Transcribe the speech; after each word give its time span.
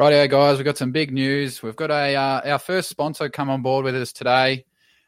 Rightio, 0.00 0.30
guys. 0.30 0.56
We've 0.56 0.64
got 0.64 0.78
some 0.78 0.92
big 0.92 1.12
news. 1.12 1.62
We've 1.62 1.76
got 1.76 1.90
a 1.90 2.16
uh, 2.16 2.52
our 2.52 2.58
first 2.58 2.88
sponsor 2.88 3.28
come 3.28 3.50
on 3.50 3.60
board 3.60 3.84
with 3.84 3.94
us 3.94 4.14
today. 4.14 4.64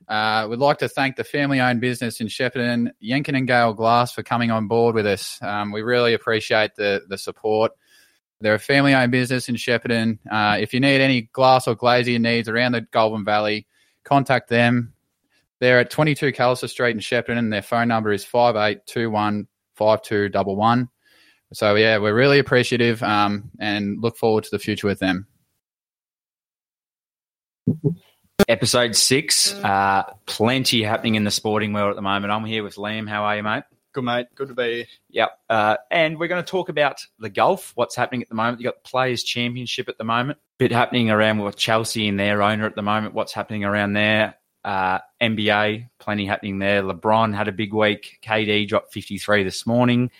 Uh, 0.07 0.47
we'd 0.51 0.59
like 0.59 0.77
to 0.81 0.89
thank 0.89 1.17
the 1.17 1.25
family-owned 1.25 1.81
business 1.81 2.21
in 2.21 2.27
Shepparton, 2.27 2.91
Yenkin 3.03 3.35
and 3.35 3.49
Gale 3.49 3.73
Glass, 3.73 4.13
for 4.13 4.23
coming 4.23 4.51
on 4.51 4.69
board 4.69 4.95
with 4.95 5.07
us. 5.07 5.39
Um, 5.41 5.73
we 5.73 5.81
really 5.81 6.13
appreciate 6.13 6.75
the 6.77 7.01
the 7.09 7.17
support. 7.17 7.73
They're 8.43 8.57
a 8.57 8.59
family-owned 8.59 9.11
business 9.11 9.49
in 9.49 9.55
Shepparton. 9.55 10.19
Uh, 10.31 10.59
if 10.61 10.75
you 10.75 10.81
need 10.81 11.01
any 11.01 11.23
glass 11.23 11.67
or 11.67 11.75
glazier 11.75 12.19
needs 12.19 12.51
around 12.51 12.73
the 12.73 12.83
Goulburn 12.83 13.25
Valley, 13.25 13.67
contact 14.05 14.51
them. 14.51 14.93
They're 15.59 15.81
at 15.81 15.89
22 15.89 16.33
Callister 16.33 16.69
Street 16.69 16.91
in 16.91 16.99
Shepparton, 16.99 17.39
and 17.39 17.51
their 17.51 17.63
phone 17.63 17.89
number 17.89 18.13
is 18.13 18.27
5821 18.27 19.49
5211. 19.75 20.91
So, 21.53 21.75
yeah, 21.75 21.99
we're 21.99 22.15
really 22.15 22.39
appreciative 22.39 23.03
um, 23.03 23.51
and 23.59 24.01
look 24.01 24.17
forward 24.17 24.45
to 24.45 24.51
the 24.51 24.59
future 24.59 24.87
with 24.87 24.99
them. 24.99 25.27
Episode 28.49 28.97
six. 28.97 29.55
Uh, 29.55 30.03
plenty 30.27 30.83
happening 30.83 31.15
in 31.15 31.25
the 31.25 31.31
sporting 31.31 31.73
world 31.73 31.91
at 31.91 31.97
the 31.97 32.03
moment. 32.03 32.33
I'm 32.33 32.45
here 32.45 32.63
with 32.63 32.77
Liam. 32.77 33.09
How 33.09 33.25
are 33.25 33.37
you, 33.37 33.43
mate? 33.43 33.65
Good, 33.93 34.05
mate. 34.05 34.27
Good 34.35 34.49
to 34.49 34.55
be 34.55 34.75
here. 34.75 34.85
Yep. 35.11 35.39
Uh, 35.51 35.77
and 35.91 36.19
we're 36.19 36.29
going 36.29 36.43
to 36.43 36.51
talk 36.51 36.71
about 36.71 37.07
the 37.19 37.29
golf, 37.29 37.73
what's 37.75 37.95
happening 37.95 38.23
at 38.23 38.29
the 38.31 38.35
moment. 38.35 38.61
You've 38.61 38.73
got 38.73 38.83
the 38.83 38.89
Players' 38.89 39.23
Championship 39.23 39.89
at 39.89 39.99
the 39.99 40.05
moment. 40.05 40.39
Bit 40.59 40.73
happening 40.73 41.11
around 41.11 41.39
with 41.39 41.57
Chelsea 41.57 42.09
and 42.09 42.19
their 42.19 42.43
owner 42.43 42.67
at 42.67 42.75
the 42.75 42.83
moment. 42.83 43.15
What's 43.15 43.33
happening 43.33 43.65
around 43.65 43.93
there? 43.93 44.37
Uh, 44.65 45.01
NBA, 45.21 45.89
plenty 45.99 46.25
happening 46.25 46.59
there. 46.59 46.83
LeBron 46.83 47.35
had 47.35 47.49
a 47.49 47.53
big 47.53 47.75
week. 47.75 48.19
KD 48.25 48.67
dropped 48.67 48.93
53 48.95 49.45
this 49.45 49.67
morning. 49.67 50.11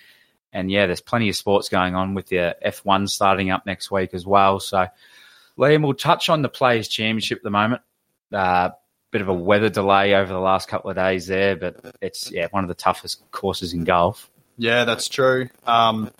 And 0.53 0.71
yeah, 0.71 0.87
there's 0.87 1.01
plenty 1.01 1.29
of 1.29 1.37
sports 1.37 1.69
going 1.69 1.95
on 1.95 2.15
with 2.15 2.27
the 2.29 2.57
F1 2.65 3.09
starting 3.09 3.51
up 3.51 3.65
next 3.65 3.91
week 3.91 4.13
as 4.13 4.27
well. 4.27 4.61
So, 4.61 4.87
Liam, 5.59 5.83
we'll 5.83 5.95
touch 5.95 6.29
on 6.29 6.43
the 6.43 6.49
Players' 6.49 6.89
Championship 6.89 7.39
at 7.39 7.45
the 7.45 7.51
moment. 7.51 7.83
Uh, 8.31 8.71
bit 9.13 9.21
of 9.21 9.29
a 9.29 9.35
weather 9.35 9.69
delay 9.69 10.15
over 10.15 10.33
the 10.33 10.41
last 10.41 10.69
couple 10.69 10.91
of 10.91 10.97
days 10.97 11.27
there, 11.27 11.55
but 11.55 11.95
it's 12.01 12.33
yeah 12.33 12.49
one 12.51 12.65
of 12.65 12.69
the 12.69 12.75
toughest 12.75 13.23
courses 13.31 13.73
in 13.73 13.85
golf. 13.85 14.31
Yeah, 14.57 14.85
that's 14.85 15.09
true. 15.09 15.49
Um, 15.65 16.11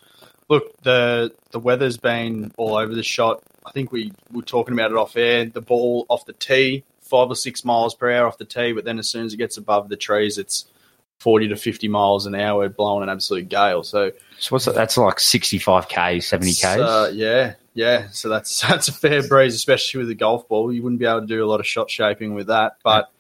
look, 0.49 0.81
the 0.83 1.35
the 1.51 1.59
weather's 1.59 1.97
been 1.97 2.53
all 2.57 2.77
over 2.77 2.95
the 2.95 3.03
shot. 3.03 3.43
I 3.65 3.73
think 3.73 3.91
we 3.91 4.13
were 4.31 4.43
talking 4.43 4.75
about 4.75 4.91
it 4.91 4.97
off 4.97 5.17
air. 5.17 5.47
The 5.47 5.63
ball 5.63 6.07
off 6.09 6.27
the 6.27 6.35
tee, 6.35 6.85
five 7.01 7.29
or 7.31 7.37
six 7.37 7.65
miles 7.65 7.95
per 7.95 8.11
hour 8.13 8.27
off 8.27 8.39
the 8.39 8.45
tee, 8.45 8.73
but 8.73 8.85
then 8.85 8.99
as 8.99 9.09
soon 9.09 9.25
as 9.25 9.35
it 9.35 9.39
gets 9.39 9.57
above 9.57 9.89
the 9.89 9.97
trees, 9.97 10.39
it's 10.39 10.67
forty 11.23 11.49
to 11.49 11.57
fifty 11.57 11.89
miles 11.89 12.27
an 12.27 12.35
hour, 12.35 12.69
blowing 12.69 13.05
an 13.05 13.09
absolute 13.09 13.49
gale. 13.49 13.85
So, 13.85 14.11
so 14.39 14.49
what's 14.51 14.65
that? 14.65 14.75
That's 14.75 14.97
like 14.97 15.21
sixty 15.21 15.59
five 15.59 15.89
k, 15.89 16.21
seventy 16.21 16.53
k. 16.53 16.81
Uh, 16.81 17.09
yeah, 17.09 17.55
yeah. 17.75 18.09
So 18.11 18.29
that's 18.29 18.61
that's 18.69 18.89
a 18.89 18.93
fair 18.93 19.27
breeze, 19.27 19.55
especially 19.55 19.99
with 19.99 20.09
the 20.09 20.15
golf 20.15 20.49
ball. 20.49 20.73
You 20.73 20.83
wouldn't 20.83 20.99
be 20.99 21.07
able 21.07 21.21
to 21.21 21.27
do 21.27 21.45
a 21.45 21.47
lot 21.47 21.61
of 21.61 21.67
shot 21.67 21.91
shaping 21.91 22.35
with 22.35 22.49
that. 22.49 22.79
But 22.83 23.11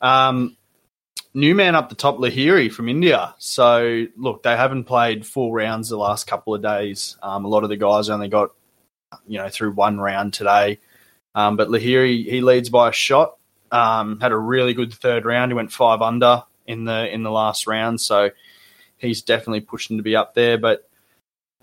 um, 0.00 0.56
new 1.32 1.54
man 1.54 1.76
up 1.76 1.88
the 1.88 1.94
top, 1.94 2.18
Lahiri 2.18 2.72
from 2.72 2.88
India. 2.88 3.34
So 3.38 4.06
look, 4.16 4.42
they 4.42 4.56
haven't 4.56 4.84
played 4.84 5.24
full 5.24 5.52
rounds 5.52 5.88
the 5.88 5.96
last 5.96 6.26
couple 6.26 6.54
of 6.54 6.62
days. 6.62 7.16
Um, 7.22 7.44
a 7.44 7.48
lot 7.48 7.62
of 7.62 7.68
the 7.68 7.76
guys 7.76 8.10
only 8.10 8.28
got 8.28 8.50
you 9.28 9.38
know 9.38 9.48
through 9.48 9.72
one 9.72 9.98
round 9.98 10.34
today. 10.34 10.80
Um, 11.36 11.56
but 11.56 11.68
Lahiri 11.68 12.28
he 12.28 12.40
leads 12.40 12.68
by 12.68 12.88
a 12.88 12.92
shot. 12.92 13.36
Um, 13.70 14.20
had 14.20 14.32
a 14.32 14.36
really 14.36 14.74
good 14.74 14.92
third 14.92 15.24
round. 15.24 15.50
He 15.52 15.54
went 15.54 15.72
five 15.72 16.02
under 16.02 16.44
in 16.66 16.84
the 16.84 17.12
in 17.12 17.22
the 17.22 17.30
last 17.30 17.66
round, 17.66 18.00
so 18.00 18.30
he's 18.96 19.22
definitely 19.22 19.60
pushing 19.60 19.96
to 19.98 20.02
be 20.02 20.16
up 20.16 20.34
there. 20.34 20.58
But 20.58 20.88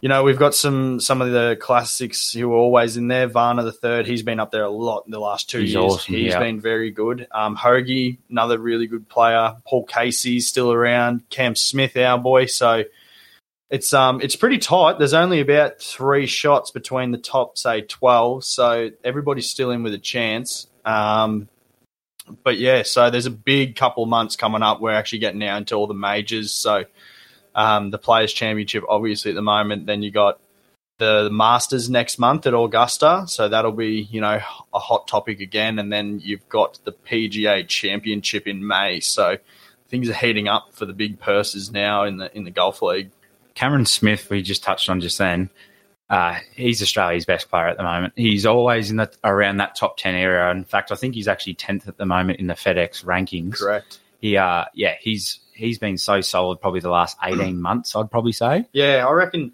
you 0.01 0.09
know, 0.09 0.23
we've 0.23 0.39
got 0.39 0.55
some 0.55 0.99
some 0.99 1.21
of 1.21 1.31
the 1.31 1.57
classics 1.61 2.33
who 2.33 2.51
are 2.51 2.55
always 2.55 2.97
in 2.97 3.07
there. 3.07 3.27
Varner 3.27 3.63
the 3.63 3.71
third, 3.71 4.07
he's 4.07 4.23
been 4.23 4.39
up 4.39 4.49
there 4.51 4.63
a 4.63 4.69
lot 4.69 5.03
in 5.05 5.11
the 5.11 5.19
last 5.19 5.49
two 5.49 5.59
He's 5.59 5.73
years. 5.73 5.83
awesome, 5.93 6.15
He's 6.15 6.31
yeah. 6.31 6.39
been 6.39 6.59
very 6.59 6.89
good. 6.89 7.27
Um, 7.31 7.55
Hoge, 7.55 8.17
another 8.29 8.57
really 8.57 8.87
good 8.87 9.07
player. 9.07 9.55
Paul 9.65 9.85
Casey's 9.85 10.47
still 10.47 10.71
around. 10.73 11.29
Cam 11.29 11.55
Smith, 11.55 11.95
our 11.97 12.17
boy. 12.17 12.47
So 12.47 12.83
it's 13.69 13.93
um 13.93 14.21
it's 14.21 14.35
pretty 14.35 14.57
tight. 14.57 14.97
There's 14.97 15.13
only 15.13 15.39
about 15.39 15.79
three 15.79 16.25
shots 16.25 16.71
between 16.71 17.11
the 17.11 17.19
top, 17.19 17.57
say 17.57 17.81
twelve. 17.81 18.43
So 18.43 18.89
everybody's 19.03 19.49
still 19.49 19.69
in 19.69 19.83
with 19.83 19.93
a 19.93 19.99
chance. 19.99 20.67
Um, 20.83 21.47
but 22.43 22.57
yeah, 22.57 22.83
so 22.83 23.09
there's 23.09 23.25
a 23.25 23.31
big 23.31 23.75
couple 23.75 24.05
months 24.05 24.35
coming 24.35 24.61
up. 24.61 24.81
We're 24.81 24.91
actually 24.91 25.19
getting 25.19 25.39
now 25.39 25.57
into 25.57 25.75
all 25.75 25.87
the 25.87 25.93
majors. 25.93 26.51
So 26.51 26.85
um, 27.55 27.91
the 27.91 27.97
Players 27.97 28.33
Championship, 28.33 28.83
obviously 28.87 29.31
at 29.31 29.35
the 29.35 29.41
moment. 29.41 29.85
Then 29.85 30.01
you 30.01 30.11
got 30.11 30.39
the, 30.97 31.23
the 31.23 31.29
Masters 31.29 31.89
next 31.89 32.19
month 32.19 32.47
at 32.47 32.53
Augusta, 32.53 33.25
so 33.27 33.49
that'll 33.49 33.71
be 33.71 34.01
you 34.11 34.21
know 34.21 34.39
a 34.73 34.79
hot 34.79 35.07
topic 35.07 35.39
again. 35.39 35.79
And 35.79 35.91
then 35.91 36.19
you've 36.19 36.47
got 36.49 36.79
the 36.83 36.91
PGA 36.91 37.67
Championship 37.67 38.47
in 38.47 38.65
May. 38.65 38.99
So 38.99 39.37
things 39.89 40.09
are 40.09 40.13
heating 40.13 40.47
up 40.47 40.73
for 40.73 40.85
the 40.85 40.93
big 40.93 41.19
purses 41.19 41.71
now 41.71 42.03
in 42.03 42.17
the 42.17 42.35
in 42.35 42.43
the 42.43 42.51
golf 42.51 42.81
league. 42.81 43.11
Cameron 43.53 43.85
Smith, 43.85 44.29
we 44.29 44.41
just 44.41 44.63
touched 44.63 44.89
on 44.89 45.01
just 45.01 45.17
then. 45.17 45.49
Uh, 46.11 46.37
he's 46.57 46.81
Australia's 46.81 47.25
best 47.25 47.49
player 47.49 47.67
at 47.67 47.77
the 47.77 47.83
moment. 47.83 48.11
He's 48.17 48.45
always 48.45 48.91
in 48.91 48.97
the 48.97 49.09
around 49.23 49.57
that 49.57 49.75
top 49.75 49.95
ten 49.95 50.13
area. 50.13 50.51
In 50.51 50.65
fact, 50.65 50.91
I 50.91 50.95
think 50.95 51.15
he's 51.15 51.29
actually 51.29 51.53
tenth 51.53 51.87
at 51.87 51.95
the 51.95 52.05
moment 52.05 52.41
in 52.41 52.47
the 52.47 52.53
FedEx 52.53 53.05
rankings. 53.05 53.59
Correct. 53.59 53.99
He, 54.19 54.35
uh, 54.35 54.65
yeah, 54.73 54.95
he's 54.99 55.39
he's 55.53 55.79
been 55.79 55.97
so 55.97 56.19
solid 56.19 56.59
probably 56.59 56.81
the 56.81 56.89
last 56.89 57.15
eighteen 57.23 57.61
months. 57.61 57.95
I'd 57.95 58.11
probably 58.11 58.33
say. 58.33 58.67
Yeah, 58.73 59.07
I 59.07 59.11
reckon 59.13 59.53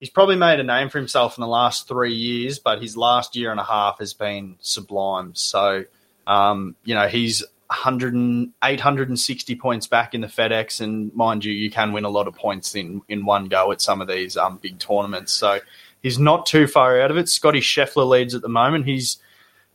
he's 0.00 0.08
probably 0.08 0.36
made 0.36 0.60
a 0.60 0.64
name 0.64 0.88
for 0.88 0.96
himself 0.96 1.36
in 1.36 1.42
the 1.42 1.46
last 1.46 1.86
three 1.86 2.14
years, 2.14 2.58
but 2.58 2.80
his 2.80 2.96
last 2.96 3.36
year 3.36 3.50
and 3.50 3.60
a 3.60 3.64
half 3.64 3.98
has 3.98 4.14
been 4.14 4.56
sublime. 4.60 5.34
So, 5.34 5.84
um, 6.26 6.74
you 6.84 6.94
know, 6.94 7.06
he's 7.06 7.44
100 7.66 8.14
and, 8.14 8.52
860 8.64 9.56
points 9.56 9.86
back 9.86 10.14
in 10.14 10.20
the 10.20 10.26
FedEx, 10.26 10.80
and 10.80 11.14
mind 11.14 11.44
you, 11.44 11.52
you 11.52 11.70
can 11.70 11.92
win 11.92 12.04
a 12.04 12.08
lot 12.08 12.28
of 12.28 12.34
points 12.34 12.74
in, 12.74 13.02
in 13.08 13.24
one 13.24 13.46
go 13.46 13.72
at 13.72 13.80
some 13.80 14.00
of 14.00 14.08
these 14.08 14.36
um, 14.36 14.58
big 14.60 14.78
tournaments. 14.78 15.32
So 15.32 15.60
he's 16.02 16.18
not 16.18 16.46
too 16.46 16.66
far 16.66 17.00
out 17.00 17.10
of 17.10 17.16
it. 17.16 17.28
Scotty 17.28 17.60
Scheffler 17.60 18.08
leads 18.08 18.34
at 18.34 18.42
the 18.42 18.48
moment. 18.48 18.86
He's 18.86 19.18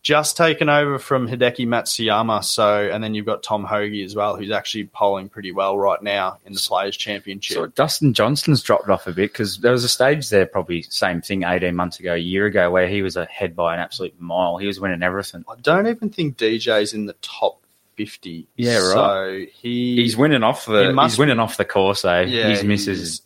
just 0.04 0.38
taken 0.38 0.70
over 0.70 1.00
from 1.00 1.28
Hideki 1.28 1.68
Matsuyama. 1.68 2.42
So, 2.44 2.90
and 2.90 3.04
then 3.04 3.14
you've 3.14 3.26
got 3.26 3.44
Tom 3.44 3.66
Hoge 3.66 4.04
as 4.06 4.16
well, 4.16 4.38
who's 4.38 4.52
actually 4.52 4.86
polling 4.86 5.28
pretty 5.28 5.52
well 5.52 5.78
right 5.78 6.02
now 6.02 6.38
in 6.46 6.54
the 6.54 6.64
Players 6.66 6.96
Championship. 6.96 7.56
So 7.56 7.66
Dustin 7.68 8.14
Johnston's 8.14 8.62
dropped 8.62 8.88
off 8.90 9.08
a 9.08 9.12
bit 9.12 9.34
because 9.34 9.58
there 9.58 9.72
was 9.72 9.84
a 9.84 9.90
stage 9.90 10.30
there, 10.30 10.46
probably 10.46 10.84
same 10.84 11.22
thing, 11.22 11.44
eighteen 11.44 11.76
months 11.76 12.00
ago, 12.00 12.14
a 12.14 12.18
year 12.18 12.46
ago, 12.46 12.72
where 12.72 12.88
he 12.88 13.02
was 13.02 13.18
ahead 13.18 13.56
by 13.56 13.74
an 13.74 13.80
absolute 13.82 14.18
mile. 14.20 14.58
He 14.58 14.68
was 14.68 14.80
winning 14.80 15.04
everything. 15.04 15.44
I 15.50 15.56
don't 15.62 15.88
even 15.88 16.10
think 16.10 16.38
DJ's 16.38 16.94
in 16.94 17.06
the 17.06 17.16
top 17.22 17.60
fifty. 17.98 18.48
Yeah, 18.56 18.78
right. 18.78 18.94
So 18.94 19.46
he 19.52 19.96
He's 19.98 20.16
winning 20.16 20.44
off 20.44 20.66
the 20.68 20.94
He 20.94 21.02
he's 21.02 21.18
winning 21.18 21.40
off 21.40 21.58
the 21.58 21.66
course. 21.66 22.06
Eh? 22.06 22.22
Yeah, 22.22 22.48
his 22.48 22.64
missus 22.64 23.00
is. 23.02 23.22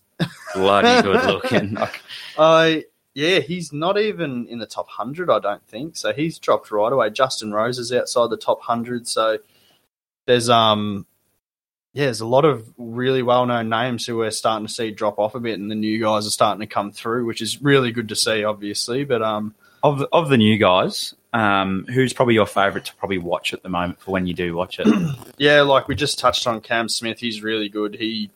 bloody 0.56 1.01
good 1.03 1.23
looking. 1.25 1.73
Like, 1.73 2.01
Uh, 2.38 2.75
yeah, 3.13 3.39
he's 3.39 3.73
not 3.73 3.99
even 3.99 4.47
in 4.47 4.59
the 4.59 4.66
top 4.66 4.89
hundred. 4.89 5.29
I 5.29 5.39
don't 5.39 5.66
think 5.67 5.95
so. 5.97 6.13
He's 6.13 6.39
dropped 6.39 6.72
right 6.72 6.91
away. 6.91 7.09
Justin 7.09 7.51
Rose 7.53 7.77
is 7.77 7.91
outside 7.91 8.29
the 8.29 8.38
top 8.38 8.61
hundred. 8.61 9.07
So 9.07 9.39
there's 10.27 10.49
um. 10.49 11.05
Yeah, 11.94 12.05
there's 12.05 12.22
a 12.22 12.25
lot 12.25 12.45
of 12.45 12.66
really 12.77 13.22
well-known 13.22 13.67
names 13.67 14.05
who 14.05 14.16
we're 14.16 14.31
starting 14.31 14.66
to 14.66 14.72
see 14.72 14.91
drop 14.91 15.19
off 15.19 15.35
a 15.35 15.41
bit, 15.41 15.59
and 15.59 15.69
the 15.69 15.75
new 15.75 15.99
guys 15.99 16.25
are 16.25 16.29
starting 16.29 16.61
to 16.61 16.73
come 16.73 16.94
through, 16.94 17.25
which 17.25 17.41
is 17.41 17.61
really 17.61 17.91
good 17.91 18.07
to 18.07 18.16
see, 18.16 18.45
obviously. 18.45 19.03
But 19.03 19.22
um, 19.22 19.53
of 19.83 19.99
the, 19.99 20.07
of 20.13 20.29
the 20.29 20.38
new 20.38 20.57
guys, 20.57 21.13
um, 21.33 21.85
who's 21.93 22.13
probably 22.13 22.35
your 22.35 22.45
favourite 22.45 22.85
to 22.85 22.95
probably 22.95 23.17
watch 23.17 23.53
at 23.53 23.61
the 23.61 23.67
moment 23.67 23.99
for 23.99 24.11
when 24.11 24.25
you 24.25 24.33
do 24.33 24.55
watch 24.55 24.79
it? 24.79 24.88
Yeah, 25.38 25.61
like 25.63 25.88
we 25.88 25.95
just 25.95 26.19
touched 26.19 26.45
on 26.45 26.61
Cam 26.61 26.88
Smith. 26.88 27.19
He's 27.19 27.41
really 27.41 27.67
good. 27.67 27.95
He 27.95 28.29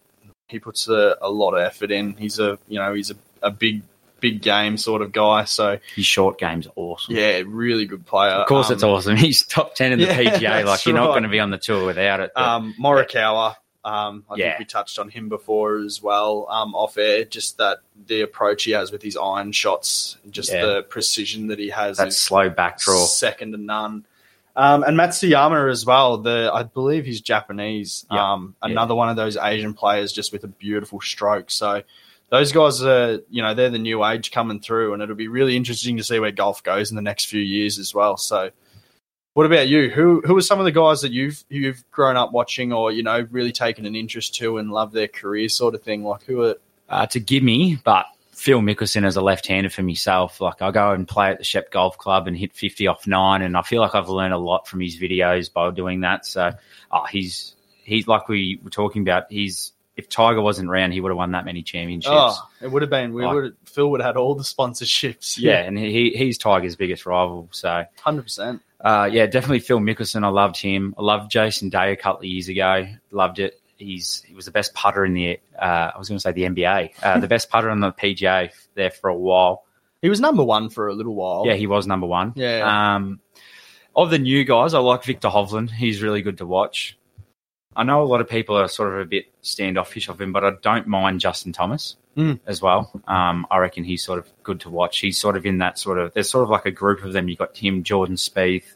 he 0.47 0.57
puts 0.57 0.87
a, 0.87 1.15
a 1.21 1.29
lot 1.29 1.53
of 1.53 1.61
effort 1.61 1.91
in. 1.91 2.17
He's 2.17 2.39
a 2.39 2.57
you 2.67 2.79
know 2.79 2.93
he's 2.95 3.11
a, 3.11 3.15
a 3.43 3.51
big 3.51 3.83
big 4.29 4.41
game 4.41 4.77
sort 4.77 5.01
of 5.01 5.11
guy. 5.11 5.43
So 5.45 5.79
His 5.95 6.05
short 6.05 6.37
game's 6.39 6.67
awesome. 6.75 7.15
yeah, 7.15 7.41
really 7.45 7.85
good 7.85 8.05
player. 8.05 8.31
Of 8.31 8.47
course, 8.47 8.69
it's 8.69 8.83
Um, 8.83 8.89
awesome. 8.91 9.15
He's 9.25 9.45
top 9.45 9.75
ten 9.75 9.91
in 9.91 9.99
the 9.99 10.05
Yeah, 10.05 10.17
PGA. 10.17 10.65
Like 10.65 10.85
you're 10.85 10.95
not 10.95 11.07
going 11.07 11.23
to 11.23 11.29
be 11.29 11.39
on 11.39 11.51
the 11.51 11.57
tour 11.57 11.85
without 11.85 12.19
it. 12.19 12.31
But 12.35 12.43
Um, 12.43 12.73
Morikawa. 12.79 13.55
Um, 13.83 14.23
I 14.31 14.35
Yeah. 14.37 14.45
think 14.49 14.59
we 14.59 14.65
touched 14.65 14.97
on 14.97 15.09
him 15.09 15.29
before 15.29 15.77
as 15.77 16.01
well. 16.01 16.47
Um, 16.49 16.73
off 16.73 16.97
air, 16.97 17.23
just 17.23 17.59
that 17.59 17.79
the 18.07 18.21
approach 18.21 18.63
he 18.63 18.71
has 18.71 18.91
with 18.91 19.03
his 19.03 19.15
iron 19.15 19.51
shots, 19.51 20.17
just 20.31 20.51
Yeah. 20.51 20.65
the 20.65 20.81
precision 20.81 21.47
that 21.47 21.59
he 21.59 21.69
has. 21.69 21.97
that 21.97 22.11
slow 22.11 22.49
back 22.49 22.79
draw. 22.79 23.05
second 23.05 23.51
to 23.51 23.57
none. 23.59 24.05
Um, 24.55 24.81
and 24.83 24.97
Matsuyama 24.97 25.69
as 25.69 25.85
well. 25.85 26.17
The 26.17 26.49
I 26.51 26.63
believe 26.63 27.05
he's 27.05 27.21
Japanese. 27.21 28.07
Yeah. 28.11 28.31
Um, 28.33 28.55
Yeah. 28.63 28.71
another 28.71 28.95
one 28.95 29.09
of 29.09 29.17
those 29.17 29.37
Asian 29.37 29.73
players, 29.75 30.11
just 30.11 30.31
with 30.33 30.43
a 30.43 30.47
beautiful 30.47 30.99
stroke. 31.01 31.51
So 31.51 31.83
those 32.29 32.51
guys 32.51 32.83
are, 32.83 33.19
you 33.29 33.41
know, 33.41 33.53
they're 33.53 33.69
the 33.69 33.79
new 33.79 34.03
age 34.05 34.31
coming 34.31 34.59
through, 34.59 34.93
and 34.93 35.01
it'll 35.01 35.15
be 35.15 35.27
really 35.27 35.55
interesting 35.55 35.97
to 35.97 36.03
see 36.03 36.19
where 36.19 36.31
golf 36.31 36.63
goes 36.63 36.89
in 36.89 36.95
the 36.95 37.01
next 37.01 37.25
few 37.25 37.41
years 37.41 37.79
as 37.79 37.93
well. 37.93 38.17
So, 38.17 38.51
what 39.33 39.45
about 39.45 39.67
you? 39.67 39.89
Who 39.89 40.21
who 40.25 40.37
are 40.37 40.41
some 40.41 40.59
of 40.59 40.65
the 40.65 40.71
guys 40.71 41.01
that 41.01 41.11
you've 41.11 41.43
you've 41.49 41.83
grown 41.91 42.17
up 42.17 42.31
watching, 42.31 42.73
or 42.73 42.91
you 42.91 43.03
know, 43.03 43.27
really 43.31 43.51
taken 43.51 43.85
an 43.85 43.95
interest 43.95 44.35
to 44.35 44.57
and 44.57 44.71
love 44.71 44.91
their 44.91 45.07
career, 45.07 45.49
sort 45.49 45.75
of 45.75 45.83
thing? 45.83 46.03
Like 46.03 46.23
who 46.23 46.43
are? 46.43 46.55
uh, 46.89 47.05
to 47.07 47.19
gimme, 47.19 47.75
but 47.83 48.05
Phil 48.33 48.61
Mickelson 48.61 49.05
as 49.05 49.15
a 49.15 49.21
left-hander 49.21 49.69
for 49.69 49.83
myself. 49.83 50.41
Like 50.41 50.61
I 50.61 50.71
go 50.71 50.91
and 50.91 51.07
play 51.07 51.29
at 51.29 51.37
the 51.37 51.43
Shep 51.43 51.71
Golf 51.71 51.97
Club 51.97 52.27
and 52.27 52.37
hit 52.37 52.53
50 52.53 52.87
off 52.87 53.07
nine, 53.07 53.41
and 53.41 53.57
I 53.57 53.61
feel 53.61 53.81
like 53.81 53.95
I've 53.95 54.09
learned 54.09 54.33
a 54.33 54.37
lot 54.37 54.67
from 54.67 54.81
his 54.81 54.97
videos 54.97 55.51
by 55.51 55.71
doing 55.71 56.01
that. 56.01 56.25
So, 56.25 56.51
oh, 56.91 57.05
he's 57.05 57.55
he's 57.83 58.07
like 58.07 58.27
we 58.27 58.59
were 58.63 58.69
talking 58.69 59.01
about. 59.01 59.25
He's 59.29 59.71
if 59.97 60.09
Tiger 60.09 60.41
wasn't 60.41 60.69
around, 60.69 60.91
he 60.91 60.99
would 61.01 61.09
have 61.09 61.17
won 61.17 61.31
that 61.31 61.45
many 61.45 61.63
championships. 61.63 62.11
Oh, 62.13 62.37
it 62.61 62.69
would 62.69 62.81
have 62.81 62.91
been. 62.91 63.13
We 63.13 63.25
Like- 63.25 63.33
would. 63.33 63.55
Phil 63.65 63.89
would 63.91 64.01
have 64.01 64.15
had 64.15 64.17
all 64.17 64.35
the 64.35 64.43
sponsorships. 64.43 65.37
Yeah, 65.37 65.59
and 65.61 65.77
he 65.77 66.11
he's 66.11 66.37
Tiger's 66.37 66.75
biggest 66.75 67.05
rival. 67.05 67.47
So, 67.51 67.85
hundred 68.01 68.23
percent. 68.23 68.61
uh, 68.81 69.09
yeah, 69.11 69.25
definitely 69.25 69.59
Phil 69.59 69.79
Mickelson. 69.79 70.23
I 70.23 70.29
loved 70.29 70.57
him. 70.57 70.93
I 70.97 71.01
loved 71.01 71.31
Jason 71.31 71.69
Day 71.69 71.91
a 71.91 71.95
couple 71.95 72.19
of 72.19 72.25
years 72.25 72.47
ago. 72.49 72.87
Loved 73.11 73.39
it. 73.39 73.59
He's 73.77 74.23
he 74.27 74.33
was 74.35 74.45
the 74.45 74.51
best 74.51 74.73
putter 74.73 75.03
in 75.05 75.13
the. 75.13 75.39
Uh, 75.57 75.91
I 75.93 75.97
was 75.97 76.07
going 76.09 76.17
to 76.17 76.21
say 76.21 76.31
the 76.31 76.43
NBA. 76.43 76.91
Uh, 77.03 77.19
the 77.21 77.27
best 77.27 77.49
putter 77.49 77.69
on 77.69 77.79
the 77.79 77.91
PGA 77.91 78.51
there 78.73 78.91
for 78.91 79.09
a 79.09 79.17
while. 79.17 79.63
He 80.01 80.09
was 80.09 80.19
number 80.21 80.43
one 80.43 80.69
for 80.69 80.87
a 80.87 80.93
little 80.93 81.15
while. 81.15 81.43
Yeah, 81.47 81.55
he 81.55 81.67
was 81.67 81.87
number 81.87 82.05
one. 82.07 82.33
Yeah. 82.35 82.95
Um, 82.95 83.19
of 83.95 84.09
the 84.11 84.19
new 84.19 84.43
guys, 84.43 84.73
I 84.73 84.79
like 84.79 85.03
Viktor 85.03 85.29
Hovland. 85.29 85.71
He's 85.71 86.01
really 86.01 86.21
good 86.21 86.37
to 86.39 86.45
watch. 86.45 86.97
I 87.75 87.83
know 87.83 88.01
a 88.01 88.05
lot 88.05 88.21
of 88.21 88.29
people 88.29 88.57
are 88.57 88.67
sort 88.67 88.93
of 88.93 88.99
a 88.99 89.05
bit 89.05 89.25
standoffish 89.41 90.07
of 90.07 90.19
him, 90.21 90.31
but 90.31 90.43
I 90.45 90.51
don't 90.61 90.87
mind 90.87 91.19
Justin 91.19 91.51
Thomas 91.53 91.95
Mm. 92.17 92.39
as 92.45 92.61
well. 92.61 92.89
Um, 93.09 93.45
I 93.51 93.57
reckon 93.57 93.83
he's 93.83 94.01
sort 94.01 94.19
of 94.19 94.29
good 94.43 94.61
to 94.61 94.69
watch. 94.69 94.99
He's 94.99 95.17
sort 95.17 95.35
of 95.35 95.45
in 95.45 95.57
that 95.57 95.77
sort 95.77 95.97
of. 95.97 96.13
There's 96.13 96.29
sort 96.29 96.43
of 96.45 96.49
like 96.49 96.65
a 96.65 96.71
group 96.71 97.03
of 97.03 97.11
them. 97.11 97.27
You've 97.27 97.39
got 97.39 97.57
him, 97.57 97.83
Jordan 97.83 98.15
Spieth, 98.15 98.75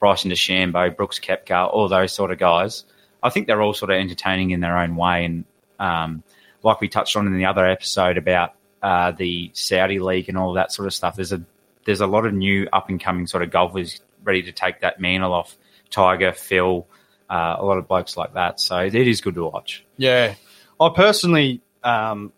Bryson 0.00 0.32
DeChambeau, 0.32 0.96
Brooks 0.96 1.20
Koepka, 1.20 1.72
all 1.72 1.86
those 1.88 2.12
sort 2.12 2.32
of 2.32 2.38
guys. 2.38 2.84
I 3.22 3.30
think 3.30 3.46
they're 3.46 3.62
all 3.62 3.72
sort 3.72 3.92
of 3.92 3.98
entertaining 3.98 4.50
in 4.50 4.58
their 4.58 4.76
own 4.76 4.96
way, 4.96 5.24
and 5.24 5.44
um, 5.78 6.24
like 6.64 6.80
we 6.80 6.88
touched 6.88 7.16
on 7.16 7.28
in 7.28 7.36
the 7.38 7.44
other 7.44 7.64
episode 7.64 8.16
about 8.18 8.54
uh, 8.82 9.12
the 9.12 9.52
Saudi 9.54 10.00
League 10.00 10.28
and 10.28 10.36
all 10.36 10.54
that 10.54 10.72
sort 10.72 10.86
of 10.88 10.92
stuff. 10.94 11.14
There's 11.14 11.32
a 11.32 11.40
there's 11.84 12.00
a 12.00 12.06
lot 12.08 12.26
of 12.26 12.34
new 12.34 12.68
up 12.72 12.88
and 12.88 13.00
coming 13.00 13.28
sort 13.28 13.44
of 13.44 13.52
golfers 13.52 14.00
ready 14.24 14.42
to 14.42 14.50
take 14.50 14.80
that 14.80 14.98
mantle 15.00 15.32
off 15.32 15.56
Tiger, 15.90 16.32
Phil, 16.32 16.84
uh, 17.32 17.56
a 17.58 17.64
lot 17.64 17.78
of 17.78 17.88
blokes 17.88 18.16
like 18.16 18.34
that. 18.34 18.60
So 18.60 18.78
it 18.78 18.94
is 18.94 19.20
good 19.22 19.34
to 19.36 19.44
watch. 19.44 19.84
Yeah. 19.96 20.34
I 20.78 20.88
personally 20.94 21.62
um, 21.82 22.32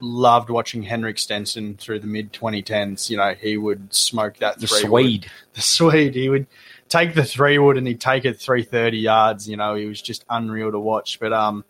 loved 0.00 0.50
watching 0.50 0.82
Henrik 0.82 1.18
Stenson 1.18 1.76
through 1.76 1.98
the 1.98 2.06
mid 2.06 2.32
2010s. 2.32 3.10
You 3.10 3.16
know, 3.16 3.34
he 3.34 3.56
would 3.56 3.92
smoke 3.92 4.36
that 4.38 4.60
The 4.60 4.66
three 4.68 4.88
wood. 4.88 5.02
Swede, 5.02 5.26
The 5.54 5.60
Swede. 5.60 6.14
He 6.14 6.28
would 6.28 6.46
take 6.88 7.14
the 7.14 7.24
three 7.24 7.58
wood 7.58 7.76
and 7.76 7.86
he'd 7.86 8.00
take 8.00 8.24
it 8.24 8.38
330 8.40 8.98
yards. 8.98 9.48
You 9.48 9.56
know, 9.56 9.74
he 9.74 9.86
was 9.86 10.00
just 10.00 10.24
unreal 10.30 10.70
to 10.70 10.78
watch. 10.78 11.18
But 11.18 11.32
um, 11.32 11.64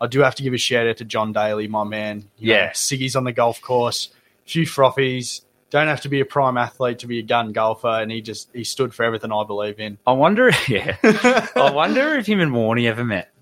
I 0.00 0.06
do 0.06 0.20
have 0.20 0.34
to 0.36 0.42
give 0.42 0.54
a 0.54 0.58
shout 0.58 0.86
out 0.86 0.98
to 0.98 1.04
John 1.04 1.32
Daly, 1.32 1.66
my 1.66 1.84
man. 1.84 2.28
You 2.38 2.48
know, 2.52 2.54
Yeah. 2.60 2.70
Siggy's 2.70 3.16
on 3.16 3.24
the 3.24 3.32
golf 3.32 3.60
course, 3.60 4.10
a 4.46 4.48
few 4.50 4.66
frothies. 4.66 5.40
Don't 5.74 5.88
have 5.88 6.02
to 6.02 6.08
be 6.08 6.20
a 6.20 6.24
prime 6.24 6.56
athlete 6.56 7.00
to 7.00 7.08
be 7.08 7.18
a 7.18 7.22
gun 7.22 7.50
golfer, 7.50 7.88
and 7.88 8.08
he 8.08 8.20
just 8.22 8.48
he 8.54 8.62
stood 8.62 8.94
for 8.94 9.02
everything 9.02 9.32
I 9.32 9.42
believe 9.42 9.80
in. 9.80 9.98
I 10.06 10.12
wonder. 10.12 10.52
Yeah, 10.68 10.96
I 11.02 11.72
wonder 11.74 12.14
if 12.14 12.26
him 12.26 12.38
and 12.38 12.52
Warney 12.52 12.86
ever 12.86 13.02
met. 13.04 13.32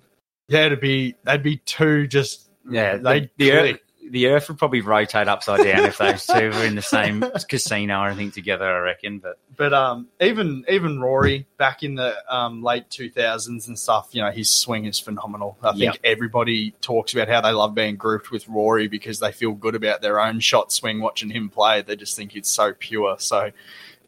yeah, 0.48 0.70
to 0.70 0.78
be 0.78 1.14
they'd 1.24 1.42
be 1.42 1.58
two 1.58 2.06
just 2.06 2.48
Yeah, 2.66 2.96
they 2.96 3.20
the, 3.20 3.30
the, 3.36 3.50
click. 3.50 3.81
The 4.12 4.26
Earth 4.26 4.48
would 4.48 4.58
probably 4.58 4.82
rotate 4.82 5.26
upside 5.26 5.64
down 5.64 5.86
if 5.86 5.96
those 5.96 6.26
two 6.32 6.50
were 6.50 6.64
in 6.66 6.74
the 6.74 6.82
same 6.82 7.24
casino 7.48 8.00
or 8.02 8.08
anything 8.08 8.30
together. 8.30 8.66
I 8.66 8.78
reckon, 8.80 9.18
but 9.20 9.38
But 9.56 9.72
um, 9.72 10.06
even 10.20 10.64
even 10.68 11.00
Rory 11.00 11.46
back 11.56 11.82
in 11.82 11.94
the 11.94 12.14
um, 12.32 12.62
late 12.62 12.90
two 12.90 13.10
thousands 13.10 13.68
and 13.68 13.78
stuff, 13.78 14.10
you 14.12 14.20
know, 14.22 14.30
his 14.30 14.50
swing 14.50 14.84
is 14.84 15.00
phenomenal. 15.00 15.56
I 15.62 15.70
think 15.72 15.82
Yep. 15.94 15.96
everybody 16.04 16.72
talks 16.82 17.14
about 17.14 17.28
how 17.28 17.40
they 17.40 17.52
love 17.52 17.74
being 17.74 17.96
grouped 17.96 18.30
with 18.30 18.46
Rory 18.48 18.86
because 18.86 19.18
they 19.18 19.32
feel 19.32 19.52
good 19.52 19.74
about 19.74 20.02
their 20.02 20.20
own 20.20 20.40
shot 20.40 20.70
swing 20.72 21.00
watching 21.00 21.30
him 21.30 21.48
play. 21.48 21.80
They 21.80 21.96
just 21.96 22.14
think 22.14 22.36
it's 22.36 22.50
so 22.50 22.74
pure. 22.78 23.16
So, 23.18 23.50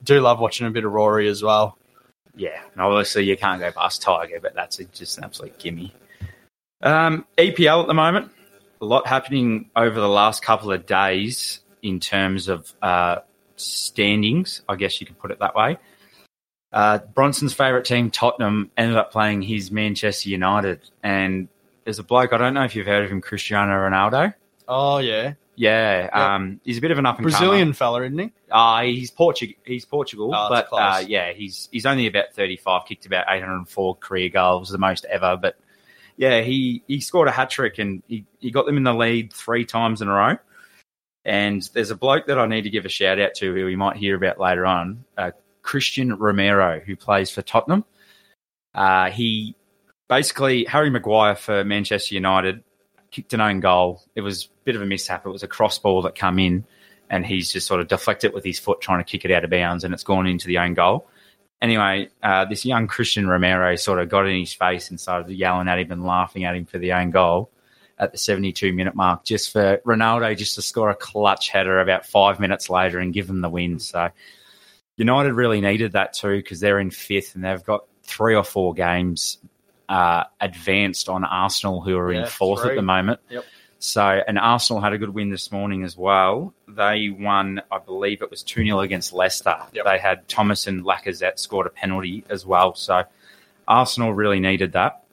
do 0.02 0.20
love 0.20 0.38
watching 0.38 0.66
a 0.66 0.70
bit 0.70 0.84
of 0.84 0.92
Rory 0.92 1.28
as 1.28 1.42
well. 1.42 1.78
yeah, 2.36 2.60
and 2.72 2.82
obviously 2.82 3.24
you 3.24 3.38
can't 3.38 3.58
go 3.58 3.72
past 3.72 4.02
Tiger, 4.02 4.38
but 4.38 4.54
that's 4.54 4.78
a, 4.80 4.84
just 4.84 5.16
an 5.16 5.24
absolute 5.24 5.58
gimme. 5.58 5.94
Um, 6.82 7.24
EPL 7.38 7.80
at 7.80 7.86
the 7.86 7.94
moment, 7.94 8.30
a 8.84 8.86
lot 8.86 9.06
happening 9.06 9.70
over 9.74 9.98
the 9.98 10.08
last 10.08 10.42
couple 10.42 10.70
of 10.70 10.84
days 10.84 11.60
in 11.82 12.00
terms 12.00 12.48
of 12.48 12.72
uh, 12.82 13.16
standings. 13.56 14.62
I 14.68 14.76
guess 14.76 15.00
you 15.00 15.06
could 15.06 15.18
put 15.18 15.30
it 15.30 15.38
that 15.40 15.54
way. 15.54 15.78
Uh, 16.72 16.98
Bronson's 17.14 17.54
favourite 17.54 17.84
team, 17.84 18.10
Tottenham, 18.10 18.70
ended 18.76 18.96
up 18.96 19.10
playing 19.12 19.42
his 19.42 19.70
Manchester 19.70 20.28
United, 20.28 20.80
and 21.02 21.48
there's 21.84 21.98
a 21.98 22.02
bloke 22.02 22.32
I 22.32 22.36
don't 22.38 22.52
know 22.54 22.64
if 22.64 22.74
you've 22.76 22.86
heard 22.86 23.04
of 23.04 23.10
him, 23.10 23.20
Cristiano 23.20 23.72
Ronaldo. 23.72 24.34
Oh 24.66 24.98
yeah, 24.98 25.34
Yeah, 25.56 26.08
Yeah. 26.12 26.34
um, 26.34 26.60
he's 26.64 26.78
a 26.78 26.80
bit 26.80 26.90
of 26.90 26.98
an 26.98 27.06
up 27.06 27.16
and 27.18 27.22
Brazilian 27.22 27.72
fella, 27.74 28.02
isn't 28.02 28.18
he? 28.18 28.32
uh, 28.50 28.82
he's 28.82 29.10
Portugal. 29.10 29.54
He's 29.64 29.84
Portugal, 29.84 30.32
Oh, 30.34 30.48
but 30.48 30.68
uh, 30.72 31.02
yeah, 31.06 31.32
he's 31.32 31.68
he's 31.70 31.86
only 31.86 32.06
about 32.08 32.32
thirty 32.34 32.56
five. 32.56 32.86
Kicked 32.86 33.06
about 33.06 33.26
eight 33.28 33.40
hundred 33.40 33.56
and 33.58 33.68
four 33.68 33.94
career 33.94 34.28
goals, 34.28 34.68
the 34.70 34.78
most 34.78 35.04
ever. 35.04 35.36
But 35.40 35.56
yeah, 36.16 36.42
he 36.42 36.82
he 36.86 37.00
scored 37.00 37.28
a 37.28 37.32
hat 37.32 37.50
trick 37.50 37.78
and 37.78 38.02
he, 38.08 38.26
he 38.38 38.50
got 38.50 38.66
them 38.66 38.76
in 38.76 38.84
the 38.84 38.94
lead 38.94 39.32
three 39.32 39.64
times 39.64 40.02
in 40.02 40.08
a 40.08 40.12
row. 40.12 40.36
And 41.24 41.62
there's 41.72 41.90
a 41.90 41.96
bloke 41.96 42.26
that 42.26 42.38
I 42.38 42.46
need 42.46 42.62
to 42.62 42.70
give 42.70 42.84
a 42.84 42.90
shout 42.90 43.18
out 43.18 43.34
to 43.36 43.54
who 43.54 43.64
we 43.64 43.76
might 43.76 43.96
hear 43.96 44.14
about 44.14 44.38
later 44.38 44.66
on, 44.66 45.04
uh, 45.16 45.30
Cristian 45.62 46.16
Romero, 46.18 46.80
who 46.80 46.96
plays 46.96 47.30
for 47.30 47.40
Tottenham. 47.40 47.84
Uh, 48.74 49.10
he 49.10 49.56
basically 50.08 50.64
Harry 50.64 50.90
Maguire 50.90 51.34
for 51.34 51.64
Manchester 51.64 52.14
United 52.14 52.62
kicked 53.10 53.32
an 53.32 53.40
own 53.40 53.60
goal. 53.60 54.02
It 54.14 54.20
was 54.20 54.44
a 54.44 54.48
bit 54.64 54.76
of 54.76 54.82
a 54.82 54.86
mishap. 54.86 55.24
It 55.24 55.30
was 55.30 55.42
a 55.42 55.48
cross 55.48 55.78
ball 55.78 56.02
that 56.02 56.14
come 56.14 56.38
in 56.38 56.64
and 57.08 57.24
he's 57.24 57.52
just 57.52 57.66
sort 57.66 57.80
of 57.80 57.88
deflected 57.88 58.32
with 58.32 58.44
his 58.44 58.58
foot 58.58 58.80
trying 58.80 58.98
to 58.98 59.04
kick 59.04 59.24
it 59.24 59.30
out 59.30 59.44
of 59.44 59.50
bounds 59.50 59.84
and 59.84 59.94
it's 59.94 60.02
gone 60.02 60.26
into 60.26 60.46
the 60.46 60.58
own 60.58 60.74
goal. 60.74 61.06
Anyway, 61.64 62.10
uh, 62.22 62.44
this 62.44 62.66
young 62.66 62.86
Cristian 62.86 63.26
Romero 63.26 63.74
sort 63.76 63.98
of 63.98 64.10
got 64.10 64.28
in 64.28 64.38
his 64.38 64.52
face 64.52 64.90
and 64.90 65.00
started 65.00 65.32
yelling 65.32 65.66
at 65.66 65.78
him 65.78 65.92
and 65.92 66.04
laughing 66.04 66.44
at 66.44 66.54
him 66.54 66.66
for 66.66 66.76
the 66.76 66.92
own 66.92 67.10
goal 67.10 67.50
at 67.98 68.12
the 68.12 68.18
72 68.18 68.70
minute 68.74 68.94
mark, 68.94 69.24
just 69.24 69.50
for 69.50 69.78
Ronaldo 69.86 70.36
just 70.36 70.56
to 70.56 70.62
score 70.62 70.90
a 70.90 70.94
clutch 70.94 71.48
header 71.48 71.80
about 71.80 72.04
five 72.04 72.38
minutes 72.38 72.68
later 72.68 72.98
and 72.98 73.14
give 73.14 73.26
them 73.26 73.40
the 73.40 73.48
win. 73.48 73.78
So 73.78 74.10
United 74.98 75.32
really 75.32 75.62
needed 75.62 75.92
that 75.92 76.12
too 76.12 76.36
because 76.36 76.60
they're 76.60 76.80
in 76.80 76.90
fifth 76.90 77.34
and 77.34 77.42
they've 77.42 77.64
got 77.64 77.86
three 78.02 78.34
or 78.34 78.44
four 78.44 78.74
games 78.74 79.38
uh, 79.88 80.24
advanced 80.42 81.08
on 81.08 81.24
Arsenal, 81.24 81.80
who 81.80 81.96
are 81.96 82.12
in 82.12 82.20
Yeah, 82.20 82.26
fourth 82.26 82.66
at 82.66 82.76
the 82.76 82.82
moment. 82.82 83.20
Yep. 83.30 83.44
So, 83.78 84.22
and 84.26 84.38
Arsenal 84.38 84.80
had 84.80 84.92
a 84.92 84.98
good 84.98 85.10
win 85.10 85.30
this 85.30 85.52
morning 85.52 85.84
as 85.84 85.96
well. 85.96 86.54
They 86.66 87.10
won, 87.10 87.60
I 87.70 87.78
believe 87.78 88.22
it 88.22 88.30
was 88.30 88.42
2 88.42 88.64
0 88.64 88.80
against 88.80 89.12
Leicester. 89.12 89.56
Yep. 89.72 89.84
They 89.84 89.98
had 89.98 90.26
Thomas 90.28 90.66
and 90.66 90.84
Lacazette 90.84 91.38
scored 91.38 91.66
a 91.66 91.70
penalty 91.70 92.24
as 92.30 92.46
well. 92.46 92.74
So, 92.74 93.04
Arsenal 93.68 94.14
really 94.14 94.40
needed 94.40 94.72
that. 94.72 95.04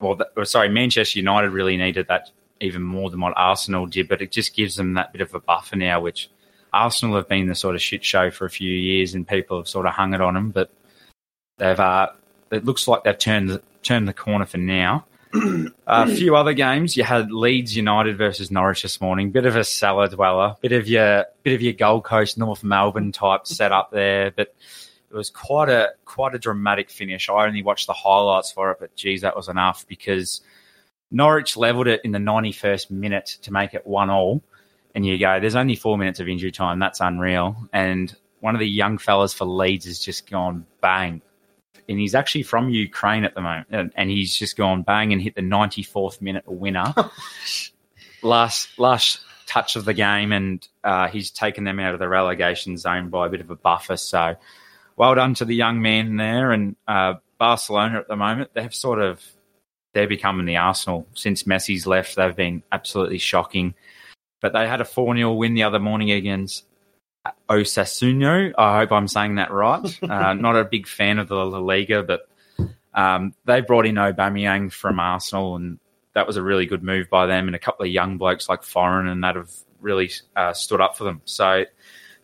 Well, 0.00 0.18
or 0.36 0.44
sorry, 0.44 0.68
Manchester 0.68 1.18
United 1.18 1.50
really 1.50 1.76
needed 1.76 2.08
that 2.08 2.30
even 2.60 2.82
more 2.82 3.10
than 3.10 3.20
what 3.20 3.34
Arsenal 3.36 3.86
did, 3.86 4.08
but 4.08 4.22
it 4.22 4.30
just 4.30 4.54
gives 4.54 4.76
them 4.76 4.94
that 4.94 5.12
bit 5.12 5.22
of 5.22 5.34
a 5.34 5.40
buffer 5.40 5.76
now, 5.76 6.00
which 6.00 6.30
Arsenal 6.72 7.16
have 7.16 7.28
been 7.28 7.48
the 7.48 7.54
sort 7.54 7.74
of 7.74 7.82
shit 7.82 8.04
show 8.04 8.30
for 8.30 8.44
a 8.44 8.50
few 8.50 8.72
years 8.72 9.14
and 9.14 9.26
people 9.26 9.58
have 9.58 9.68
sort 9.68 9.86
of 9.86 9.92
hung 9.92 10.14
it 10.14 10.20
on 10.20 10.34
them, 10.34 10.50
but 10.50 10.70
they've, 11.58 11.80
uh, 11.80 12.08
it 12.50 12.64
looks 12.64 12.86
like 12.86 13.04
they've 13.04 13.18
turned 13.18 13.60
turned 13.82 14.06
the 14.06 14.12
corner 14.12 14.46
for 14.46 14.58
now. 14.58 15.04
A 15.32 16.06
few 16.06 16.34
other 16.34 16.52
games. 16.52 16.96
You 16.96 17.04
had 17.04 17.30
Leeds 17.30 17.76
United 17.76 18.18
versus 18.18 18.50
Norwich 18.50 18.82
this 18.82 19.00
morning. 19.00 19.30
Bit 19.30 19.46
of 19.46 19.56
a 19.56 19.64
cellar 19.64 20.08
dweller. 20.08 20.56
Bit 20.60 20.72
of 20.72 20.88
your 20.88 21.26
bit 21.42 21.54
of 21.54 21.62
your 21.62 21.72
Gold 21.72 22.04
Coast, 22.04 22.38
North 22.38 22.64
Melbourne 22.64 23.12
type 23.12 23.46
setup 23.46 23.90
there. 23.90 24.30
But 24.30 24.54
it 25.10 25.14
was 25.14 25.30
quite 25.30 25.68
a 25.68 25.90
quite 26.04 26.34
a 26.34 26.38
dramatic 26.38 26.90
finish. 26.90 27.28
I 27.28 27.46
only 27.46 27.62
watched 27.62 27.86
the 27.86 27.92
highlights 27.92 28.50
for 28.50 28.70
it, 28.70 28.78
but 28.80 28.94
geez, 28.96 29.20
that 29.20 29.36
was 29.36 29.48
enough 29.48 29.86
because 29.86 30.40
Norwich 31.10 31.56
levelled 31.56 31.88
it 31.88 32.00
in 32.04 32.12
the 32.12 32.18
ninety 32.18 32.52
first 32.52 32.90
minute 32.90 33.38
to 33.42 33.52
make 33.52 33.74
it 33.74 33.86
one 33.86 34.10
all. 34.10 34.42
And 34.94 35.06
you 35.06 35.18
go, 35.18 35.38
there's 35.38 35.54
only 35.54 35.76
four 35.76 35.96
minutes 35.96 36.18
of 36.18 36.28
injury 36.28 36.50
time. 36.50 36.80
That's 36.80 37.00
unreal. 37.00 37.68
And 37.72 38.14
one 38.40 38.56
of 38.56 38.58
the 38.58 38.68
young 38.68 38.98
fellas 38.98 39.32
for 39.32 39.44
Leeds 39.44 39.86
has 39.86 40.00
just 40.00 40.28
gone 40.28 40.66
bang 40.80 41.22
and 41.90 41.98
he's 41.98 42.14
actually 42.14 42.44
from 42.44 42.70
Ukraine 42.70 43.24
at 43.24 43.34
the 43.34 43.40
moment, 43.40 43.92
and, 43.96 44.10
he's 44.10 44.36
just 44.36 44.56
gone 44.56 44.82
bang 44.82 45.12
and 45.12 45.20
hit 45.20 45.34
the 45.34 45.42
94th 45.42 46.20
minute 46.20 46.44
winner. 46.46 46.94
last 48.22 48.78
last 48.78 49.20
touch 49.46 49.76
of 49.76 49.84
the 49.84 49.92
game, 49.92 50.32
and 50.32 50.66
uh, 50.84 51.08
he's 51.08 51.30
taken 51.30 51.64
them 51.64 51.80
out 51.80 51.92
of 51.92 52.00
the 52.00 52.08
relegation 52.08 52.76
zone 52.78 53.10
by 53.10 53.26
a 53.26 53.30
bit 53.30 53.40
of 53.40 53.50
a 53.50 53.56
buffer. 53.56 53.96
So, 53.96 54.36
well 54.96 55.14
done 55.14 55.34
to 55.34 55.44
the 55.44 55.54
young 55.54 55.82
man 55.82 56.16
there. 56.16 56.52
And 56.52 56.76
uh, 56.86 57.14
Barcelona 57.38 57.98
at 57.98 58.08
the 58.08 58.16
moment, 58.16 58.50
they've 58.54 58.74
sort 58.74 59.00
of 59.00 59.20
they're 59.92 60.06
becoming 60.06 60.46
the 60.46 60.56
Arsenal 60.56 61.06
since 61.14 61.42
Messi's 61.42 61.86
left. 61.86 62.14
They've 62.14 62.36
been 62.36 62.62
absolutely 62.70 63.18
shocking. 63.18 63.74
But 64.40 64.52
they 64.52 64.66
had 64.66 64.80
a 64.80 64.84
4 64.84 65.16
0 65.16 65.32
win 65.34 65.54
the 65.54 65.64
other 65.64 65.80
morning 65.80 66.12
against 66.12 66.64
Osasuna. 67.48 68.52
I 68.56 68.78
hope 68.78 68.92
I'm 68.92 69.08
saying 69.08 69.36
that 69.36 69.50
right. 69.50 69.80
Uh, 70.02 70.34
not 70.34 70.56
a 70.56 70.64
big 70.64 70.86
fan 70.86 71.18
of 71.18 71.28
the 71.28 71.34
La 71.34 71.58
Liga, 71.58 72.02
but 72.02 72.28
um, 72.94 73.34
they 73.44 73.60
brought 73.60 73.86
in 73.86 73.94
Aubameyang 73.94 74.72
from 74.72 74.98
Arsenal, 74.98 75.56
and 75.56 75.78
that 76.14 76.26
was 76.26 76.36
a 76.36 76.42
really 76.42 76.66
good 76.66 76.82
move 76.82 77.08
by 77.10 77.26
them. 77.26 77.46
And 77.46 77.54
a 77.54 77.60
couple 77.60 77.84
of 77.84 77.92
young 77.92 78.18
blokes 78.18 78.48
like 78.48 78.62
Ferran 78.62 79.10
and 79.10 79.22
that 79.24 79.36
have 79.36 79.50
really 79.80 80.10
uh, 80.36 80.52
stood 80.52 80.80
up 80.80 80.96
for 80.96 81.04
them. 81.04 81.22
So 81.24 81.64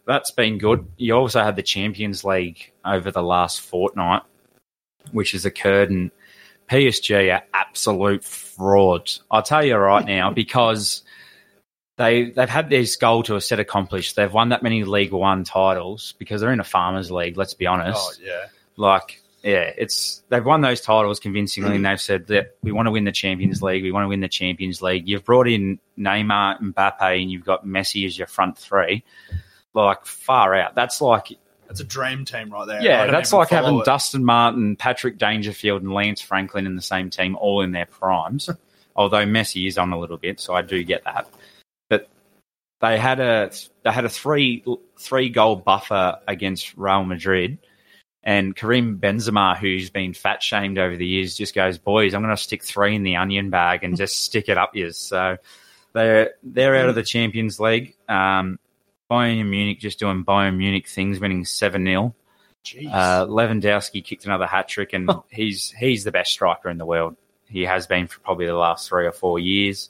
that's 0.07 0.31
been 0.31 0.59
good. 0.59 0.87
You 0.97 1.15
also 1.15 1.43
had 1.43 1.57
the 1.57 1.62
Champions 1.62 2.25
League 2.25 2.73
over 2.85 3.11
the 3.11 3.23
last 3.23 3.61
fortnight, 3.61 4.23
which 5.12 5.33
has 5.33 5.45
occurred, 5.45 5.91
and 5.91 6.11
PSG 6.71 7.35
are 7.35 7.43
absolute 7.55 8.25
frauds. 8.25 9.23
I'll 9.31 9.43
tell 9.43 9.65
you 9.65 9.76
right 9.76 10.05
now 10.05 10.31
because 10.31 11.03
they 11.97 12.31
they've 12.31 12.49
had 12.49 12.69
this 12.69 12.97
goal 12.97 13.23
to 13.25 13.37
a 13.37 13.41
set 13.41 13.61
accomplished. 13.61 14.17
They've 14.17 14.33
won 14.33 14.50
that 14.50 14.62
many 14.62 14.85
League 14.85 15.12
One 15.12 15.45
titles 15.45 16.15
because 16.19 16.41
they're 16.41 16.53
in 16.53 16.61
a 16.61 16.65
farmers 16.65 17.11
league. 17.11 17.37
Let's 17.37 17.55
be 17.55 17.67
honest. 17.67 17.99
Oh 17.99 18.12
yeah. 18.25 18.47
Like 18.76 19.23
yeah, 19.43 19.73
it's 19.79 20.23
they've 20.29 20.45
won 20.45 20.61
those 20.61 20.81
titles 20.81 21.21
convincingly, 21.21 21.71
mm. 21.71 21.76
and 21.76 21.87
they've 21.87 22.00
said 22.00 22.26
that 22.26 22.57
we 22.62 22.73
want 22.73 22.87
to 22.87 22.91
win 22.91 23.05
the 23.05 23.12
Champions 23.12 23.62
League. 23.62 23.83
We 23.83 23.93
want 23.93 24.05
to 24.05 24.09
win 24.09 24.21
the 24.21 24.29
Champions 24.29 24.83
League. 24.83 25.09
You've 25.09 25.25
brought 25.25 25.47
in 25.47 25.79
Neymar, 25.97 26.61
Mbappe, 26.61 27.23
and 27.23 27.31
you've 27.31 27.45
got 27.45 27.65
Messi 27.65 28.05
as 28.07 28.19
your 28.19 28.26
front 28.26 28.59
three. 28.59 29.05
Like 29.73 30.05
far 30.05 30.55
out. 30.55 30.75
That's 30.75 31.00
like 31.00 31.38
That's 31.69 31.81
a 31.81 31.85
dream 31.85 32.25
team 32.25 32.50
right 32.50 32.67
there. 32.67 32.83
Yeah, 32.83 33.07
that's 33.11 33.33
like 33.33 33.50
having 33.50 33.79
it. 33.79 33.85
Dustin 33.85 34.25
Martin, 34.25 34.75
Patrick 34.75 35.17
Dangerfield, 35.17 35.83
and 35.83 35.93
Lance 35.93 36.21
Franklin 36.21 36.67
in 36.67 36.75
the 36.75 36.83
same 36.83 37.09
team, 37.09 37.37
all 37.37 37.61
in 37.61 37.73
their 37.73 37.87
primes. 37.87 38.50
Although 38.97 39.26
Messi 39.26 39.69
is 39.69 39.79
on 39.79 39.93
a 39.93 39.99
little 39.99 40.17
bit, 40.17 40.41
so 40.41 40.55
I 40.55 40.62
do 40.62 40.83
get 40.83 41.05
that. 41.05 41.29
They 42.80 42.99
had 42.99 43.21
a 43.21 43.50
they 43.85 43.90
had 43.90 44.04
a 44.04 44.09
three 44.09 44.64
three 44.99 45.28
goal 45.30 45.56
buffer 45.56 46.18
against 46.28 46.76
Real 46.76 47.04
Madrid, 47.04 47.59
and 48.23 48.54
Karim 48.54 48.99
Benzema, 48.99 49.56
who's 49.56 49.88
been 49.88 50.12
fat 50.12 50.42
shamed 50.42 50.78
over 50.78 50.97
the 50.97 51.06
years, 51.06 51.37
just 51.37 51.54
goes, 51.54 51.78
"Boys, 51.78 52.12
I'm 52.14 52.23
going 52.23 52.37
to 52.37 52.42
stick 52.42 52.62
three 52.62 52.95
in 52.95 53.02
the 53.02 53.16
onion 53.16 53.50
bag 53.50 53.83
and 53.83 53.97
just 53.97 54.25
stick 54.25 54.49
it 54.49 54.59
up 54.59 54.76
yours." 54.76 54.99
So 54.99 55.38
they're 55.95 56.35
they're 56.42 56.76
out 56.76 56.88
of 56.88 56.95
the 56.95 57.02
Champions 57.02 57.59
League. 57.59 57.97
Um, 58.09 58.59
Bayern 59.11 59.49
Munich 59.49 59.78
just 59.78 59.99
doing 59.99 60.25
Bayern 60.25 60.56
Munich 60.56 60.88
things, 60.88 61.21
winning 61.21 61.45
seven 61.45 61.85
0 61.85 62.14
Jeez. 62.64 62.92
uh, 62.92 63.26
Lewandowski 63.26 64.04
kicked 64.04 64.26
another 64.26 64.47
hat 64.47 64.68
trick, 64.68 64.92
and 64.92 65.11
he's 65.30 65.71
he's 65.71 66.04
the 66.04 66.12
best 66.12 66.33
striker 66.33 66.68
in 66.68 66.78
the 66.78 66.87
world. 66.87 67.16
He 67.49 67.62
has 67.62 67.87
been 67.87 68.09
for 68.09 68.18
probably 68.21 68.47
the 68.47 68.54
last 68.54 68.88
three 68.88 69.06
or 69.06 69.12
four 69.12 69.38
years. 69.38 69.88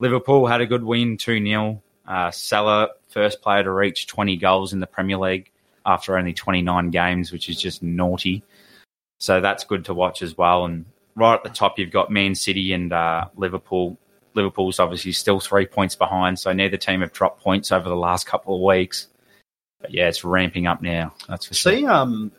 Liverpool 0.00 0.46
had 0.46 0.60
a 0.60 0.66
good 0.66 0.82
win, 0.84 1.16
2 1.16 1.44
0. 1.44 1.82
Uh, 2.08 2.30
Salah, 2.30 2.88
first 3.10 3.42
player 3.42 3.62
to 3.62 3.70
reach 3.70 4.06
20 4.06 4.38
goals 4.38 4.72
in 4.72 4.80
the 4.80 4.86
Premier 4.86 5.18
League 5.18 5.52
after 5.84 6.16
only 6.16 6.32
29 6.32 6.90
games, 6.90 7.30
which 7.30 7.50
is 7.50 7.60
just 7.60 7.82
naughty. 7.82 8.42
So 9.18 9.40
that's 9.40 9.64
good 9.64 9.84
to 9.86 9.94
watch 9.94 10.22
as 10.22 10.36
well. 10.36 10.64
And 10.64 10.86
right 11.14 11.34
at 11.34 11.42
the 11.44 11.50
top, 11.50 11.78
you've 11.78 11.90
got 11.90 12.10
Man 12.10 12.34
City 12.34 12.72
and 12.72 12.92
uh, 12.92 13.26
Liverpool. 13.36 13.98
Liverpool's 14.34 14.78
obviously 14.78 15.12
still 15.12 15.40
three 15.40 15.66
points 15.66 15.96
behind, 15.96 16.38
so 16.38 16.52
neither 16.52 16.76
team 16.76 17.00
have 17.00 17.12
dropped 17.12 17.42
points 17.42 17.72
over 17.72 17.88
the 17.88 17.96
last 17.96 18.26
couple 18.26 18.54
of 18.54 18.62
weeks. 18.62 19.08
But 19.80 19.92
yeah, 19.92 20.08
it's 20.08 20.24
ramping 20.24 20.66
up 20.66 20.80
now. 20.80 21.14
That's 21.28 21.46
for 21.46 21.54
sure. 21.54 21.72
See, 21.72 21.86
um, 21.86 22.32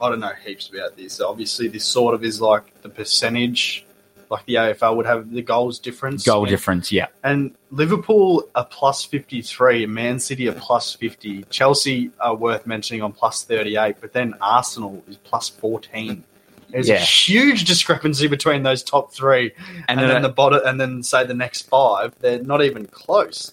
I 0.00 0.08
don't 0.08 0.20
know 0.20 0.32
heaps 0.44 0.68
about 0.68 0.96
this. 0.96 1.20
Obviously, 1.20 1.68
this 1.68 1.84
sort 1.84 2.14
of 2.14 2.24
is 2.24 2.40
like 2.40 2.82
the 2.82 2.88
percentage, 2.88 3.86
like 4.30 4.44
the 4.46 4.54
AFL 4.54 4.96
would 4.96 5.06
have 5.06 5.30
the 5.30 5.42
goals 5.42 5.78
difference. 5.78 6.24
Goal 6.24 6.42
and, 6.44 6.48
difference, 6.50 6.90
yeah. 6.92 7.06
And 7.22 7.54
Liverpool 7.70 8.48
are 8.54 8.64
plus 8.64 9.04
53, 9.04 9.86
Man 9.86 10.18
City 10.20 10.48
are 10.48 10.52
plus 10.52 10.94
50, 10.94 11.44
Chelsea 11.50 12.10
are 12.20 12.34
worth 12.34 12.66
mentioning 12.66 13.02
on 13.02 13.12
plus 13.12 13.44
38, 13.44 13.96
but 14.00 14.12
then 14.12 14.34
Arsenal 14.40 15.02
is 15.08 15.16
plus 15.18 15.48
14. 15.48 16.24
There's 16.70 16.88
Yeah. 16.88 16.96
a 16.96 16.98
huge 16.98 17.64
discrepancy 17.64 18.26
between 18.26 18.62
those 18.64 18.82
top 18.82 19.12
three 19.12 19.52
and, 19.88 19.98
then 20.00 20.08
then 20.08 20.22
the 20.22 20.28
bottom, 20.28 20.60
and 20.64 20.80
then 20.80 21.02
say 21.02 21.24
the 21.24 21.34
next 21.34 21.62
five. 21.68 22.14
They're 22.18 22.42
not 22.42 22.62
even 22.64 22.86
close. 22.86 23.52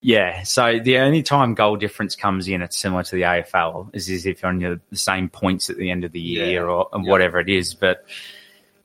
Yeah, 0.00 0.44
so 0.44 0.78
the 0.78 0.98
only 0.98 1.24
time 1.24 1.54
goal 1.54 1.76
difference 1.76 2.14
comes 2.14 2.46
in, 2.46 2.62
it's 2.62 2.78
similar 2.78 3.02
to 3.02 3.16
the 3.16 3.22
AFL, 3.22 3.90
is, 3.92 4.08
is 4.08 4.26
if 4.26 4.42
you're 4.42 4.48
on 4.48 4.60
your, 4.60 4.80
the 4.90 4.96
same 4.96 5.28
points 5.28 5.68
at 5.70 5.76
the 5.76 5.90
end 5.90 6.04
of 6.04 6.12
the 6.12 6.20
year 6.20 6.46
Yeah. 6.66 6.72
or 6.72 6.88
and 6.92 7.04
Yeah. 7.04 7.10
whatever 7.10 7.40
it 7.40 7.48
is. 7.48 7.74
But 7.74 8.06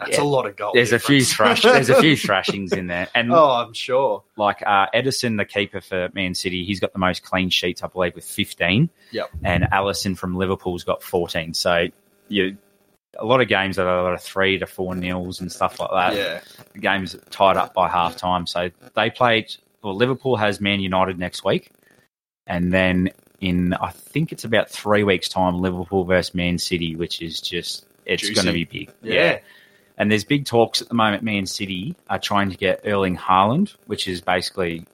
That's 0.06 0.18
Yeah. 0.18 0.24
a 0.24 0.26
lot 0.26 0.46
of 0.46 0.56
goals. 0.56 0.74
there's 0.74 0.92
a 0.92 1.00
few 1.00 1.24
thrash, 1.24 1.62
there's 1.64 1.90
a 1.90 2.00
few 2.02 2.16
thrashings 2.26 2.72
in 2.72 2.88
there, 2.88 3.08
and 3.16 3.32
oh, 3.32 3.52
I'm 3.52 3.74
sure. 3.74 4.24
like 4.38 4.62
uh, 4.66 4.88
Ederson, 4.94 5.38
the 5.38 5.46
keeper 5.46 5.82
for 5.82 6.10
Man 6.14 6.34
City, 6.36 6.64
he's 6.66 6.80
got 6.80 6.94
the 6.94 7.00
most 7.00 7.24
clean 7.24 7.50
sheets, 7.50 7.84
I 7.84 7.88
believe, 7.88 8.16
with 8.16 8.26
15. 8.26 8.90
Yep. 9.12 9.30
And 9.44 9.64
Alisson 9.66 10.18
from 10.18 10.36
Liverpool's 10.36 10.84
got 10.84 11.02
14. 11.04 11.54
So 11.54 11.88
you 12.30 12.58
a 13.20 13.26
lot 13.26 13.42
of 13.42 13.48
games 13.48 13.76
that 13.76 13.86
are 13.86 14.00
a 14.00 14.04
lot 14.04 14.14
of 14.14 14.22
three 14.22 14.58
to 14.58 14.66
four 14.66 14.96
nils 14.96 15.40
and 15.40 15.52
stuff 15.52 15.80
like 15.80 15.92
that. 15.92 16.16
yeah. 16.16 16.42
The 16.74 16.80
game's 16.80 17.16
tied 17.30 17.58
up 17.58 17.74
by 17.76 17.88
half 17.88 18.16
time. 18.18 18.48
So 18.48 18.72
they 18.96 19.10
played. 19.12 19.56
Well, 19.84 19.96
Liverpool 19.96 20.36
has 20.38 20.60
Man 20.62 20.80
United 20.80 21.20
next 21.20 21.44
week, 21.44 21.70
and 22.48 22.74
then 22.74 23.12
in 23.42 23.74
I 23.74 23.92
think 23.92 24.32
it's 24.32 24.46
about 24.46 24.70
three 24.70 25.04
weeks' 25.04 25.28
time, 25.28 25.60
Liverpool 25.60 26.06
versus 26.06 26.34
Man 26.34 26.58
City, 26.58 26.96
which 26.96 27.22
is 27.22 27.40
just 27.42 27.86
it's 28.06 28.30
going 28.32 28.48
to 28.48 28.54
be 28.54 28.64
big. 28.64 28.92
Yeah. 29.02 29.40
And 30.04 30.12
there's 30.12 30.26
big 30.26 30.44
talks 30.46 30.82
at 30.82 30.90
the 30.90 30.96
moment. 30.96 31.24
Man 31.24 31.46
City 31.46 31.96
are 32.10 32.20
trying 32.20 32.52
to 32.52 32.58
get 32.58 32.82
Erling 32.86 33.16
Haaland, 33.16 33.74
which 33.86 34.06
is 34.10 34.20
basically 34.20 34.86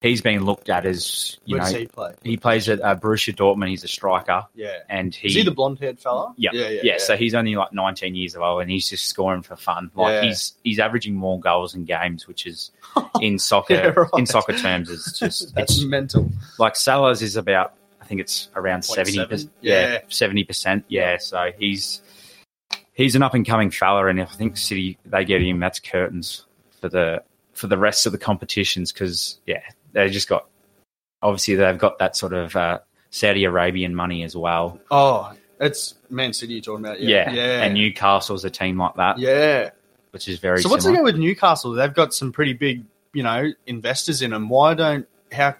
he's 0.00 0.20
been 0.20 0.44
looked 0.44 0.68
at 0.68 0.84
as 0.84 1.36
you 1.44 1.54
Where 1.56 1.62
does 1.64 1.72
know 1.72 1.78
he 1.78 1.86
play? 1.86 2.14
he 2.24 2.36
plays 2.36 2.68
at 2.68 2.80
uh, 2.80 2.96
Borussia 2.96 3.32
Dortmund. 3.32 3.68
He's 3.68 3.84
a 3.84 3.88
striker, 3.88 4.44
Yeah. 4.56 4.78
and 4.88 5.14
he, 5.14 5.28
Is 5.28 5.34
he 5.36 5.42
the 5.44 5.52
blonde 5.52 5.78
haired 5.78 6.00
fella? 6.00 6.34
yeah, 6.36 6.50
Yeah, 6.52 6.68
yeah. 6.70 6.80
yeah, 6.82 6.94
So 6.98 7.16
he's 7.16 7.34
only 7.36 7.54
like 7.54 7.72
19 7.72 8.16
years 8.16 8.34
old, 8.34 8.62
and 8.62 8.68
he's 8.70 8.90
just 8.90 9.06
scoring 9.06 9.42
for 9.42 9.54
fun. 9.54 9.92
Like 9.94 10.14
Yeah. 10.22 10.22
he's 10.28 10.54
he's 10.64 10.80
averaging 10.80 11.14
more 11.14 11.38
goals 11.38 11.76
in 11.76 11.84
games, 11.84 12.26
which 12.26 12.46
is 12.46 12.72
in 13.20 13.38
soccer 13.38 13.74
Yeah, 13.74 13.86
right. 13.96 14.10
in 14.16 14.26
soccer 14.26 14.54
terms, 14.58 14.90
is 14.90 15.16
just 15.20 15.54
That's 15.54 15.76
it's 15.76 15.84
mental. 15.84 16.32
like 16.58 16.74
Salah's 16.74 17.22
is 17.22 17.36
about 17.36 17.74
I 18.00 18.06
think 18.06 18.20
it's 18.20 18.48
around 18.56 18.78
Point 18.84 19.06
70 19.06 19.12
seven? 19.12 19.28
percent. 19.28 19.52
Yeah. 19.60 19.92
Yeah, 19.92 19.98
70 20.08 20.42
percent. 20.44 20.84
Yeah, 20.88 21.16
so 21.18 21.52
he's 21.56 22.02
he's 22.96 23.14
an 23.14 23.22
up 23.22 23.34
and 23.34 23.46
coming 23.46 23.70
fella, 23.70 24.08
and 24.08 24.18
if 24.18 24.32
I 24.32 24.34
think 24.34 24.56
City 24.56 24.98
they 25.04 25.24
get 25.24 25.40
him, 25.40 25.60
that's 25.60 25.78
curtains 25.78 26.44
for 26.80 26.88
the 26.88 27.22
for 27.52 27.68
the 27.68 27.78
rest 27.78 28.06
of 28.06 28.12
the 28.12 28.18
competitions 28.18 28.90
because 28.90 29.38
yeah, 29.46 29.62
they 29.92 30.10
just 30.10 30.28
got 30.28 30.46
obviously 31.22 31.54
they've 31.54 31.78
got 31.78 31.98
that 32.00 32.16
sort 32.16 32.32
of 32.32 32.56
uh, 32.56 32.80
Saudi 33.10 33.44
Arabian 33.44 33.94
money 33.94 34.24
as 34.24 34.34
well. 34.34 34.80
Oh, 34.90 35.32
it's 35.60 35.94
Man 36.10 36.32
City 36.32 36.54
you're 36.54 36.62
talking 36.62 36.84
about. 36.84 37.00
Yeah, 37.00 37.30
Yeah. 37.30 37.44
Yeah. 37.44 37.62
and 37.62 37.74
Newcastle's 37.74 38.44
a 38.44 38.50
team 38.50 38.78
like 38.78 38.96
that, 38.96 39.18
yeah. 39.18 39.70
which 40.10 40.28
is 40.28 40.38
very 40.38 40.60
So 40.62 40.68
what's 40.68 40.84
the 40.84 40.92
go 40.92 41.02
with 41.02 41.16
Newcastle? 41.16 41.72
They've 41.72 41.94
got 41.94 42.12
some 42.12 42.32
pretty 42.32 42.54
big, 42.54 42.84
you 43.12 43.22
know, 43.22 43.52
investors 43.66 44.22
in 44.22 44.30
them. 44.30 44.48
Why 44.48 44.74
don't 44.74 45.06
how 45.32 45.54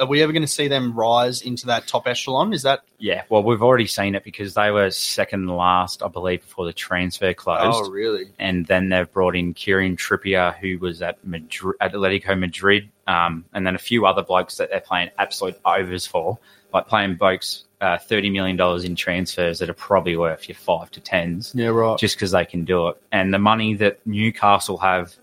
are 0.00 0.06
we 0.06 0.22
ever 0.22 0.32
going 0.32 0.42
to 0.42 0.48
see 0.48 0.68
them 0.68 0.94
rise 0.94 1.42
into 1.42 1.66
that 1.66 1.86
top 1.86 2.06
echelon? 2.06 2.52
Is 2.52 2.62
that 2.62 2.80
Yeah, 2.98 3.22
well, 3.28 3.42
we've 3.42 3.62
already 3.62 3.86
seen 3.86 4.14
it 4.14 4.24
because 4.24 4.54
they 4.54 4.70
were 4.70 4.90
second 4.90 5.46
last, 5.48 6.02
I 6.02 6.08
believe, 6.08 6.40
before 6.42 6.66
the 6.66 6.72
transfer 6.72 7.32
closed. 7.34 7.84
oh 7.86 7.90
really? 7.90 8.30
and 8.38 8.66
then 8.66 8.88
they've 8.88 9.10
brought 9.10 9.36
in 9.36 9.54
Kieran 9.54 9.96
Trippier, 9.96 10.54
who 10.56 10.78
was 10.78 11.02
at 11.02 11.24
Madrid, 11.24 11.76
Atletico 11.80 12.38
Madrid, 12.38 12.90
um, 13.06 13.44
and 13.52 13.66
then 13.66 13.74
a 13.74 13.78
few 13.78 14.06
other 14.06 14.22
blokes 14.22 14.56
that 14.56 14.70
they're 14.70 14.80
playing 14.80 15.10
absolute 15.18 15.58
overs 15.64 16.06
for, 16.06 16.38
like 16.72 16.86
playing 16.88 17.16
blokes 17.16 17.64
uh, 17.80 17.98
thirty 17.98 18.30
million 18.30 18.56
dollars 18.56 18.84
in 18.84 18.94
transfers 18.94 19.58
that 19.58 19.68
are 19.68 19.74
probably 19.74 20.16
worth 20.16 20.48
your 20.48 20.54
five 20.56 20.90
to 20.92 21.00
tens, 21.00 21.52
Yeah, 21.54 21.68
right. 21.68 21.98
just 21.98 22.14
because 22.16 22.30
they 22.30 22.44
can 22.44 22.64
do 22.64 22.88
it. 22.88 23.02
And 23.10 23.34
the 23.34 23.38
money 23.40 23.74
that 23.74 24.06
Newcastle 24.06 24.78
have 24.78 25.14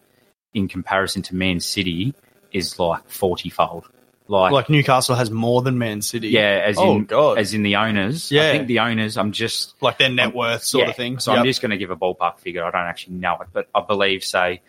in 0.54 0.68
comparison 0.68 1.22
to 1.24 1.36
Man 1.36 1.60
City 1.62 2.14
is 2.52 2.78
like 2.80 3.08
forty 3.10 3.50
fold. 3.50 3.88
Like, 4.30 4.52
Like 4.52 4.70
Newcastle 4.70 5.16
has 5.16 5.32
more 5.32 5.62
than 5.64 5.78
Man 5.80 6.02
City. 6.04 6.30
yeah, 6.30 6.62
as 6.64 6.78
Oh 6.78 6.98
in 6.98 7.06
god. 7.06 7.40
as 7.40 7.54
in 7.54 7.64
the 7.64 7.78
owners. 7.78 8.32
Yeah. 8.32 8.48
I 8.48 8.52
think 8.52 8.68
the 8.68 8.80
owners. 8.80 9.18
I'm 9.18 9.32
just 9.32 9.74
like 9.82 9.98
their 9.98 10.10
net 10.10 10.36
worth 10.36 10.64
sort 10.64 10.84
yeah, 10.84 10.90
of 10.92 10.96
thing. 10.96 11.18
So 11.20 11.32
Yep. 11.32 11.40
I'm 11.40 11.46
just 11.46 11.62
going 11.62 11.72
to 11.72 11.78
give 11.78 11.90
a 11.90 11.96
ballpark 11.98 12.40
figure. 12.40 12.64
I 12.64 12.70
don't 12.72 12.88
actually 12.88 13.16
know 13.16 13.38
it, 13.42 13.48
but 13.52 13.68
I 13.74 13.82
believe, 13.82 14.24
say, 14.24 14.62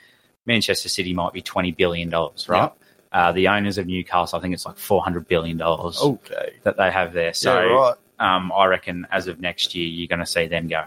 Manchester 0.47 0.89
City 0.89 1.13
might 1.13 1.33
be 1.35 1.43
twenty 1.43 1.73
billion 1.73 2.09
dollars, 2.09 2.49
right? 2.49 2.73
Uh, 3.13 3.33
the 3.33 3.49
owners 3.49 3.77
of 3.77 3.87
Newcastle, 3.87 4.39
I 4.39 4.43
think 4.43 4.55
it's 4.55 4.65
like 4.65 4.79
four 4.79 5.03
hundred 5.03 5.29
billion 5.29 5.59
dollars 5.59 6.01
okay. 6.01 6.55
that 6.63 6.77
they 6.79 6.91
have 6.91 7.13
there. 7.13 7.35
So 7.35 7.61
yeah, 7.61 7.67
right. 7.67 7.95
um, 8.19 8.51
I 8.53 8.65
reckon 8.67 9.07
as 9.13 9.27
of 9.27 9.41
next 9.41 9.75
year, 9.75 9.87
you're 9.87 10.09
going 10.09 10.21
to 10.21 10.27
see 10.27 10.47
them 10.47 10.69
go 10.69 10.85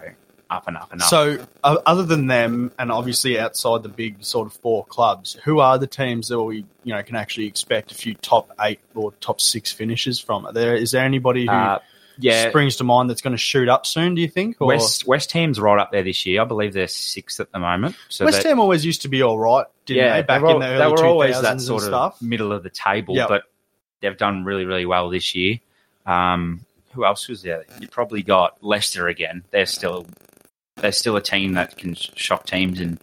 up 0.53 0.67
and 0.67 0.77
up 0.77 0.91
and 0.91 1.01
up. 1.01 1.07
So, 1.07 1.45
uh, 1.63 1.77
other 1.86 2.03
than 2.03 2.27
them, 2.27 2.72
and 2.77 2.91
obviously 2.91 3.39
outside 3.39 3.83
the 3.83 3.89
big 3.89 4.24
sort 4.24 4.48
of 4.48 4.53
four 4.53 4.86
clubs, 4.86 5.33
who 5.43 5.60
are 5.60 5.77
the 5.77 5.88
teams 5.88 6.27
that 6.29 6.41
we 6.41 6.65
you 6.83 6.93
know 6.93 7.01
can 7.03 7.15
actually 7.15 7.48
expect 7.48 7.91
a 7.91 7.95
few 7.95 8.13
top 8.15 8.51
eight 8.62 8.79
or 8.95 9.12
top 9.13 9.41
six 9.41 9.72
finishes 9.72 10.19
from? 10.19 10.45
Are 10.45 10.53
there 10.53 10.75
is 10.75 10.91
there 10.91 11.03
anybody 11.03 11.45
who 11.45 11.51
uh, 11.51 11.79
yeah, 12.19 12.50
springs 12.50 12.75
to 12.77 12.83
mind 12.83 13.10
that's 13.10 13.22
going 13.22 13.31
to 13.33 13.38
shoot 13.38 13.67
up 13.69 13.86
soon? 13.86 14.15
Do 14.15 14.22
you 14.22 14.27
think? 14.27 14.57
Or 14.60 14.67
West 14.67 15.07
West 15.07 15.31
Ham's 15.31 15.60
right 15.60 15.79
up 15.79 15.91
there 15.91 16.03
this 16.03 16.25
year. 16.25 16.41
I 16.41 16.45
believe 16.45 16.74
they're 16.74 16.88
sixth 16.88 17.39
at 17.39 17.51
the 17.51 17.60
moment. 17.60 17.95
So 18.10 18.25
West 18.25 18.43
they- 18.43 18.50
Ham 18.50 18.60
always 18.60 18.86
used 18.86 19.01
to 19.03 19.07
be 19.07 19.22
all 19.24 19.39
right, 19.39 19.65
didn't 19.86 20.03
yeah, 20.05 20.13
they? 20.13 20.22
Back 20.22 20.41
were, 20.41 20.51
in 20.51 20.60
the 20.60 20.67
early 20.67 20.77
they 20.77 20.88
were 20.88 21.05
always 21.07 21.36
2000s 21.36 21.41
that 21.41 21.51
and 21.51 21.62
sort 21.62 21.83
of 21.83 21.88
stuff. 21.88 22.22
middle 22.22 22.51
of 22.51 22.63
the 22.63 22.69
table, 22.69 23.15
Yep. 23.15 23.29
but 23.29 23.43
they've 24.01 24.17
done 24.17 24.43
really, 24.45 24.65
really 24.65 24.86
well 24.86 25.10
this 25.10 25.33
year. 25.33 25.60
Um, 26.05 26.65
who 26.91 27.05
else 27.05 27.27
was 27.27 27.41
there? 27.41 27.65
You 27.79 27.88
probably 27.88 28.22
got 28.22 28.63
Leicester 28.63 29.07
again. 29.07 29.43
They're 29.50 29.65
still 29.65 30.05
they're 30.84 30.92
still 30.92 31.16
a 31.16 31.22
team 31.22 31.54
that 31.54 31.78
can 31.78 31.96
shock 31.96 32.46
teams, 32.46 32.80
and 32.80 33.00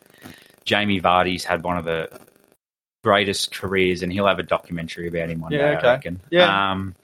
Jamie 0.64 1.00
Vardy's 1.00 1.42
had 1.44 1.64
one 1.64 1.76
of 1.76 1.84
the 1.84 2.08
greatest 3.02 3.52
careers, 3.52 4.02
and 4.02 4.12
he'll 4.12 4.26
have 4.26 4.38
a 4.38 4.42
documentary 4.44 5.08
about 5.08 5.30
him 5.30 5.40
one 5.40 5.50
Yeah, 5.50 5.58
day. 5.72 5.76
okay. 5.78 5.88
I 5.88 5.90
reckon. 5.94 6.20
Yeah. 6.30 6.70
Um, 6.70 6.94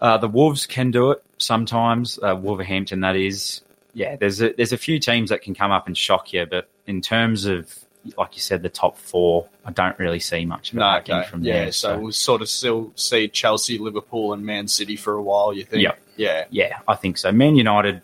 uh, 0.00 0.16
the 0.18 0.28
Wolves 0.28 0.66
can 0.66 0.90
do 0.90 1.10
it 1.10 1.22
sometimes. 1.38 2.18
Uh, 2.22 2.34
Wolverhampton, 2.40 3.00
that 3.00 3.16
is. 3.16 3.60
Yeah, 3.94 4.16
there's 4.16 4.40
a, 4.40 4.52
there's 4.56 4.72
a 4.72 4.78
few 4.78 4.98
teams 4.98 5.28
that 5.30 5.42
can 5.42 5.54
come 5.54 5.70
up 5.70 5.86
and 5.86 5.98
shock 5.98 6.32
you, 6.32 6.46
but 6.46 6.70
in 6.86 7.02
terms 7.02 7.44
of 7.44 7.72
like 8.16 8.34
you 8.34 8.40
said, 8.40 8.62
the 8.62 8.68
top 8.68 8.98
four, 8.98 9.48
I 9.64 9.70
don't 9.70 9.96
really 9.98 10.18
see 10.18 10.44
much 10.44 10.70
of 10.72 10.76
it 10.78 10.80
No, 10.80 10.96
okay. 10.96 11.22
from 11.28 11.44
yeah, 11.44 11.64
there. 11.64 11.72
so, 11.72 11.96
we'll 12.00 12.10
sort 12.10 12.42
of 12.42 12.48
still 12.48 12.90
see 12.96 13.28
Chelsea, 13.28 13.78
Liverpool, 13.78 14.32
and 14.32 14.44
Man 14.44 14.66
City 14.66 14.96
for 14.96 15.14
a 15.14 15.22
while. 15.22 15.52
You 15.54 15.62
think? 15.62 15.84
Yep. 15.84 15.98
Yeah. 16.16 16.44
Yeah, 16.50 16.78
I 16.88 16.96
think 16.96 17.16
so. 17.18 17.30
Man 17.30 17.54
United, 17.54 18.02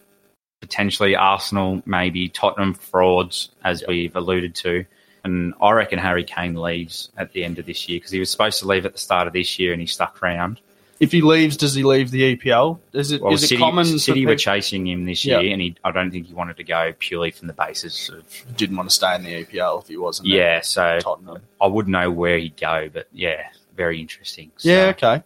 potentially 0.60 1.14
Arsenal, 1.16 1.82
maybe 1.86 2.28
Tottenham 2.28 2.74
frauds, 2.74 3.50
as 3.64 3.80
Yep. 3.82 3.88
we've 3.88 4.16
alluded 4.16 4.54
to. 4.56 4.84
And 5.24 5.54
I 5.60 5.72
reckon 5.72 5.98
Harry 5.98 6.24
Kane 6.24 6.54
leaves 6.54 7.10
at 7.16 7.32
the 7.32 7.44
end 7.44 7.58
of 7.58 7.66
this 7.66 7.88
year 7.88 7.96
because 7.98 8.10
he 8.12 8.20
was 8.20 8.30
supposed 8.30 8.60
to 8.60 8.66
leave 8.66 8.86
at 8.86 8.92
the 8.92 8.98
start 8.98 9.26
of 9.26 9.32
this 9.32 9.58
year 9.58 9.72
and 9.72 9.80
he 9.80 9.86
stuck 9.86 10.22
around. 10.22 10.60
If 11.00 11.12
he 11.12 11.20
leaves, 11.20 11.56
does 11.56 11.74
he 11.74 11.84
leave 11.84 12.10
the 12.10 12.34
EPL? 12.36 12.80
Is 12.92 13.12
it 13.12 13.16
is 13.16 13.20
Well, 13.20 13.34
it 13.34 13.38
City, 13.38 13.56
common? 13.58 13.84
City 13.84 14.26
were 14.26 14.32
people- 14.32 14.36
chasing 14.38 14.86
him 14.88 15.04
this 15.04 15.24
year, 15.24 15.38
and 15.38 15.60
he, 15.60 15.76
I 15.84 15.92
don't 15.92 16.10
think 16.10 16.26
he 16.26 16.34
wanted 16.34 16.56
to 16.56 16.64
go 16.64 16.92
purely 16.98 17.30
from 17.30 17.46
the 17.46 17.52
basis 17.54 18.08
of 18.08 18.24
didn't 18.56 18.76
want 18.76 18.88
to 18.88 18.94
stay 18.94 19.14
in 19.14 19.22
the 19.22 19.44
EPL 19.44 19.82
if 19.82 19.86
he 19.88 19.96
wasn't. 19.96 20.26
yeah. 20.28 20.60
So 20.60 20.98
Tottenham. 21.00 21.42
I 21.60 21.66
wouldn't 21.68 21.92
know 21.92 22.10
where 22.10 22.38
he'd 22.38 22.56
go, 22.56 22.88
but 22.92 23.06
yeah, 23.12 23.44
very 23.76 24.00
interesting. 24.00 24.50
So, 24.56 24.68
Yeah. 24.70 24.86
Okay. 24.86 25.22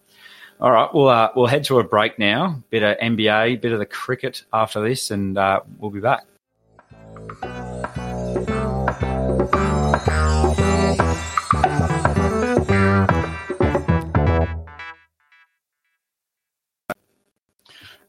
All 0.63 0.71
right, 0.71 0.89
we'll 0.95 1.09
uh, 1.09 1.29
we'll 1.35 1.49
head 1.49 1.65
to 1.65 1.81
a 1.81 1.83
break 1.83 2.21
now. 2.21 2.63
Bit 2.71 2.85
of 2.85 2.97
NBA, 2.99 3.61
bit 3.61 3.73
of 3.73 3.81
the 3.81 3.85
cricket 3.85 4.45
after 4.53 4.81
this, 4.81 5.11
and 5.11 5.37
uh, 5.37 5.63
we'll 5.81 5.91
be 5.91 5.99
back. 5.99 6.25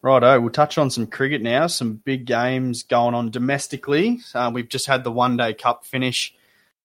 Righto, 0.04 0.40
we'll 0.40 0.52
touch 0.52 0.78
on 0.78 0.92
some 0.92 1.08
cricket 1.08 1.42
now. 1.42 1.66
Some 1.66 1.96
big 2.06 2.26
games 2.26 2.84
going 2.84 3.16
on 3.16 3.32
domestically. 3.32 4.20
Uh, 4.36 4.52
we've 4.54 4.70
just 4.70 4.86
had 4.86 5.04
the 5.04 5.12
One 5.12 5.38
Day 5.38 5.56
Cup 5.56 5.88
finish. 5.88 6.36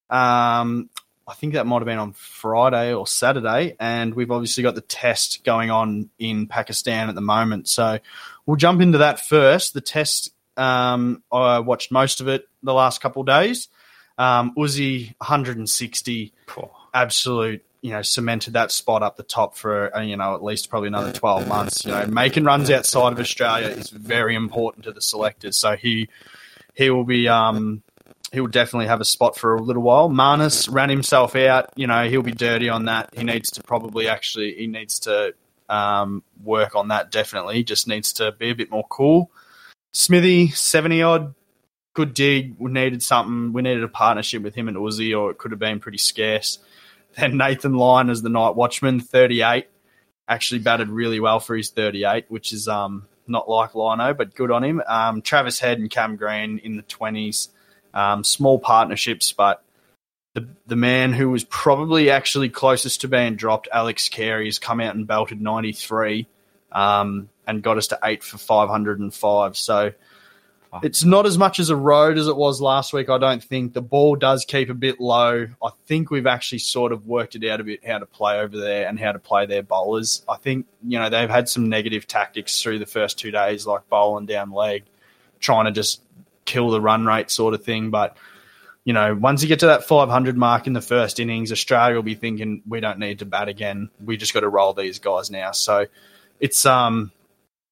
Um, 0.09 0.89
I 1.29 1.35
think 1.35 1.53
that 1.53 1.67
might 1.67 1.81
have 1.81 1.87
been 1.87 1.99
on 1.99 2.13
Friday 2.13 2.95
or 2.95 3.07
Saturday, 3.07 3.77
and 3.79 4.15
we've 4.15 4.31
obviously 4.31 4.63
got 4.63 4.75
the 4.75 4.81
test 4.81 5.45
going 5.45 5.71
on 5.71 6.09
in 6.19 6.47
Pakistan 6.47 7.11
at 7.11 7.15
the 7.15 7.21
moment. 7.21 7.69
So 7.69 7.99
we'll 8.47 8.57
jump 8.57 8.81
into 8.81 8.99
that 8.99 9.21
first. 9.21 9.75
The 9.75 9.83
test, 9.83 10.31
um, 10.57 11.23
I 11.31 11.59
watched 11.59 11.93
most 11.93 12.23
of 12.23 12.29
it 12.29 12.49
the 12.63 12.73
last 12.73 13.03
couple 13.03 13.21
of 13.21 13.27
days. 13.27 13.69
Um, 14.17 14.55
Uzi 14.57 15.15
160 15.19 16.33
absolute, 16.95 17.63
you 17.83 17.91
know, 17.91 18.01
cemented 18.01 18.55
that 18.55 18.73
spot 18.73 19.03
up 19.03 19.19
the 19.19 19.23
top 19.23 19.55
for, 19.55 19.95
uh, 19.95 20.01
you 20.01 20.17
know, 20.17 20.35
at 20.35 20.43
least 20.43 20.71
probably 20.71 20.89
another 20.89 21.13
12 21.13 21.47
months. 21.47 21.85
You 21.85 21.93
know, 21.93 22.07
making 22.07 22.45
runs 22.45 22.71
outside 22.71 23.13
of 23.13 23.21
Australia 23.21 23.69
is 23.69 23.91
very 23.91 24.35
important 24.35 24.87
to 24.87 24.93
the 24.93 25.03
selectors. 25.03 25.59
So 25.59 25.77
he, 25.77 26.09
he 26.73 26.89
will 26.89 27.05
be, 27.05 27.29
um, 27.29 27.83
he 28.33 28.41
will 28.41 28.49
definitely 28.49 28.87
have 28.87 29.01
a 29.01 29.05
spot 29.05 29.37
for 29.37 29.55
a 29.55 29.63
little 29.63 29.83
while. 29.83 30.09
Marnus 30.09 30.71
ran 30.71 30.91
himself 30.91 31.35
out. 31.35 31.71
You 31.77 31.87
know, 31.87 32.09
he'll 32.09 32.23
be 32.23 32.33
dirty 32.33 32.69
on 32.69 32.85
that. 32.85 33.11
He 33.15 33.25
needs 33.25 33.51
to 33.53 33.63
probably 33.63 34.09
actually, 34.09 34.55
he 34.55 34.67
needs 34.67 35.01
to, 35.01 35.35
um, 35.69 36.23
work 36.43 36.75
on 36.75 36.89
that 36.89 37.11
definitely. 37.11 37.57
He 37.57 37.65
just 37.65 37.89
needs 37.89 38.13
to 38.15 38.33
be 38.33 38.51
a 38.51 38.55
bit 38.55 38.71
more 38.71 38.87
cool. 38.89 39.31
Smithy, 39.93 40.49
70 40.49 41.03
odd, 41.03 41.35
good 41.95 42.15
dig. 42.15 42.55
We 42.59 42.71
needed 42.71 43.03
something. 43.03 43.53
We 43.53 43.63
needed 43.63 43.83
a 43.83 43.89
partnership 43.89 44.43
with 44.43 44.55
him 44.55 44.69
and 44.69 44.77
Uzi, 44.77 45.19
or 45.19 45.31
it 45.31 45.39
could 45.39 45.51
have 45.51 45.61
been 45.61 45.81
pretty 45.81 45.99
scarce. 45.99 46.59
Then 47.17 47.39
Nathan 47.39 47.75
Lyon 47.75 48.11
as 48.11 48.23
the 48.23 48.29
night 48.29 48.55
watchman, 48.55 49.01
38. 49.01 49.67
Actually 50.29 50.61
batted 50.61 50.91
really 50.91 51.19
well 51.19 51.41
for 51.41 51.57
his 51.57 51.71
38, 51.71 52.27
which 52.29 52.53
is 52.53 52.69
um, 52.69 53.09
not 53.27 53.49
like 53.49 53.75
Lino, 53.75 54.13
but 54.13 54.35
good 54.35 54.51
on 54.51 54.63
him. 54.63 54.83
Um, 54.87 55.23
Travis 55.23 55.59
Head 55.59 55.79
and 55.79 55.91
Cam 55.91 56.17
Green 56.17 56.59
in 56.59 56.77
the 56.77 56.83
20s. 56.83 57.49
Um, 57.95 58.23
small 58.25 58.59
partnerships, 58.59 59.33
but 59.33 59.63
the 60.35 60.49
the 60.67 60.77
man 60.77 61.13
who 61.13 61.31
was 61.31 61.45
probably 61.45 62.11
actually 62.11 62.49
closest 62.49 63.01
to 63.03 63.09
being 63.09 63.37
dropped, 63.37 63.69
Alex 63.73 64.09
Carey, 64.09 64.47
has 64.47 64.59
come 64.59 64.81
out 64.81 64.95
and 64.95 65.07
belted 65.07 65.41
93 65.41 66.27
um, 66.73 67.29
and 67.47 67.63
got 67.63 67.79
us 67.79 67.89
to 67.89 67.99
eight 68.05 68.23
for 68.23 68.39
505. 68.39 69.57
So 69.57 69.93
it's 70.83 71.03
not 71.03 71.27
as 71.27 71.39
much 71.39 71.59
as 71.59 71.71
a 71.71 71.77
road 71.77 72.19
as 72.19 72.29
it 72.29 72.37
was 72.37 72.61
last 72.61 72.93
week. 72.93 73.09
I 73.09 73.19
don't 73.19 73.43
think 73.43 73.73
the 73.73 73.83
ball 73.83 74.17
does 74.17 74.45
keep 74.45 74.69
a 74.69 74.75
bit 74.75 75.01
low. 75.01 75.47
I 75.63 75.71
think 75.87 76.11
we've 76.11 76.27
actually 76.27 76.59
sort 76.59 76.93
of 76.93 77.07
worked 77.07 77.37
it 77.37 77.49
out 77.49 77.61
a 77.61 77.65
bit 77.65 77.85
how 77.87 77.99
to 77.99 78.07
play 78.07 78.39
over 78.39 78.57
there 78.59 78.87
and 78.87 78.99
how 78.99 79.13
to 79.13 79.19
play 79.19 79.47
their 79.47 79.63
bowlers. 79.63 80.23
I 80.29 80.37
think 80.37 80.67
you 80.87 80.99
know 80.99 81.09
they've 81.09 81.31
had 81.31 81.49
some 81.49 81.69
negative 81.69 82.07
tactics 82.07 82.63
through 82.63 82.81
the 82.81 82.87
first 82.87 83.19
two 83.19 83.31
days, 83.31 83.67
like 83.67 83.89
bowling 83.89 84.27
down 84.27 84.53
leg, 84.53 84.85
trying 85.41 85.65
to 85.65 85.73
just 85.73 86.03
kill 86.49 86.71
the 86.71 86.81
run 86.81 87.07
rate 87.07 87.31
sort 87.31 87.55
of 87.55 87.63
thing. 87.63 87.91
But 87.91 88.17
you 88.85 88.95
know, 88.95 89.15
once 89.15 89.43
you 89.43 89.49
get 89.49 89.59
to 89.61 89.67
that 89.67 89.85
500 89.85 90.37
mark 90.37 90.67
in 90.67 90.73
the 90.73 90.81
first 90.81 91.21
innings, 91.21 91.53
Australia 91.53 91.95
will 91.95 92.03
be 92.03 92.15
thinking 92.15 92.63
we 92.67 92.81
don't 92.81 92.99
need 92.99 93.19
to 93.19 93.27
bat 93.27 93.49
again. 93.49 93.91
We 94.03 94.17
just 94.17 94.33
got 94.33 94.41
to 94.41 94.49
roll 94.49 94.73
these 94.73 94.99
guys 94.99 95.31
now. 95.31 95.53
So 95.53 95.87
it's 96.41 96.65
um, 96.65 97.13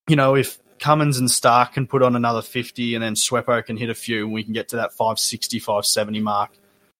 you 0.06 0.16
know, 0.16 0.34
if 0.34 0.58
Cummins 0.78 1.18
and 1.18 1.28
Starc 1.28 1.72
can 1.72 1.86
put 1.86 2.02
on 2.02 2.16
another 2.16 2.42
50 2.42 2.94
and 2.94 3.02
then 3.02 3.14
Swepo 3.14 3.64
can 3.64 3.76
hit 3.76 3.88
a 3.88 3.94
few 3.94 4.24
and 4.24 4.32
we 4.32 4.44
can 4.44 4.52
get 4.52 4.68
to 4.68 4.76
that 4.76 4.92
560, 4.92 5.58
570 5.58 6.20
mark, 6.20 6.50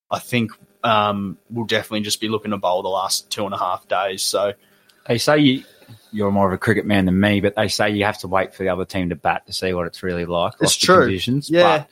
I 0.09 0.19
think 0.19 0.51
um, 0.83 1.37
we'll 1.51 1.65
definitely 1.65 2.01
just 2.01 2.19
be 2.19 2.27
looking 2.27 2.51
to 2.51 2.57
bowl 2.57 2.81
the 2.81 2.89
last 2.89 3.29
two 3.29 3.45
and 3.45 3.53
a 3.53 3.57
half 3.57 3.87
days. 3.87 4.23
So, 4.23 4.53
They 5.07 5.17
say 5.19 5.37
you, 5.39 5.63
you're 6.11 6.31
more 6.31 6.47
of 6.47 6.53
a 6.53 6.57
cricket 6.57 6.85
man 6.85 7.05
than 7.05 7.19
me, 7.19 7.41
but 7.41 7.55
they 7.55 7.67
say 7.67 7.89
you 7.89 8.05
have 8.05 8.19
to 8.19 8.27
wait 8.27 8.53
for 8.53 8.63
the 8.63 8.69
other 8.69 8.85
team 8.85 9.09
to 9.09 9.15
bat 9.15 9.47
to 9.47 9.53
see 9.53 9.73
what 9.73 9.87
it's 9.87 10.03
really 10.03 10.25
like. 10.25 10.53
It's 10.61 10.75
true. 10.75 11.05
Conditions. 11.05 11.49
Yeah. 11.49 11.79
But 11.79 11.89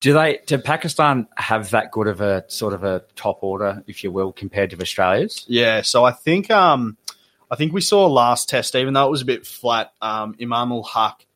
do 0.00 0.12
they? 0.12 0.40
Do 0.46 0.58
Pakistan 0.58 1.26
have 1.36 1.70
that 1.70 1.90
good 1.90 2.06
of 2.06 2.20
a 2.20 2.44
sort 2.48 2.74
of 2.74 2.84
a 2.84 3.04
top 3.14 3.42
order, 3.42 3.82
if 3.86 4.04
you 4.04 4.10
will, 4.10 4.32
compared 4.32 4.70
to 4.70 4.80
Australia's? 4.80 5.44
yeah, 5.48 5.82
so 5.82 6.04
I 6.04 6.12
think 6.12 6.50
um, 6.50 6.96
I 7.50 7.56
think 7.56 7.72
we 7.72 7.80
saw 7.80 8.06
last 8.06 8.48
test, 8.48 8.74
even 8.74 8.94
though 8.94 9.06
it 9.06 9.10
was 9.10 9.22
a 9.22 9.26
bit 9.26 9.46
flat, 9.46 9.92
um, 10.02 10.34
Imam 10.40 10.72
ul 10.72 10.82
Haq 10.82 11.26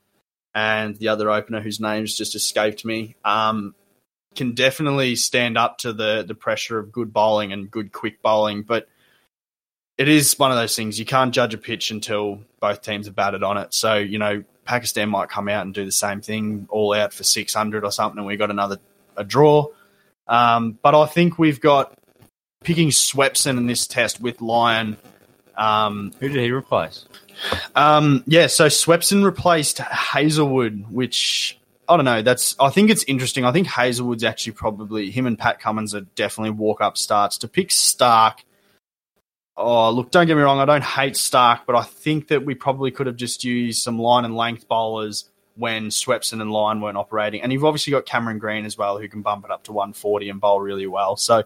and 0.55 0.97
the 0.97 1.09
other 1.09 1.31
opener 1.31 1.61
whose 1.61 1.81
name's 1.81 2.17
just 2.17 2.35
escaped 2.35 2.85
me 2.85 3.15
um, 3.25 3.75
can 4.35 4.55
definitely 4.55 5.15
stand 5.17 5.57
up 5.57 5.79
to 5.79 5.93
the, 5.93 6.25
the 6.27 6.35
pressure 6.35 6.79
of 6.79 6.91
good 6.91 7.13
bowling 7.13 7.53
and 7.53 7.71
good 7.71 7.93
quick 7.93 8.21
bowling. 8.23 8.63
But 8.63 8.89
it 10.01 10.09
is 10.09 10.39
one 10.39 10.51
of 10.51 10.57
those 10.57 10.75
things 10.75 10.99
you 10.99 11.05
can't 11.05 11.35
judge 11.35 11.53
a 11.53 11.59
pitch 11.59 11.91
until 11.91 12.41
both 12.59 12.81
teams 12.81 13.05
have 13.05 13.15
batted 13.15 13.43
on 13.43 13.59
it. 13.59 13.75
So, 13.75 13.97
you 13.97 14.17
know, 14.17 14.43
Pakistan 14.65 15.11
might 15.11 15.29
come 15.29 15.47
out 15.47 15.67
and 15.67 15.75
do 15.75 15.85
the 15.85 15.93
same 15.93 16.23
thing, 16.23 16.67
all 16.71 16.95
out 16.95 17.13
for 17.13 17.23
600 17.23 17.85
or 17.85 17.93
something, 17.93 18.17
and 18.17 18.27
we 18.27 18.39
got 18.39 18.51
another 18.51 18.79
a 19.19 19.25
draw. 19.25 19.67
Um, 20.27 20.79
but 20.83 20.95
I 20.95 21.05
think 21.05 21.39
we've 21.39 21.61
got 21.61 21.93
picking 22.65 22.89
Swepson 22.89 23.59
in 23.59 23.67
this 23.67 23.87
test 23.87 24.23
with 24.23 24.41
Lyon. 24.41 24.97
Um, 25.55 26.15
Who 26.19 26.31
did 26.31 26.45
he 26.45 26.51
replace? 26.51 27.05
um, 27.75 28.25
yeah, 28.27 28.47
so 28.47 28.69
Swepson 28.69 29.23
replaced 29.23 29.81
Hazlewood, 29.81 30.87
which 30.91 31.59
I 31.87 31.97
don't 31.97 32.07
know. 32.07 32.23
That's 32.23 32.57
I 32.59 32.71
think 32.71 32.89
it's 32.89 33.05
interesting. 33.05 33.45
I 33.45 33.53
think 33.53 33.67
Hazlewood's 33.67 34.25
actually 34.25 34.53
probably 34.53 35.11
him 35.11 35.27
and 35.27 35.39
Pat 35.39 35.61
Cummins 35.61 35.95
are 35.95 36.07
definitely 36.15 36.53
walk 36.53 36.81
up 36.81 36.97
starts. 36.97 37.37
To 37.39 37.49
pick 37.49 37.69
Starc, 37.69 38.37
oh 39.61 39.91
look, 39.91 40.11
don't 40.11 40.27
get 40.27 40.37
me 40.37 40.43
wrong, 40.43 40.59
I 40.59 40.65
don't 40.65 40.85
hate 40.85 41.15
Starc, 41.15 41.61
but 41.67 41.77
I 41.77 41.83
think 41.83 42.29
that 42.29 42.45
we 42.45 42.55
probably 42.55 42.91
could 42.91 43.07
have 43.07 43.17
just 43.17 43.45
used 43.45 43.83
some 43.83 43.99
line 43.99 44.25
and 44.25 44.37
length 44.37 44.69
bowlers 44.69 45.29
when 45.57 45.89
Swepson 45.89 46.41
and 46.41 46.51
Lyon 46.51 46.81
weren't 46.81 46.97
operating. 46.97 47.43
And 47.43 47.53
you've 47.53 47.65
obviously 47.65 47.91
got 47.91 48.07
Cameron 48.07 48.39
Green 48.39 48.65
as 48.65 48.79
well, 48.79 48.99
who 48.99 49.09
can 49.09 49.23
bump 49.23 49.45
it 49.45 49.51
up 49.51 49.65
to 49.65 49.73
140 49.73 50.31
and 50.31 50.41
bowl 50.41 50.61
really 50.61 50.87
well. 50.87 51.17
So 51.17 51.45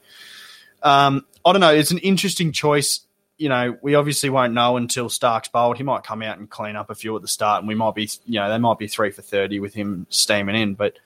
um, 0.82 1.26
I 1.44 1.52
don't 1.52 1.60
know. 1.60 1.74
It's 1.74 1.90
an 1.90 1.98
interesting 1.98 2.52
choice 2.52 3.00
you 3.36 3.48
know, 3.48 3.76
we 3.82 3.94
obviously 3.94 4.30
won't 4.30 4.52
know 4.52 4.76
until 4.76 5.08
Starc's 5.08 5.48
bowled. 5.48 5.76
He 5.76 5.82
might 5.82 6.04
come 6.04 6.22
out 6.22 6.38
and 6.38 6.48
clean 6.48 6.76
up 6.76 6.90
a 6.90 6.94
few 6.94 7.16
at 7.16 7.22
the 7.22 7.28
start, 7.28 7.60
and 7.60 7.68
we 7.68 7.74
might 7.74 7.94
be, 7.94 8.08
you 8.26 8.38
know, 8.38 8.48
they 8.48 8.58
might 8.58 8.78
be 8.78 8.86
three 8.86 9.10
for 9.10 9.22
thirty 9.22 9.60
with 9.60 9.74
him 9.74 10.06
steaming 10.08 10.56
in. 10.56 10.74
But 10.74 10.98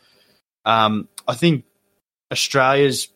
um, 0.65 1.09
I 1.27 1.35
think 1.35 1.65
Australia's 2.31 3.09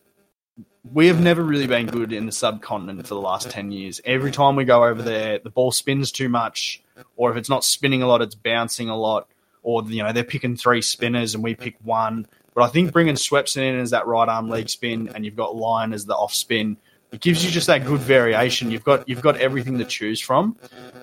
we 0.91 1.07
have 1.07 1.21
never 1.21 1.43
really 1.43 1.67
been 1.67 1.87
good 1.87 2.13
in 2.13 2.27
the 2.27 2.33
subcontinent 2.33 3.07
for 3.07 3.15
the 3.15 3.21
last 3.21 3.51
ten 3.51 3.71
years. 3.71 4.01
Every 4.05 4.33
time 4.33 4.57
we 4.57 4.65
go 4.65 4.85
over 4.85 5.03
there, 5.03 5.39
the 5.39 5.51
ball 5.51 5.73
spins 5.73 6.11
too 6.11 6.29
much, 6.29 6.83
or 7.17 7.31
if 7.31 7.37
it's 7.37 7.49
not 7.49 7.65
spinning 7.65 8.03
a 8.03 8.07
lot, 8.07 8.23
it's 8.23 8.35
bouncing 8.35 8.89
a 8.89 8.97
lot, 8.97 9.29
or 9.63 9.83
you 9.85 10.03
know 10.03 10.13
they're 10.13 10.25
picking 10.25 10.57
three 10.57 10.83
spinners 10.83 11.35
and 11.35 11.45
we 11.45 11.55
pick 11.55 11.77
one. 11.83 12.27
But 12.55 12.65
I 12.65 12.69
think 12.69 12.93
bringing 12.93 13.15
Swepson 13.15 13.63
in 13.63 13.81
as 13.81 13.91
that 13.91 14.07
right 14.07 14.29
arm 14.29 14.49
leg 14.49 14.69
spin, 14.69 15.11
and 15.15 15.25
you've 15.25 15.37
got 15.37 15.57
Lyon 15.57 15.93
as 15.93 16.05
the 16.05 16.15
off 16.15 16.35
spin 16.35 16.77
it 17.13 17.21
gives 17.21 17.45
you 17.45 17.51
just 17.51 17.67
that 17.67 17.85
good 17.85 18.01
variation. 18.01 18.71
You've 18.71 18.85
got 18.85 19.09
you've 19.09 19.21
got 19.21 19.37
everything 19.37 19.79
to 19.79 19.85
choose 19.85 20.19
from, 20.19 20.57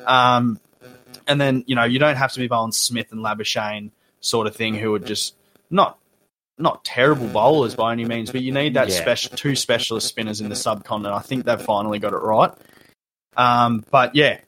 um, 0.07 0.59
and 1.27 1.39
then 1.39 1.63
you 1.67 1.75
know 1.75 1.83
you 1.83 1.99
don't 1.99 2.15
have 2.15 2.33
to 2.33 2.39
be 2.39 2.47
bowling 2.47 2.71
Smith 2.71 3.11
and 3.11 3.21
Labuschagne 3.21 3.91
sort 4.19 4.47
of 4.47 4.55
thing, 4.55 4.73
who 4.73 4.93
are 4.95 4.99
just 4.99 5.35
not 5.69 5.98
not 6.59 6.83
terrible 6.83 7.27
bowlers 7.27 7.73
by 7.73 7.91
any 7.93 8.05
means, 8.05 8.31
but 8.31 8.41
you 8.41 8.51
need 8.51 8.73
that 8.75 8.89
Yeah. 8.89 8.95
special 8.95 9.35
two 9.37 9.55
specialist 9.55 10.07
spinners 10.07 10.41
in 10.41 10.49
the 10.49 10.55
subcontinent. 10.55 11.15
I 11.15 11.21
think 11.21 11.45
they've 11.45 11.61
finally 11.61 11.99
got 11.99 12.13
it 12.13 12.17
right. 12.17 12.51
Um, 13.37 13.85
but 13.89 14.15
yeah, 14.15 14.39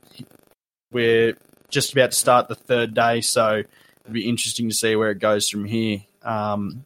we're 0.91 1.37
just 1.69 1.93
about 1.93 2.11
to 2.11 2.17
start 2.17 2.47
the 2.49 2.55
third 2.55 2.93
day, 2.93 3.21
so 3.21 3.63
it'll 4.03 4.13
be 4.13 4.27
interesting 4.27 4.69
to 4.69 4.75
see 4.75 4.95
where 4.95 5.11
it 5.11 5.19
goes 5.19 5.47
from 5.49 5.65
here. 5.65 6.01
Um, 6.23 6.85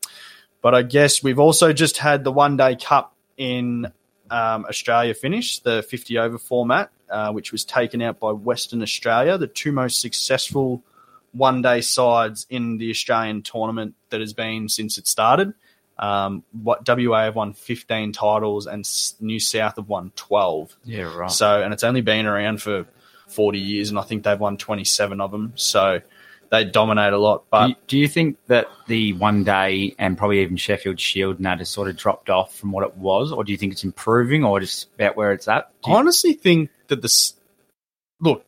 but 0.61 0.75
I 0.75 0.83
guess 0.83 1.23
we've 1.23 1.39
also 1.39 1.73
just 1.73 1.97
had 1.97 2.23
the 2.23 2.31
one 2.31 2.57
day 2.57 2.75
cup 2.75 3.15
in 3.37 3.91
um, 4.29 4.65
Australia 4.65 5.13
finish, 5.13 5.59
the 5.59 5.83
50 5.83 6.17
over 6.17 6.37
format, 6.37 6.91
uh, 7.09 7.31
which 7.31 7.51
was 7.51 7.65
taken 7.65 8.01
out 8.01 8.19
by 8.19 8.31
Western 8.31 8.81
Australia, 8.81 9.37
the 9.37 9.47
two 9.47 9.71
most 9.71 9.99
successful 10.01 10.83
one 11.35 11.61
day 11.61 11.81
sides 11.81 12.45
in 12.49 12.77
the 12.77 12.89
Australian 12.89 13.41
tournament 13.41 13.95
that 14.09 14.21
has 14.21 14.33
been 14.33 14.69
since 14.69 14.97
it 14.97 15.07
started. 15.07 15.53
Um, 15.97 16.43
what 16.51 16.85
WA 16.87 17.23
have 17.23 17.35
won 17.35 17.53
15 17.53 18.11
titles 18.11 18.67
and 18.67 18.87
New 19.19 19.39
South 19.39 19.77
have 19.77 19.87
won 19.87 20.11
12. 20.15 20.75
Yeah, 20.83 21.15
right. 21.15 21.31
So, 21.31 21.61
and 21.61 21.73
it's 21.73 21.83
only 21.83 22.01
been 22.01 22.25
around 22.25 22.61
for 22.61 22.85
40 23.29 23.59
years, 23.59 23.89
and 23.89 23.99
I 23.99 24.01
think 24.03 24.23
they've 24.23 24.39
won 24.39 24.57
27 24.57 25.21
of 25.21 25.31
them. 25.31 25.53
So 25.55 26.01
they 26.51 26.63
dominate 26.65 27.13
a 27.13 27.17
lot. 27.17 27.45
But 27.49 27.63
do, 27.67 27.69
you, 27.69 27.75
do 27.87 27.97
you 27.99 28.07
think 28.07 28.37
that 28.47 28.67
the 28.87 29.13
one 29.13 29.43
day 29.43 29.95
and 29.97 30.17
probably 30.17 30.41
even 30.41 30.57
Sheffield 30.57 30.99
Shield 30.99 31.37
and 31.37 31.45
that 31.45 31.59
has 31.59 31.69
sort 31.69 31.89
of 31.89 31.97
dropped 31.97 32.29
off 32.29 32.55
from 32.55 32.71
what 32.71 32.85
it 32.85 32.95
was, 32.97 33.31
or 33.31 33.43
do 33.43 33.51
you 33.51 33.57
think 33.57 33.71
it's 33.71 33.83
improving, 33.83 34.43
or 34.43 34.59
just 34.59 34.93
about 34.95 35.15
where 35.15 35.31
it's 35.31 35.47
at? 35.47 35.69
Do 35.83 35.91
I 35.91 35.93
you- 35.93 35.97
honestly 35.99 36.33
think 36.33 36.69
that 36.87 37.01
this 37.01 37.33
look 38.19 38.45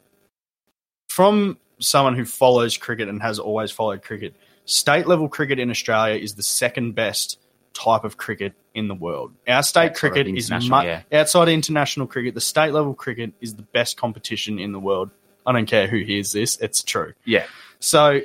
from 1.09 1.57
someone 1.79 2.15
who 2.15 2.25
follows 2.25 2.77
cricket 2.77 3.07
and 3.09 3.21
has 3.21 3.39
always 3.39 3.71
followed 3.71 4.01
cricket, 4.03 4.33
state 4.65 5.07
level 5.07 5.29
cricket 5.29 5.59
in 5.59 5.69
Australia 5.69 6.15
is 6.15 6.35
the 6.35 6.43
second 6.43 6.93
best 6.95 7.39
type 7.73 8.03
of 8.03 8.17
cricket 8.17 8.53
in 8.73 8.87
the 8.87 8.95
world. 8.95 9.33
Our 9.47 9.61
state 9.63 9.91
Outside 9.91 9.95
cricket 9.95 10.27
is 10.27 10.49
mu- 10.49 10.57
yeah. 10.83 11.01
outside 11.11 11.49
international 11.49 12.07
cricket. 12.07 12.33
The 12.33 12.41
state 12.41 12.71
level 12.73 12.93
cricket 12.93 13.33
is 13.41 13.55
the 13.55 13.61
best 13.61 13.97
competition 13.97 14.57
in 14.59 14.71
the 14.71 14.79
world. 14.79 15.11
I 15.45 15.51
don't 15.53 15.67
care 15.67 15.87
who 15.87 15.99
hears 15.99 16.31
this; 16.31 16.57
it's 16.57 16.83
true. 16.83 17.13
yeah, 17.23 17.45
So 17.79 18.21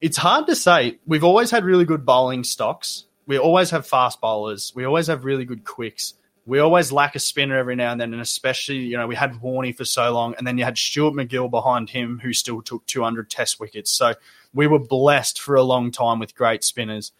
it's 0.00 0.16
hard 0.16 0.46
to 0.48 0.56
say. 0.56 0.98
We've 1.06 1.24
always 1.24 1.50
had 1.50 1.64
really 1.64 1.84
good 1.84 2.04
bowling 2.04 2.44
stocks. 2.44 3.04
We 3.26 3.38
always 3.38 3.70
have 3.70 3.86
fast 3.86 4.20
bowlers. 4.20 4.72
We 4.74 4.84
always 4.84 5.06
have 5.06 5.24
really 5.24 5.44
good 5.44 5.64
quicks. 5.64 6.14
We 6.50 6.58
always 6.58 6.90
lack 6.90 7.14
a 7.14 7.20
spinner 7.20 7.56
every 7.56 7.76
now 7.76 7.92
and 7.92 8.00
then, 8.00 8.12
and 8.12 8.20
especially, 8.20 8.78
you 8.78 8.96
know, 8.96 9.06
we 9.06 9.14
had 9.14 9.34
Warney 9.34 9.72
for 9.72 9.84
so 9.84 10.12
long, 10.12 10.34
and 10.36 10.44
then 10.44 10.58
you 10.58 10.64
had 10.64 10.76
Stuart 10.76 11.14
MacGill 11.14 11.48
behind 11.48 11.88
him, 11.88 12.18
who 12.20 12.32
still 12.32 12.60
took 12.60 12.84
200 12.86 13.30
test 13.30 13.60
wickets. 13.60 13.92
So 13.92 14.14
we 14.52 14.66
were 14.66 14.80
blessed 14.80 15.40
for 15.40 15.54
a 15.54 15.62
long 15.62 15.92
time 15.92 16.18
with 16.18 16.34
great 16.34 16.64
spinners. 16.64 17.12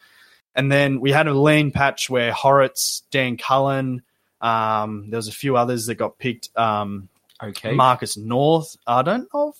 And 0.56 0.72
then 0.72 0.98
we 0.98 1.12
had 1.12 1.28
a 1.28 1.32
lean 1.32 1.70
patch 1.70 2.10
where 2.10 2.32
Hauritz, 2.32 3.04
Dan 3.12 3.36
Cullen, 3.36 4.02
um, 4.40 5.10
there 5.10 5.18
was 5.18 5.28
a 5.28 5.32
few 5.32 5.56
others 5.56 5.86
that 5.86 5.94
got 5.94 6.18
picked. 6.18 6.50
Um, 6.56 7.08
okay. 7.40 7.72
Marcus 7.72 8.16
North. 8.16 8.76
I 8.84 9.02
don't 9.02 9.32
know 9.32 9.50
if 9.50 9.56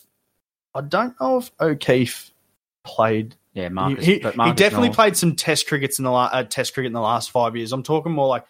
I 0.75 0.81
don't 0.81 1.15
know 1.21 1.39
if 1.39 1.53
O'Keefe 1.61 2.33
played. 2.83 3.37
yeah, 3.55 3.69
Marcus. 3.69 4.05
he, 4.05 4.19
but 4.19 4.33
he 4.33 4.37
Marcus 4.37 4.59
definitely 4.59 4.89
North- 4.89 4.97
played 4.97 5.17
some 5.17 5.37
Test 5.37 5.69
crickets 5.69 6.01
in 6.01 6.05
the 6.05 6.11
la- 6.11 6.31
uh, 6.33 6.43
Test 6.43 6.75
cricket 6.75 6.89
in 6.89 6.95
the 6.95 7.01
last 7.01 7.31
five 7.31 7.55
years. 7.55 7.73
I'm 7.73 7.85
talking 7.85 8.11
more 8.11 8.27
like 8.27 8.45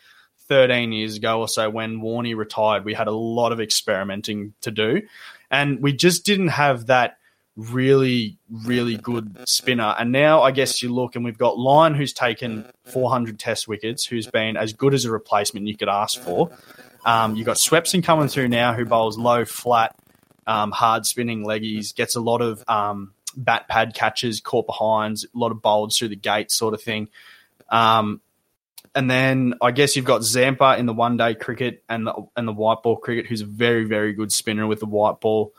13 0.51 0.91
years 0.91 1.17
ago 1.17 1.39
or 1.39 1.49
so 1.49 1.71
when 1.71 2.01
Warney 2.01 2.37
retired. 2.37 2.85
We 2.85 2.93
had 2.93 3.07
a 3.07 3.13
lot 3.13 3.53
of 3.53 3.61
experimenting 3.61 4.53
to 4.63 4.73
do, 4.73 5.03
and 5.51 5.81
we 5.81 5.93
just 5.93 6.27
didn't 6.27 6.49
have 6.49 6.87
that 6.87 7.17
really 7.57 8.37
really 8.51 8.97
good 8.97 9.49
spinner. 9.49 9.95
And 9.99 10.13
now 10.13 10.43
I 10.43 10.51
guess 10.51 10.83
you 10.83 10.93
look 10.93 11.15
and 11.15 11.25
we've 11.25 11.39
got 11.39 11.59
Lyon 11.59 11.95
who's 11.95 12.13
taken 12.13 12.65
400 12.85 13.39
Test 13.39 13.69
wickets, 13.69 14.05
who's 14.05 14.27
been 14.27 14.57
as 14.57 14.73
good 14.73 14.95
as 14.95 15.05
a 15.05 15.11
replacement 15.11 15.67
you 15.67 15.77
could 15.77 15.89
ask 15.89 16.21
for. 16.21 16.51
Um, 17.05 17.37
you've 17.37 17.47
got 17.47 17.57
Swepson 17.57 18.03
coming 18.03 18.29
through 18.29 18.49
now, 18.49 18.75
who 18.75 18.85
bowls 18.85 19.19
low, 19.19 19.45
flat, 19.45 19.97
um, 20.47 20.71
hard 20.71 21.07
spinning 21.07 21.45
leggies, 21.45 21.95
gets 21.95 22.17
a 22.17 22.21
lot 22.21 22.41
of 22.41 22.63
um, 22.69 23.13
bat 23.37 23.69
pad 23.69 23.95
catches, 23.95 24.41
caught 24.41 24.67
behinds, 24.67 25.25
a 25.25 25.39
lot 25.39 25.51
of 25.53 25.63
bowls 25.63 25.97
through 25.97 26.09
the 26.09 26.17
gate, 26.17 26.51
sort 26.51 26.75
of 26.75 26.83
thing. 26.83 27.09
Um, 27.69 28.21
and 28.95 29.11
then 29.11 29.55
I 29.61 29.71
guess 29.71 29.95
you've 29.95 30.05
got 30.05 30.23
Zampa 30.23 30.77
in 30.79 30.87
the 30.87 30.93
one 30.93 31.17
day 31.17 31.35
cricket 31.35 31.85
and 31.89 32.07
the 32.07 32.15
and 32.37 32.47
the 32.47 32.53
white 32.53 32.83
ball 32.83 32.97
cricket, 32.97 33.27
who's 33.27 33.41
a 33.41 33.47
very 33.47 33.85
very 33.85 34.13
good 34.13 34.33
spinner 34.33 34.67
with 34.67 34.81
the 34.81 34.87
white 34.87 35.21
ball. 35.21 35.55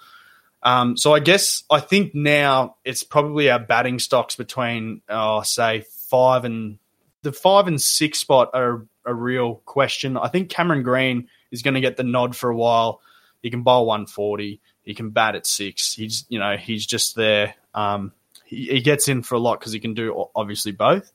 Um, 0.63 0.96
so 0.96 1.13
I 1.13 1.20
guess 1.20 1.63
I 1.70 1.80
think 1.80 2.13
now 2.13 2.76
it's 2.86 3.04
probably 3.04 3.50
our 3.50 3.60
batting 3.60 4.00
stocks 4.00 4.36
between, 4.36 5.02
oh, 5.10 5.41
say 5.41 5.86
five 6.10 6.46
and 6.46 6.78
the 7.24 7.32
five 7.32 7.67
and 7.67 7.82
six 7.82 8.20
spot 8.20 8.52
are 8.54 8.86
a 9.06 9.13
real 9.13 9.56
question. 9.65 10.17
I 10.17 10.28
think 10.28 10.50
Cameron 10.50 10.84
Green 10.84 11.28
is 11.52 11.62
going 11.62 11.74
to 11.74 11.82
get 11.82 11.98
the 11.98 12.04
nod 12.04 12.36
for 12.36 12.50
a 12.50 12.56
while. 12.56 13.02
He 13.41 13.50
can 13.50 13.63
bowl 13.63 13.88
140. 13.88 14.62
He 14.84 14.94
can 14.94 15.10
bat 15.10 15.36
at 15.36 15.48
six. 15.48 15.94
He's 15.94 16.26
you 16.30 16.39
know 16.39 16.58
he's 16.58 16.86
just 16.86 17.15
there. 17.15 17.56
Um, 17.74 18.12
he, 18.46 18.67
he 18.67 18.82
gets 18.82 19.08
in 19.08 19.24
for 19.24 19.36
a 19.36 19.39
lot 19.39 19.60
because 19.60 19.72
he 19.72 19.80
can 19.80 19.94
do 19.94 20.28
obviously 20.36 20.74
both. 20.74 21.12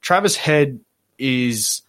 Travis 0.00 0.36
Head 0.36 0.80
is 1.18 1.82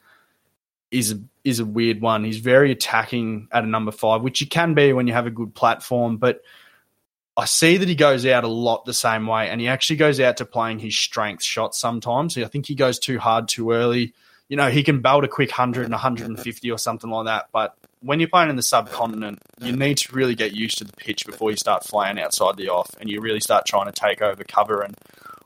is 0.92 1.16
is 1.44 1.60
a 1.60 1.66
weird 1.66 2.02
one. 2.02 2.24
He's 2.24 2.38
very 2.38 2.72
attacking 2.72 3.48
at 3.52 3.64
a 3.64 3.68
number 3.68 3.92
five, 3.92 4.22
which 4.22 4.42
you 4.42 4.48
can 4.48 4.74
be 4.74 4.94
when 4.94 5.08
you 5.08 5.14
have 5.14 5.28
a 5.28 5.32
good 5.32 5.54
platform, 5.54 6.18
but 6.18 6.42
I 7.36 7.46
see 7.46 7.78
that 7.78 7.88
he 7.88 7.96
goes 7.96 8.26
out 8.28 8.44
a 8.44 8.48
lot 8.48 8.86
the 8.86 8.94
same 8.94 9.26
way, 9.26 9.50
and 9.50 9.60
he 9.60 9.68
actually 9.68 9.96
goes 9.96 10.20
out 10.20 10.38
to 10.38 10.46
playing 10.46 10.80
his 10.80 10.98
strength 10.98 11.44
shots 11.44 11.80
sometimes. 11.80 12.38
I 12.38 12.46
think 12.46 12.68
he 12.68 12.76
goes 12.76 13.00
too 13.00 13.18
hard 13.18 13.48
too 13.48 13.72
early. 13.72 14.14
You 14.50 14.58
know, 14.58 14.70
he 14.70 14.84
can 14.84 15.02
belt 15.02 15.24
a 15.24 15.28
quick 15.28 15.50
100 15.50 15.84
and 15.84 15.92
150 15.92 16.72
or 16.72 16.78
something 16.78 17.10
like 17.10 17.26
that, 17.26 17.50
but 17.52 17.76
when 18.04 18.20
you're 18.20 18.30
playing 18.30 18.50
in 18.50 18.58
the 18.58 18.64
subcontinent, 18.64 19.40
you 19.62 19.72
need 19.72 19.98
to 19.98 20.14
really 20.14 20.36
get 20.36 20.54
used 20.54 20.78
to 20.78 20.84
the 20.84 20.94
pitch 20.94 21.26
before 21.26 21.50
you 21.50 21.58
start 21.58 21.86
flying 21.86 22.20
outside 22.20 22.58
the 22.58 22.70
off 22.70 22.92
and 23.00 23.10
you 23.10 23.22
really 23.22 23.40
start 23.40 23.66
trying 23.66 23.86
to 23.86 23.94
take 23.94 24.22
over 24.22 24.44
cover 24.44 24.82
and 24.82 24.96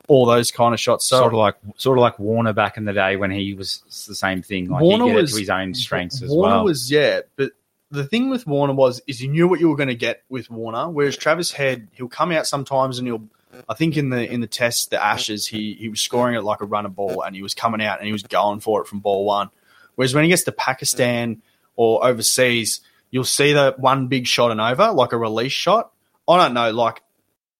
all 0.08 0.26
those 0.26 0.50
kind 0.50 0.74
of 0.74 0.80
shots. 0.80 1.06
So 1.06 1.18
sort 1.18 1.32
of 1.34 1.38
like 1.38 1.54
sort 1.76 1.98
of 1.98 2.02
like 2.02 2.18
Warner 2.18 2.52
back 2.52 2.76
in 2.76 2.84
the 2.84 2.92
day 2.92 3.16
when 3.16 3.30
he 3.30 3.54
was 3.54 3.82
the 4.08 4.14
same 4.14 4.42
thing. 4.42 4.68
Like 4.68 4.82
Warner 4.82 5.04
was- 5.06 5.30
it 5.30 5.34
to 5.34 5.40
his 5.40 5.50
own 5.50 5.74
strengths 5.74 6.20
as 6.22 6.30
Warner 6.30 6.56
well. 6.56 6.64
was 6.64 6.90
yeah, 6.90 7.20
but 7.36 7.52
the 7.90 8.04
thing 8.04 8.28
with 8.28 8.46
Warner 8.46 8.74
was 8.74 9.00
is 9.06 9.22
you 9.22 9.28
knew 9.28 9.46
what 9.46 9.60
you 9.60 9.68
were 9.68 9.76
going 9.76 9.88
to 9.88 9.94
get 9.94 10.24
with 10.28 10.50
Warner. 10.50 10.90
Whereas 10.90 11.16
Travis 11.16 11.52
Head, 11.52 11.88
he'll 11.92 12.08
come 12.08 12.32
out 12.32 12.46
sometimes 12.46 12.98
and 12.98 13.06
he'll. 13.06 13.22
I 13.68 13.74
think 13.74 13.96
in 13.96 14.10
the 14.10 14.30
in 14.30 14.40
the 14.40 14.46
test, 14.46 14.90
the 14.90 15.02
Ashes, 15.02 15.46
he 15.46 15.74
he 15.74 15.88
was 15.88 16.00
scoring 16.00 16.34
it 16.34 16.42
like 16.44 16.60
a 16.60 16.66
runner 16.66 16.90
ball, 16.90 17.22
and 17.22 17.34
he 17.34 17.42
was 17.42 17.54
coming 17.54 17.82
out 17.82 17.98
and 17.98 18.06
he 18.06 18.12
was 18.12 18.22
going 18.22 18.60
for 18.60 18.82
it 18.82 18.86
from 18.88 19.00
ball 19.00 19.24
one. 19.24 19.48
Whereas 19.94 20.14
when 20.14 20.22
he 20.24 20.28
gets 20.30 20.44
to 20.44 20.52
Pakistan 20.52 21.42
or 21.74 22.04
overseas, 22.06 22.82
you'll 23.10 23.24
see 23.24 23.54
that 23.54 23.78
one 23.80 24.08
big 24.08 24.26
shot 24.26 24.50
and 24.50 24.60
over, 24.60 24.92
like 24.92 25.12
a 25.12 25.18
release 25.18 25.52
shot. 25.52 25.90
I 26.28 26.36
don't 26.36 26.52
know, 26.54 26.70
like 26.72 27.02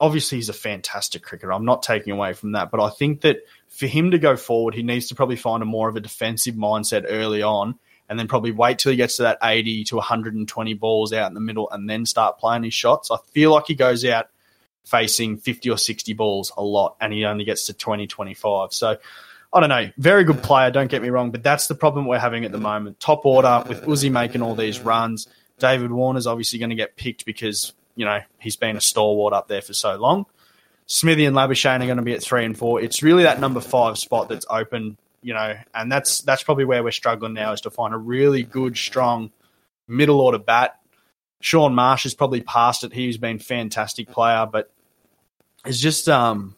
obviously 0.00 0.38
he's 0.38 0.48
a 0.48 0.54
fantastic 0.54 1.22
cricketer. 1.22 1.52
I'm 1.52 1.64
not 1.64 1.82
taking 1.82 2.12
away 2.12 2.32
from 2.32 2.52
that, 2.52 2.70
but 2.70 2.80
I 2.80 2.90
think 2.90 3.22
that 3.22 3.38
for 3.68 3.86
him 3.86 4.12
to 4.12 4.18
go 4.18 4.36
forward, 4.36 4.74
he 4.74 4.82
needs 4.82 5.08
to 5.08 5.14
probably 5.14 5.36
find 5.36 5.62
a 5.62 5.66
more 5.66 5.88
of 5.88 5.96
a 5.96 6.00
defensive 6.00 6.54
mindset 6.54 7.06
early 7.08 7.42
on, 7.42 7.78
and 8.08 8.18
then 8.18 8.28
probably 8.28 8.52
wait 8.52 8.78
till 8.78 8.90
he 8.90 8.96
gets 8.96 9.16
to 9.16 9.22
that 9.22 9.38
80 9.42 9.84
to 9.84 9.96
120 9.96 10.74
balls 10.74 11.12
out 11.12 11.28
in 11.28 11.34
the 11.34 11.40
middle, 11.40 11.68
and 11.70 11.88
then 11.88 12.06
start 12.06 12.38
playing 12.38 12.62
his 12.62 12.74
shots. 12.74 13.10
I 13.10 13.16
feel 13.32 13.52
like 13.52 13.64
he 13.66 13.74
goes 13.74 14.04
out 14.04 14.28
facing 14.84 15.36
50 15.36 15.70
or 15.70 15.76
60 15.76 16.12
balls 16.14 16.52
a 16.56 16.62
lot, 16.62 16.96
and 17.00 17.12
he 17.12 17.24
only 17.24 17.44
gets 17.44 17.66
to 17.66 17.74
20, 17.74 18.06
25. 18.06 18.72
So. 18.72 18.96
I 19.50 19.60
don't 19.60 19.70
know. 19.70 19.88
Very 19.96 20.24
good 20.24 20.42
player, 20.42 20.70
don't 20.70 20.90
get 20.90 21.00
me 21.00 21.08
wrong, 21.08 21.30
but 21.30 21.42
that's 21.42 21.68
the 21.68 21.74
problem 21.74 22.04
we're 22.04 22.18
having 22.18 22.44
at 22.44 22.52
the 22.52 22.58
moment. 22.58 23.00
Top 23.00 23.24
order 23.24 23.64
with 23.66 23.82
Uzi 23.84 24.12
making 24.12 24.42
all 24.42 24.54
these 24.54 24.78
runs. 24.78 25.26
David 25.58 25.90
Warner's 25.90 26.26
obviously 26.26 26.58
going 26.58 26.68
to 26.68 26.76
get 26.76 26.96
picked 26.96 27.24
because, 27.24 27.72
you 27.98 28.04
know, 28.04 28.20
he's 28.38 28.54
been 28.54 28.76
a 28.76 28.80
stalwart 28.80 29.32
up 29.32 29.48
there 29.48 29.60
for 29.60 29.74
so 29.74 29.96
long. 29.96 30.24
Smithy 30.86 31.24
and 31.24 31.36
Labuschagne 31.36 31.82
are 31.82 31.86
going 31.86 31.96
to 31.96 32.02
be 32.02 32.14
at 32.14 32.22
three 32.22 32.44
and 32.44 32.56
four. 32.56 32.80
It's 32.80 33.02
really 33.02 33.24
that 33.24 33.40
number 33.40 33.60
five 33.60 33.98
spot 33.98 34.28
that's 34.28 34.46
open, 34.48 34.96
you 35.20 35.34
know, 35.34 35.56
and 35.74 35.90
that's 35.90 36.20
that's 36.20 36.44
probably 36.44 36.64
where 36.64 36.84
we're 36.84 36.92
struggling 36.92 37.34
now 37.34 37.52
is 37.52 37.62
to 37.62 37.70
find 37.70 37.92
a 37.92 37.98
really 37.98 38.44
good, 38.44 38.76
strong 38.76 39.32
middle 39.88 40.20
order 40.20 40.38
bat. 40.38 40.78
Shaun 41.40 41.74
Marsh 41.74 42.06
is 42.06 42.14
probably 42.14 42.40
past 42.40 42.84
it. 42.84 42.92
He's 42.92 43.18
been 43.18 43.40
fantastic 43.40 44.08
player, 44.08 44.46
but 44.50 44.72
it's 45.66 45.80
just 45.80 46.08
um 46.08 46.54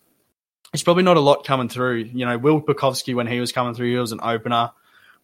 it's 0.75 0.83
probably 0.83 1.05
not 1.05 1.17
a 1.17 1.21
lot 1.21 1.47
coming 1.47 1.71
through. 1.71 2.11
You 2.13 2.27
know, 2.27 2.37
Will 2.37 2.61
Pucovski 2.61 3.15
when 3.15 3.27
he 3.27 3.41
was 3.41 3.51
coming 3.51 3.73
through, 3.73 3.91
he 3.91 3.97
was 3.97 4.13
an 4.13 4.21
opener. 4.23 4.73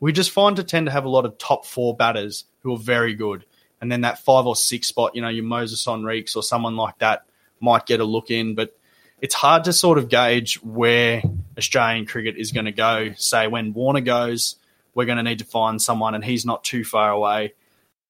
We 0.01 0.13
just 0.13 0.31
find 0.31 0.57
to 0.57 0.65
tend 0.65 0.87
to 0.87 0.93
have 0.93 1.05
a 1.05 1.11
lot 1.11 1.27
of 1.27 1.37
top 1.37 1.67
four 1.67 1.95
batters 1.95 2.47
who 2.63 2.73
are 2.73 2.79
very 2.79 3.15
good. 3.15 3.45
And 3.87 3.93
then 3.93 4.01
that 4.01 4.19
five 4.19 4.47
or 4.47 4.57
six 4.57 4.89
spot, 4.89 5.15
you 5.15 5.23
know, 5.23 5.29
your 5.29 5.45
Moises 5.45 5.87
Henriques 5.87 6.35
or 6.35 6.43
someone 6.43 6.75
like 6.75 6.99
that 6.99 7.25
might 7.61 7.87
get 7.87 8.01
a 8.01 8.05
look 8.05 8.33
in. 8.33 8.57
But 8.57 8.77
it's 9.21 9.33
hard 9.33 9.63
to 9.65 9.73
sort 9.73 9.97
of 9.97 10.09
gauge 10.09 10.61
where 10.61 11.23
Australian 11.57 12.05
cricket 12.05 12.37
is 12.37 12.51
going 12.51 12.65
to 12.65 12.73
go. 12.73 13.13
Say 13.17 13.47
when 13.47 13.75
Warner 13.75 14.01
goes, 14.01 14.57
we're 14.93 15.05
going 15.05 15.19
to 15.19 15.23
need 15.23 15.39
to 15.39 15.45
find 15.45 15.81
someone, 15.81 16.17
and 16.17 16.25
he's 16.25 16.45
not 16.45 16.65
too 16.65 16.83
far 16.83 17.13
away. 17.13 17.55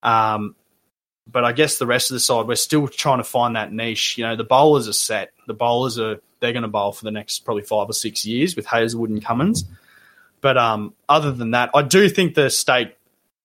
Um, 0.03 0.55
but 1.31 1.45
I 1.45 1.53
guess 1.53 1.77
the 1.77 1.85
rest 1.85 2.11
of 2.11 2.15
the 2.15 2.21
side, 2.21 2.47
we're 2.47 2.55
still 2.55 2.89
trying 2.89 3.19
to 3.19 3.25
find 3.25 3.57
that 3.57 3.71
niche. 3.71 4.17
You 4.17 4.25
know, 4.25 4.35
the 4.35 4.45
bowlers 4.45 4.89
are 4.89 4.95
set. 4.95 5.35
The 5.47 5.53
bowlers 5.53 5.99
are 5.99 6.23
they're 6.41 6.55
going 6.55 6.63
to 6.63 6.69
bowl 6.69 6.93
for 6.93 7.05
the 7.05 7.11
next 7.11 7.41
probably 7.41 7.65
five 7.65 7.91
or 7.91 7.93
six 7.93 8.25
years 8.25 8.57
with 8.57 8.65
Hazlewood 8.65 9.11
and 9.11 9.23
Cummins. 9.23 9.67
But 10.41 10.57
um, 10.57 10.95
other 11.07 11.33
than 11.33 11.51
that, 11.51 11.69
I 11.75 11.83
do 11.83 12.09
think 12.09 12.35
the 12.35 12.49
state 12.49 12.96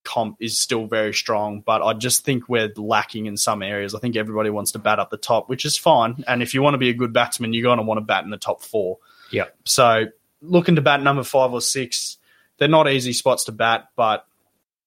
comp 0.04 0.38
is 0.40 0.60
still 0.60 0.86
very 0.88 1.14
strong, 1.14 1.62
but 1.62 1.82
I 1.82 1.94
just 1.94 2.24
think 2.24 2.50
we're 2.50 2.72
lacking 2.76 3.26
in 3.26 3.38
some 3.38 3.62
areas. 3.62 3.96
I 3.96 4.00
think 4.00 4.16
everybody 4.16 4.50
wants 4.50 4.72
to 4.72 4.80
bat 4.80 5.00
up 5.00 5.10
the 5.10 5.18
top, 5.18 5.50
which 5.50 5.66
is 5.66 5.78
fine. 5.78 6.24
And 6.28 6.42
if 6.42 6.54
you 6.54 6.62
want 6.62 6.74
to 6.74 6.80
be 6.80 6.90
a 6.90 6.94
good 6.94 7.14
batsman, 7.14 7.54
you're 7.54 7.64
going 7.64 7.78
to 7.78 7.84
want 7.84 7.98
to 7.98 8.06
bat 8.06 8.24
in 8.24 8.30
the 8.30 8.38
top 8.38 8.62
four. 8.62 8.98
Yeah. 9.32 9.46
So 9.66 10.06
looking 10.42 10.76
to 10.76 10.82
bat 10.82 11.02
number 11.02 11.24
five 11.24 11.54
or 11.54 11.62
six, 11.62 12.18
they're 12.58 12.68
not 12.68 12.90
easy 12.90 13.14
spots 13.14 13.46
to 13.46 13.52
bat, 13.52 13.90
but 13.96 14.26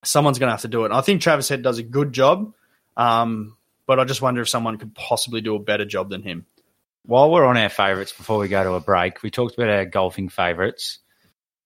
someone's 0.02 0.38
going 0.38 0.48
to 0.48 0.52
have 0.52 0.62
to 0.62 0.68
do 0.68 0.82
it. 0.82 0.86
And 0.86 0.94
I 0.94 1.00
think 1.00 1.20
Travis 1.20 1.48
Head 1.48 1.62
does 1.62 1.78
a 1.78 1.82
good 1.82 2.12
job, 2.12 2.52
um, 2.96 3.56
but 3.86 3.98
I 3.98 4.04
just 4.04 4.22
wonder 4.22 4.42
if 4.42 4.48
someone 4.48 4.78
could 4.78 4.94
possibly 4.94 5.40
do 5.40 5.54
a 5.54 5.60
better 5.60 5.84
job 5.84 6.10
than 6.10 6.22
him. 6.22 6.46
While 7.06 7.30
we're 7.30 7.44
on 7.44 7.56
our 7.56 7.68
favourites, 7.68 8.12
before 8.12 8.38
we 8.38 8.48
go 8.48 8.64
to 8.64 8.72
a 8.72 8.80
break, 8.80 9.22
we 9.22 9.30
talked 9.30 9.54
about 9.54 9.68
our 9.68 9.84
golfing 9.84 10.30
favourites. 10.30 11.00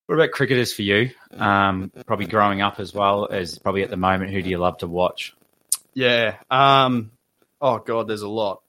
What 0.09 0.15
about 0.15 0.31
cricketers 0.31 0.73
for 0.73 0.81
you? 0.81 1.11
Um, 1.37 1.93
probably 2.07 2.25
growing 2.25 2.63
up 2.63 2.81
as 2.81 2.95
well 2.95 3.29
as 3.31 3.59
probably 3.59 3.83
at 3.83 3.91
the 3.91 3.99
moment. 3.99 4.31
Who 4.33 4.41
do 4.41 4.49
you 4.49 4.57
love 4.57 4.79
to 4.79 4.87
watch? 4.87 5.35
Yeah. 5.93 6.37
Um, 6.51 7.11
oh 7.61 7.79
God, 7.79 8.09
there's 8.09 8.23
a 8.23 8.29
lot. 8.29 8.63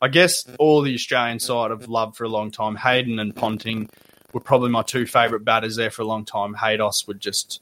I 0.00 0.08
guess 0.08 0.46
all 0.58 0.80
the 0.80 0.94
Australian 0.94 1.38
side 1.38 1.70
I've 1.70 1.86
loved 1.88 2.16
for 2.16 2.24
a 2.24 2.30
long 2.30 2.50
time. 2.50 2.76
Hayden 2.76 3.18
and 3.18 3.36
Ponting 3.36 3.90
were 4.32 4.40
probably 4.40 4.70
my 4.70 4.80
two 4.82 5.04
favourite 5.04 5.44
batters 5.44 5.76
there 5.76 5.90
for 5.90 6.00
a 6.00 6.06
long 6.06 6.24
time. 6.24 6.54
Haydos 6.54 7.06
would 7.06 7.20
just, 7.20 7.60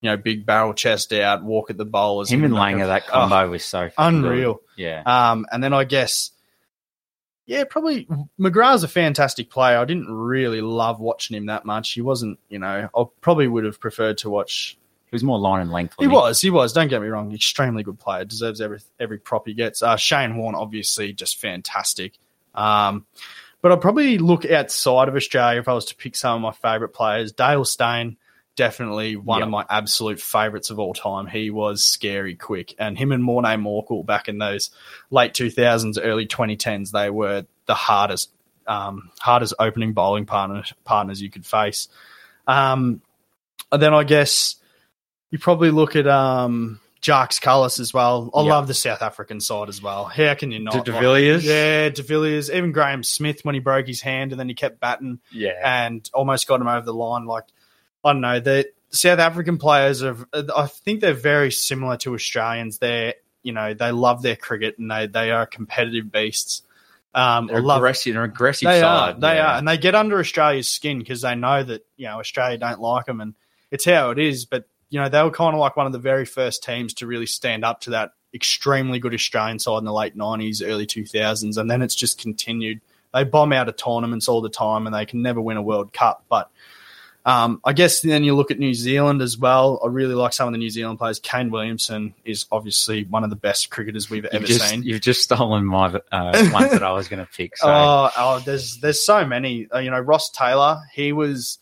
you 0.00 0.08
know, 0.08 0.16
big 0.16 0.46
barrel 0.46 0.72
chest 0.72 1.12
out, 1.12 1.42
walk 1.44 1.68
at 1.68 1.76
the 1.76 1.84
bowlers. 1.84 2.30
Him 2.30 2.44
and 2.44 2.54
Langer, 2.54 2.86
that 2.86 3.04
Oh, 3.08 3.12
combo 3.12 3.50
was 3.50 3.62
so 3.64 3.90
unreal. 3.98 4.54
good. 4.54 4.82
Yeah. 4.84 5.02
Um, 5.04 5.44
and 5.52 5.62
then 5.62 5.74
I 5.74 5.84
guess, 5.84 6.30
yeah, 7.46 7.64
probably 7.64 8.08
McGrath's 8.40 8.82
a 8.82 8.88
fantastic 8.88 9.50
player. 9.50 9.78
I 9.78 9.84
didn't 9.84 10.10
really 10.10 10.60
love 10.60 11.00
watching 11.00 11.36
him 11.36 11.46
that 11.46 11.64
much. 11.64 11.92
He 11.92 12.00
wasn't, 12.00 12.38
you 12.48 12.58
know, 12.58 12.88
I 12.96 13.04
probably 13.20 13.48
would 13.48 13.64
have 13.64 13.80
preferred 13.80 14.18
to 14.18 14.30
watch. 14.30 14.78
He 15.10 15.14
was 15.14 15.22
more 15.22 15.38
line 15.38 15.60
and 15.60 15.70
length. 15.70 15.94
He 15.98 16.06
was, 16.06 16.40
he 16.40 16.50
was. 16.50 16.72
Don't 16.72 16.88
get 16.88 17.02
me 17.02 17.08
wrong, 17.08 17.32
extremely 17.34 17.82
good 17.82 17.98
player. 17.98 18.24
Deserves 18.24 18.60
every 18.60 18.80
every 18.98 19.18
prop 19.18 19.46
he 19.46 19.54
gets. 19.54 19.82
Uh, 19.82 19.96
Shane 19.96 20.36
Warne, 20.36 20.54
obviously, 20.54 21.12
just 21.12 21.40
fantastic. 21.40 22.18
Um, 22.54 23.06
but 23.60 23.72
I'd 23.72 23.80
probably 23.80 24.18
look 24.18 24.44
outside 24.44 25.08
of 25.08 25.16
Australia 25.16 25.60
if 25.60 25.68
I 25.68 25.72
was 25.72 25.86
to 25.86 25.96
pick 25.96 26.16
some 26.16 26.36
of 26.36 26.40
my 26.42 26.52
favourite 26.52 26.94
players. 26.94 27.32
Dale 27.32 27.64
Stain, 27.64 28.16
definitely 28.56 29.16
one 29.16 29.42
of 29.42 29.48
my 29.48 29.64
absolute 29.68 30.20
favourites 30.20 30.70
of 30.70 30.78
all 30.78 30.94
time. 30.94 31.26
He 31.26 31.50
was 31.50 31.82
scary 31.82 32.36
quick. 32.36 32.74
And 32.78 32.96
him 32.96 33.12
and 33.12 33.22
Morne 33.22 33.44
Morkel 33.44 34.04
back 34.06 34.28
in 34.28 34.38
those 34.38 34.70
late 35.10 35.32
2000s, 35.34 35.98
early 36.02 36.26
2010s, 36.26 36.90
they 36.92 37.10
were 37.10 37.46
the 37.66 37.74
hardest 37.74 38.30
um, 38.66 39.10
hardest 39.20 39.52
opening 39.58 39.92
bowling 39.92 40.24
partner, 40.24 40.62
partners 40.84 41.20
you 41.20 41.30
could 41.30 41.44
face. 41.44 41.88
Um, 42.46 43.02
and 43.70 43.82
then 43.82 43.92
I 43.92 44.04
guess 44.04 44.56
you 45.30 45.38
probably 45.38 45.70
look 45.70 45.96
at 45.96 46.06
um, 46.06 46.80
Jacques 47.02 47.32
Kallis 47.32 47.78
as 47.80 47.92
well. 47.92 48.30
I 48.34 48.42
Yeah. 48.42 48.54
love 48.54 48.66
the 48.66 48.72
South 48.74 49.02
African 49.02 49.40
side 49.40 49.68
as 49.68 49.82
well. 49.82 50.04
How 50.06 50.32
can 50.34 50.50
you 50.50 50.60
not? 50.60 50.72
De- 50.72 50.78
Like- 50.78 50.84
De 50.86 50.92
Villiers? 50.92 51.44
yeah, 51.44 51.88
De 51.90 52.02
Villiers. 52.02 52.50
Even 52.50 52.72
Graeme 52.72 53.02
Smith 53.02 53.44
when 53.44 53.54
he 53.54 53.60
broke 53.60 53.86
his 53.86 54.00
hand 54.00 54.32
and 54.32 54.38
then 54.40 54.48
he 54.48 54.54
kept 54.54 54.80
batting 54.80 55.18
Yeah. 55.30 55.52
and 55.62 56.08
almost 56.14 56.46
got 56.48 56.60
him 56.60 56.68
over 56.68 56.86
the 56.86 56.94
line. 56.94 57.26
Like 57.26 57.44
I 58.04 58.12
don't 58.12 58.20
know, 58.20 58.40
the 58.40 58.70
South 58.90 59.18
African 59.18 59.58
players 59.58 60.02
are. 60.02 60.16
I 60.32 60.66
think 60.66 61.00
they're 61.00 61.14
very 61.14 61.50
similar 61.50 61.96
to 61.98 62.14
Australians. 62.14 62.78
They're 62.78 63.14
you 63.42 63.52
know 63.52 63.74
they 63.74 63.92
love 63.92 64.22
their 64.22 64.36
cricket 64.36 64.78
and 64.78 64.90
they 64.90 65.06
they 65.06 65.30
are 65.30 65.46
competitive 65.46 66.10
beasts. 66.10 66.62
Um, 67.14 67.46
They're 67.46 67.60
love 67.60 67.78
aggressive. 67.78 68.14
They're 68.14 68.24
aggressive 68.24 68.66
they 68.66 68.80
side. 68.80 69.14
are. 69.14 69.20
They 69.20 69.36
yeah. 69.36 69.52
are, 69.52 69.58
and 69.58 69.68
they 69.68 69.78
get 69.78 69.94
under 69.94 70.18
Australia's 70.18 70.68
skin 70.68 70.98
because 70.98 71.20
they 71.20 71.36
know 71.36 71.62
that 71.62 71.86
you 71.96 72.06
know 72.06 72.18
Australia 72.18 72.58
don't 72.58 72.80
like 72.80 73.06
them, 73.06 73.20
and 73.20 73.34
it's 73.70 73.84
how 73.84 74.10
it 74.10 74.18
is. 74.18 74.46
But 74.46 74.64
you 74.90 75.00
know 75.00 75.08
they 75.08 75.22
were 75.22 75.30
kind 75.30 75.54
of 75.54 75.60
like 75.60 75.76
one 75.76 75.86
of 75.86 75.92
the 75.92 76.00
very 76.00 76.24
first 76.24 76.64
teams 76.64 76.94
to 76.94 77.06
really 77.06 77.26
stand 77.26 77.64
up 77.64 77.82
to 77.82 77.90
that 77.90 78.14
extremely 78.34 78.98
good 78.98 79.14
Australian 79.14 79.60
side 79.60 79.78
in 79.78 79.84
the 79.84 79.92
late 79.92 80.16
nineties, 80.16 80.60
early 80.60 80.86
two 80.86 81.06
thousands, 81.06 81.56
and 81.56 81.70
then 81.70 81.82
it's 81.82 81.94
just 81.94 82.20
continued. 82.20 82.80
They 83.12 83.22
bomb 83.22 83.52
out 83.52 83.68
of 83.68 83.76
tournaments 83.76 84.26
all 84.26 84.40
the 84.40 84.50
time, 84.50 84.86
and 84.86 84.94
they 84.94 85.06
can 85.06 85.22
never 85.22 85.40
win 85.40 85.56
a 85.56 85.62
World 85.62 85.92
Cup. 85.92 86.24
But 86.28 86.50
um, 87.26 87.60
I 87.64 87.72
guess 87.72 88.00
then 88.00 88.22
you 88.22 88.34
look 88.34 88.50
at 88.50 88.58
New 88.58 88.74
Zealand 88.74 89.22
as 89.22 89.38
well. 89.38 89.80
I 89.82 89.88
really 89.88 90.14
like 90.14 90.34
some 90.34 90.46
of 90.46 90.52
the 90.52 90.58
New 90.58 90.68
Zealand 90.68 90.98
players. 90.98 91.18
Kane 91.18 91.50
Williamson 91.50 92.14
is 92.24 92.44
obviously 92.52 93.04
one 93.04 93.24
of 93.24 93.30
the 93.30 93.36
best 93.36 93.70
cricketers 93.70 94.10
we've 94.10 94.24
You've 94.24 94.34
ever 94.34 94.46
just, 94.46 94.68
seen. 94.68 94.82
you've 94.82 95.00
just 95.00 95.22
stolen 95.22 95.64
my 95.64 95.86
uh, 96.12 96.50
ones 96.52 96.72
that 96.72 96.82
I 96.82 96.92
was 96.92 97.08
going 97.08 97.24
to 97.24 97.30
pick. 97.32 97.56
So 97.56 97.66
Oh, 97.70 98.10
oh, 98.16 98.38
there's 98.40 98.76
there's 98.78 99.02
so 99.02 99.24
many. 99.24 99.66
Uh, 99.72 99.78
you 99.78 99.90
know, 99.90 100.00
Ross 100.00 100.28
Taylor. 100.30 100.82
He 100.92 101.12
was 101.12 101.58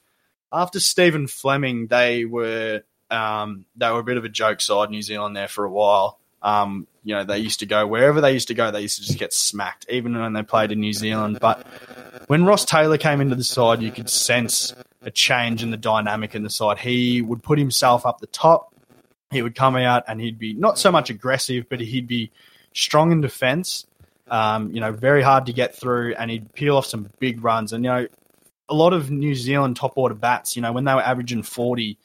after 0.52 0.80
Stephen 0.80 1.28
Fleming. 1.28 1.86
They 1.86 2.24
were 2.24 2.82
um, 3.10 3.64
they 3.76 3.88
were 3.90 4.00
a 4.00 4.04
bit 4.04 4.16
of 4.16 4.24
a 4.24 4.28
joke 4.28 4.60
side 4.60 4.90
New 4.90 5.02
Zealand 5.02 5.36
there 5.36 5.48
for 5.48 5.64
a 5.64 5.70
while. 5.70 6.18
Um, 6.42 6.88
you 7.04 7.14
know, 7.14 7.22
they 7.22 7.38
used 7.38 7.60
to 7.60 7.66
go 7.66 7.86
wherever 7.86 8.20
they 8.20 8.32
used 8.32 8.48
to 8.48 8.54
go. 8.54 8.72
They 8.72 8.80
used 8.80 8.98
to 8.98 9.06
just 9.06 9.18
get 9.18 9.32
smacked, 9.32 9.86
even 9.88 10.18
when 10.18 10.32
they 10.32 10.42
played 10.42 10.72
in 10.72 10.80
New 10.80 10.92
Zealand. 10.92 11.38
But 11.40 11.64
when 12.26 12.44
Ross 12.44 12.64
Taylor 12.64 12.98
came 12.98 13.20
into 13.20 13.36
the 13.36 13.44
side, 13.44 13.80
you 13.80 13.92
could 13.92 14.10
sense 14.10 14.74
a 15.02 15.10
change 15.10 15.62
in 15.62 15.70
the 15.70 15.76
dynamic 15.76 16.34
in 16.34 16.42
the 16.42 16.50
side. 16.50 16.78
He 16.78 17.22
would 17.22 17.42
put 17.42 17.58
himself 17.58 18.06
up 18.06 18.20
the 18.20 18.26
top. 18.28 18.74
He 19.30 19.42
would 19.42 19.54
come 19.54 19.76
out 19.76 20.04
and 20.06 20.20
he'd 20.20 20.38
be 20.38 20.54
not 20.54 20.78
so 20.78 20.92
much 20.92 21.10
aggressive, 21.10 21.68
but 21.68 21.80
he'd 21.80 22.06
be 22.06 22.30
strong 22.74 23.12
in 23.12 23.20
defence. 23.20 23.86
Um, 24.28 24.70
you 24.72 24.80
know, 24.80 24.92
very 24.92 25.22
hard 25.22 25.46
to 25.46 25.52
get 25.52 25.74
through, 25.74 26.14
and 26.14 26.30
he'd 26.30 26.52
peel 26.54 26.76
off 26.76 26.86
some 26.86 27.10
big 27.18 27.44
runs. 27.44 27.72
And 27.72 27.84
you 27.84 27.90
know, 27.90 28.06
a 28.68 28.74
lot 28.74 28.92
of 28.92 29.10
New 29.10 29.34
Zealand 29.34 29.76
top 29.76 29.92
order 29.96 30.14
bats, 30.14 30.56
you 30.56 30.62
know, 30.62 30.72
when 30.72 30.84
they 30.84 30.94
were 30.94 31.02
averaging 31.02 31.42
forty, 31.42 31.98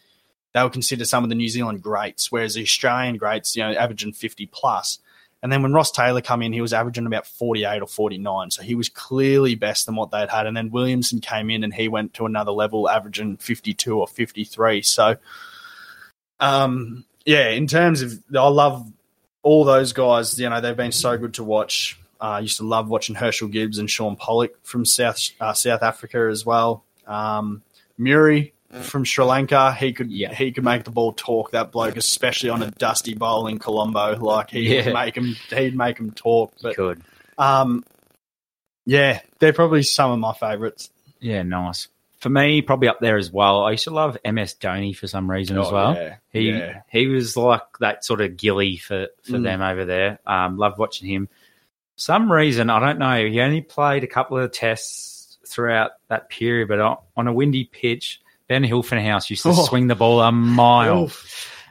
they 0.53 0.62
were 0.62 0.69
considered 0.69 1.07
some 1.07 1.23
of 1.23 1.29
the 1.29 1.36
New 1.36 1.47
Zealand 1.47 1.81
greats, 1.81 2.31
whereas 2.31 2.55
the 2.55 2.63
Australian 2.63 3.17
greats, 3.17 3.55
you 3.55 3.63
know, 3.63 3.71
averaging 3.71 4.13
fifty 4.13 4.45
plus. 4.45 4.99
And 5.43 5.52
then 5.52 5.62
when 5.62 5.73
Ross 5.73 5.91
Taylor 5.91 6.21
come 6.21 6.41
in, 6.41 6.52
he 6.52 6.62
was 6.62 6.73
averaging 6.73 7.06
about 7.06 7.28
48 7.28 7.82
or 7.82 7.88
49. 7.88 8.52
So 8.52 8.63
he 8.63 8.76
was 8.76 8.89
clearly 8.89 9.56
best 9.56 9.86
than 9.86 9.95
what 9.95 10.10
they'd 10.10 10.30
had. 10.30 10.47
And 10.47 10.58
then 10.58 10.71
Williamson 10.71 11.21
came 11.21 11.50
in 11.50 11.63
and 11.63 11.73
he 11.73 11.88
went 11.88 12.15
to 12.15 12.26
another 12.26 12.52
level, 12.52 12.89
averaging 12.89 13.38
52 13.38 14.00
or 14.00 14.08
53. 14.08 14.82
So, 14.82 15.17
um, 16.39 17.06
yeah, 17.26 17.50
in 17.50 17.67
terms 17.67 18.02
of, 18.02 18.13
I 18.36 18.47
love 18.47 18.91
all 19.43 19.63
those 19.63 19.93
guys. 19.93 20.39
You 20.39 20.50
know, 20.50 20.60
they've 20.60 20.76
been 20.76 20.91
so 20.91 21.17
good 21.17 21.36
to 21.36 21.43
watch. 21.43 22.00
Uh, 22.19 22.23
I 22.23 22.39
used 22.39 22.58
to 22.58 22.65
love 22.65 22.89
watching 22.89 23.15
Herschelle 23.15 23.52
Gibbs 23.52 23.78
and 23.78 23.89
Shaun 23.89 24.15
Pollock 24.15 24.58
from 24.63 24.86
South 24.86 25.30
uh, 25.39 25.54
South 25.54 25.84
Africa 25.84 26.28
as 26.32 26.45
well. 26.45 26.84
Um, 27.06 27.62
Muri 27.97 28.54
from 28.82 29.03
Sri 29.06 29.23
Lanka, 29.23 29.73
he 29.73 29.93
could 29.93 30.12
Yeah. 30.12 30.34
he 30.34 30.51
could 30.51 30.63
make 30.63 30.84
the 30.84 30.91
ball 30.91 31.13
talk. 31.13 31.51
That 31.51 31.71
bloke, 31.71 31.95
especially 31.97 32.49
on 32.49 32.62
a 32.62 32.71
dusty 32.71 33.13
bowl 33.13 33.47
in 33.47 33.60
Colombo, 33.60 34.17
like 34.17 34.49
he 34.51 34.75
Yeah. 34.75 34.91
make 34.93 35.15
him 35.15 35.36
he'd 35.49 35.75
make 35.75 35.97
him 35.99 36.12
talk. 36.12 36.53
But 36.62 36.75
good. 36.75 37.01
um, 37.38 37.84
yeah, 38.86 39.19
they're 39.39 39.53
probably 39.53 39.84
some 39.84 40.12
of 40.12 40.19
my 40.19 40.34
favourites. 40.34 40.89
Yeah, 41.19 41.43
nice. 41.43 41.88
For 42.19 42.30
me, 42.30 42.62
probably 42.62 42.88
up 42.88 42.99
there 42.99 43.17
as 43.17 43.32
well. 43.32 43.63
I 43.63 43.71
used 43.71 43.84
to 43.84 43.91
love 43.91 44.17
MS 44.25 44.56
Dhoni 44.60 44.95
for 44.95 45.08
some 45.08 45.30
reason 45.30 45.58
as 45.60 45.67
Oh, 45.67 45.73
well. 45.73 45.93
yeah, 45.95 46.15
He 46.32 46.49
yeah. 46.49 46.82
he 46.89 47.08
was 47.08 47.38
like 47.38 47.62
that 47.80 48.03
sort 48.03 48.21
of 48.21 48.38
gilly 48.38 48.77
for, 48.77 49.08
for 49.23 49.34
Mm. 49.34 49.43
them 49.43 49.62
over 49.62 49.86
there. 49.86 50.19
Um, 50.25 50.58
loved 50.58 50.80
watching 50.80 51.08
him. 51.10 51.30
Some 51.95 52.32
reason 52.32 52.69
I 52.69 52.80
don't 52.80 52.99
know. 52.99 53.25
He 53.27 53.39
only 53.41 53.62
played 53.62 54.03
a 54.03 54.08
couple 54.08 54.38
of 54.38 54.51
tests 54.51 55.38
throughout 55.47 55.91
that 56.10 56.30
period, 56.30 56.67
but 56.67 56.80
on 57.15 57.27
a 57.27 57.34
windy 57.34 57.65
pitch, 57.65 58.19
Ben 58.47 58.63
Hilfenhaus 58.63 59.29
used 59.29 59.43
to 59.43 59.49
Oh. 59.49 59.65
swing 59.65 59.88
the 59.88 59.95
ball 59.95 60.21
a 60.21 60.31
mile. 60.31 61.12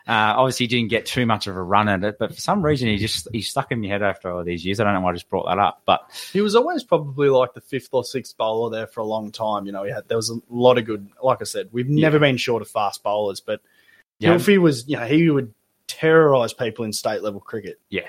Uh, 0.08 0.34
obviously, 0.36 0.64
he 0.64 0.68
didn't 0.68 0.88
get 0.90 1.04
too 1.04 1.26
much 1.26 1.48
of 1.48 1.56
a 1.56 1.62
run 1.62 1.88
at 1.88 2.04
it, 2.04 2.16
but 2.18 2.32
for 2.32 2.40
some 2.40 2.62
reason, 2.64 2.86
he 2.88 2.96
just 2.96 3.26
he 3.32 3.42
stuck 3.42 3.72
in 3.72 3.82
your 3.82 3.90
head 3.92 4.04
after 4.04 4.30
all 4.30 4.44
these 4.44 4.64
years. 4.64 4.78
I 4.78 4.84
don't 4.84 4.94
know 4.94 5.00
why 5.00 5.10
I 5.10 5.14
just 5.14 5.28
brought 5.28 5.46
that 5.46 5.58
up, 5.58 5.82
but 5.84 6.02
He 6.32 6.40
was 6.40 6.54
always 6.54 6.84
probably 6.84 7.28
like 7.28 7.54
the 7.54 7.60
fifth 7.60 7.88
or 7.90 8.04
sixth 8.04 8.36
bowler 8.36 8.70
there 8.70 8.86
for 8.86 9.00
a 9.00 9.04
long 9.04 9.32
time. 9.32 9.66
You 9.66 9.72
know, 9.72 9.82
he 9.82 9.90
had 9.90 10.06
there 10.06 10.16
was 10.16 10.30
a 10.30 10.38
lot 10.48 10.78
of 10.78 10.84
good. 10.84 11.08
Like 11.22 11.38
I 11.40 11.44
said, 11.44 11.70
we've 11.72 11.88
never 11.88 12.20
been 12.20 12.36
short 12.36 12.62
of 12.62 12.68
fast 12.68 13.02
bowlers, 13.02 13.40
but 13.40 13.60
Yeah. 14.20 14.34
Was, 14.58 14.88
you 14.88 14.96
know, 14.96 15.06
he 15.06 15.28
would 15.28 15.52
terrorise 15.88 16.52
people 16.52 16.84
in 16.84 16.92
state 16.92 17.22
level 17.22 17.40
cricket. 17.40 17.80
Yeah, 17.90 18.06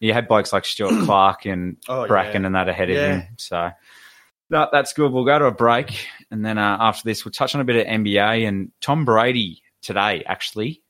you 0.00 0.14
had 0.14 0.28
blokes 0.28 0.54
like 0.54 0.64
Stuart 0.64 0.94
Clark 1.04 1.44
and 1.44 1.76
Oh, 1.86 2.06
Bracken 2.06 2.42
yeah. 2.42 2.46
and 2.46 2.54
that 2.54 2.68
ahead 2.70 2.88
of 2.88 2.96
Yeah. 2.96 3.20
him. 3.20 3.28
So 3.36 3.70
that, 4.48 4.70
that's 4.72 4.92
good. 4.94 5.12
We'll 5.12 5.24
go 5.26 5.38
to 5.38 5.44
a 5.46 5.50
break, 5.52 6.06
and 6.30 6.44
then 6.44 6.58
uh, 6.58 6.76
after 6.80 7.02
this, 7.04 7.24
we'll 7.24 7.32
touch 7.32 7.54
on 7.54 7.60
a 7.60 7.64
bit 7.64 7.76
of 7.76 7.86
NBA. 7.86 8.46
And 8.46 8.72
Tom 8.80 9.04
Brady 9.04 9.62
today 9.82 10.24
actually 10.26 10.82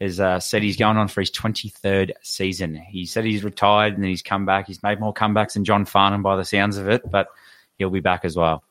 has 0.00 0.20
uh, 0.20 0.40
said 0.40 0.62
he's 0.62 0.76
going 0.76 0.96
on 0.96 1.08
for 1.08 1.20
his 1.20 1.30
23rd 1.30 2.12
season. 2.22 2.74
He 2.74 3.04
said 3.04 3.24
he's 3.24 3.44
retired 3.44 3.94
and 3.94 4.02
then 4.02 4.10
he's 4.10 4.22
come 4.22 4.46
back. 4.46 4.66
He's 4.66 4.82
made 4.82 5.00
more 5.00 5.12
comebacks 5.12 5.54
than 5.54 5.64
John 5.64 5.84
Farnham 5.84 6.22
by 6.22 6.36
the 6.36 6.44
sounds 6.44 6.76
of 6.76 6.88
it, 6.88 7.02
but 7.10 7.28
he'll 7.76 7.90
be 7.90 8.00
back 8.00 8.24
as 8.24 8.36
well. 8.36 8.62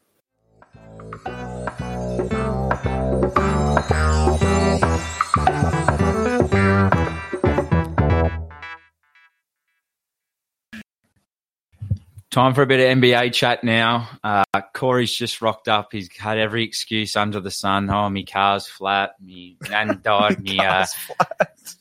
Time 12.38 12.54
for 12.54 12.62
a 12.62 12.68
bit 12.68 12.80
of 12.80 13.00
NBA 13.00 13.34
chat 13.34 13.64
now. 13.64 14.08
Uh, 14.24 14.44
Corey's 14.72 15.12
just 15.12 15.42
rocked 15.42 15.68
up. 15.68 15.88
He's 15.92 16.08
had 16.16 16.38
every 16.38 16.64
excuse 16.64 17.16
under 17.16 17.40
the 17.40 17.50
sun. 17.50 17.90
Oh, 17.90 18.08
me 18.12 18.26
car's 18.26 18.68
flat. 18.68 19.14
Me 19.20 19.58
nan 19.72 20.02
died. 20.04 20.40
me, 20.44 20.60
uh, 20.60 20.86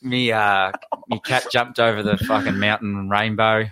me, 0.01 0.33
uh, 0.33 0.73
me 1.09 1.21
cat 1.23 1.45
jumped 1.53 1.79
over 1.79 2.03
the 2.03 2.17
fucking 2.17 2.59
mountain 2.59 3.11
rainbow. 3.11 3.67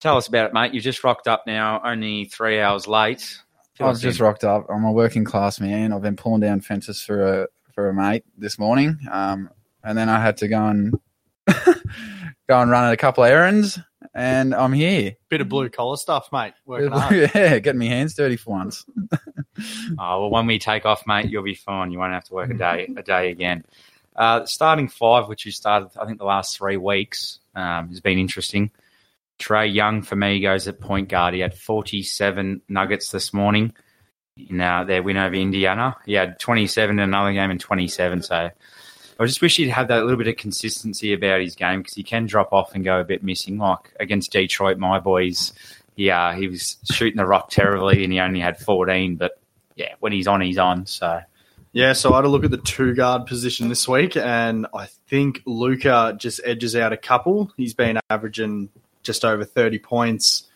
Tell 0.00 0.16
us 0.16 0.28
about 0.28 0.46
it, 0.46 0.54
mate. 0.54 0.72
You 0.72 0.80
just 0.80 1.02
rocked 1.02 1.26
up 1.26 1.48
now, 1.48 1.80
only 1.84 2.26
three 2.26 2.60
hours 2.60 2.86
late. 2.86 3.40
I've 3.80 3.88
us 3.88 4.00
just 4.00 4.20
rocked 4.20 4.44
up. 4.44 4.66
I'm 4.70 4.84
a 4.84 4.92
working 4.92 5.24
class 5.24 5.58
man. 5.58 5.92
I've 5.92 6.00
been 6.00 6.14
pulling 6.14 6.42
down 6.42 6.60
fences 6.60 7.02
for 7.02 7.24
a 7.24 7.46
for 7.74 7.88
a 7.88 7.92
mate 7.92 8.22
this 8.38 8.56
morning, 8.56 8.98
um, 9.10 9.50
and 9.82 9.98
then 9.98 10.08
I 10.08 10.20
had 10.20 10.36
to 10.36 10.46
go 10.46 10.64
and 10.64 10.94
go 12.48 12.60
and 12.60 12.70
run 12.70 12.92
a 12.92 12.96
couple 12.96 13.24
of 13.24 13.30
errands, 13.32 13.80
and 14.14 14.54
I'm 14.54 14.72
here. 14.72 15.16
Bit 15.28 15.40
of 15.40 15.48
blue 15.48 15.68
collar 15.68 15.96
stuff, 15.96 16.28
mate. 16.32 16.54
Working 16.66 16.90
hard. 16.92 17.30
yeah, 17.34 17.58
getting 17.58 17.78
my 17.78 17.86
hands 17.86 18.14
dirty 18.14 18.36
for 18.36 18.50
once. 18.50 18.84
Oh, 19.98 20.22
well, 20.22 20.30
when 20.30 20.46
we 20.46 20.58
take 20.58 20.86
off, 20.86 21.06
mate, 21.06 21.28
you'll 21.30 21.42
be 21.42 21.54
fine. 21.54 21.92
You 21.92 21.98
won't 21.98 22.14
have 22.14 22.24
to 22.24 22.34
work 22.34 22.50
a 22.50 22.54
day 22.54 22.88
a 22.96 23.02
day 23.02 23.30
again. 23.30 23.64
Uh, 24.16 24.44
starting 24.46 24.88
five, 24.88 25.28
which 25.28 25.44
you 25.44 25.52
started, 25.52 25.90
I 26.00 26.06
think, 26.06 26.18
the 26.18 26.24
last 26.24 26.56
three 26.56 26.78
weeks, 26.78 27.38
um, 27.54 27.88
has 27.90 28.00
been 28.00 28.18
interesting. 28.18 28.70
Trae 29.38 29.72
Young 29.72 30.02
for 30.02 30.16
me 30.16 30.40
goes 30.40 30.66
at 30.68 30.80
point 30.80 31.10
guard. 31.10 31.34
He 31.34 31.40
had 31.40 31.54
47 31.54 32.62
nuggets 32.68 33.10
this 33.10 33.32
morning 33.34 33.74
in 34.36 34.60
uh, 34.60 34.84
their 34.84 35.02
win 35.02 35.18
over 35.18 35.34
Indiana. 35.34 35.96
He 36.06 36.14
had 36.14 36.40
27 36.40 36.98
in 36.98 37.02
another 37.02 37.32
game 37.32 37.50
and 37.50 37.60
27. 37.60 38.22
So 38.22 38.50
I 39.20 39.26
just 39.26 39.40
wish 39.42 39.56
he'd 39.56 39.68
have 39.68 39.88
that 39.88 40.02
little 40.02 40.16
bit 40.16 40.28
of 40.28 40.36
consistency 40.36 41.12
about 41.12 41.40
his 41.40 41.54
game 41.54 41.80
because 41.80 41.94
he 41.94 42.02
can 42.02 42.26
drop 42.26 42.52
off 42.52 42.74
and 42.74 42.84
go 42.84 43.00
a 43.00 43.04
bit 43.04 43.22
missing. 43.22 43.58
Like 43.58 43.94
against 44.00 44.32
Detroit, 44.32 44.78
my 44.78 44.98
boys, 44.98 45.52
yeah, 45.96 46.28
uh, 46.28 46.32
he 46.34 46.48
was 46.48 46.78
shooting 46.90 47.18
the 47.18 47.26
rock 47.26 47.50
terribly 47.50 48.04
and 48.04 48.12
he 48.12 48.20
only 48.20 48.40
had 48.40 48.58
14, 48.58 49.16
but 49.16 49.38
yeah, 49.76 49.94
when 50.00 50.12
he's 50.12 50.26
on, 50.26 50.40
he's 50.40 50.58
on. 50.58 50.86
So 50.86 51.20
Yeah, 51.72 51.92
so 51.92 52.12
I 52.12 52.16
had 52.16 52.24
a 52.24 52.28
look 52.28 52.44
at 52.44 52.50
the 52.50 52.58
two 52.58 52.94
guard 52.94 53.26
position 53.26 53.68
this 53.68 53.86
week, 53.88 54.16
and 54.16 54.66
I 54.74 54.86
think 55.08 55.42
Luka 55.46 56.14
just 56.18 56.40
edges 56.44 56.76
out 56.76 56.92
a 56.92 56.96
couple. 56.96 57.52
He's 57.56 57.74
been 57.74 57.98
averaging 58.10 58.70
just 59.02 59.24
over 59.24 59.44
30 59.44 59.78
points, 59.78 60.48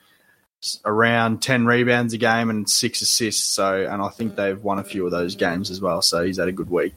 around 0.85 1.43
10 1.43 1.67
rebounds 1.67 2.13
a 2.15 2.19
game, 2.19 2.51
and 2.51 2.69
six 2.69 3.03
assists. 3.03 3.45
So, 3.45 3.87
and 3.91 4.03
I 4.03 4.09
think 4.09 4.37
they've 4.37 4.63
won 4.63 4.79
a 4.79 4.85
few 4.85 5.05
of 5.05 5.11
those 5.11 5.37
games 5.37 5.71
as 5.71 5.81
well. 5.81 6.03
So 6.03 6.25
he's 6.25 6.39
had 6.39 6.49
a 6.49 6.53
good 6.53 6.71
week. 6.71 6.95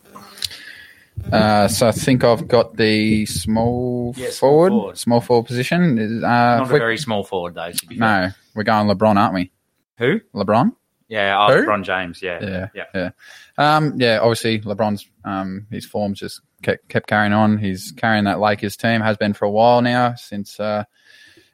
Uh, 1.31 1.67
so 1.67 1.87
I 1.87 1.91
think 1.91 2.23
I've 2.23 2.47
got 2.47 2.75
the 2.77 3.25
small 3.25 4.13
Yeah, 4.17 4.29
small 4.29 4.49
forward, 4.51 4.69
forward. 4.69 4.97
small 4.97 5.21
forward 5.21 5.45
position. 5.47 6.23
Uh, 6.23 6.57
not 6.57 6.69
a 6.69 6.73
we- 6.73 6.79
very 6.79 6.97
small 6.97 7.23
forward 7.23 7.53
though. 7.55 7.71
To 7.71 7.85
be 7.85 7.97
fair. 7.97 8.27
no, 8.27 8.31
we're 8.55 8.63
going 8.63 8.87
LeBron, 8.87 9.15
aren't 9.17 9.33
we? 9.33 9.51
Who? 9.97 10.19
LeBron. 10.33 10.71
Yeah, 11.07 11.37
oh, 11.39 11.53
Who? 11.55 11.65
LeBron 11.67 11.83
James. 11.83 12.21
Yeah, 12.21 12.39
Yeah, 12.41 12.67
yeah. 12.75 12.83
yeah. 12.93 13.09
Um, 13.57 13.99
yeah, 13.99 14.19
obviously 14.21 14.59
LeBron's 14.61 15.07
um, 15.25 15.67
his 15.71 15.85
form's 15.85 16.19
just 16.19 16.41
kept, 16.61 16.87
kept 16.87 17.07
carrying 17.07 17.33
on. 17.33 17.57
He's 17.57 17.91
carrying 17.91 18.25
that 18.25 18.39
Lakers 18.39 18.77
team 18.77 19.01
has 19.01 19.17
been 19.17 19.33
for 19.33 19.45
a 19.45 19.51
while 19.51 19.81
now 19.81 20.15
since 20.15 20.59
uh, 20.59 20.83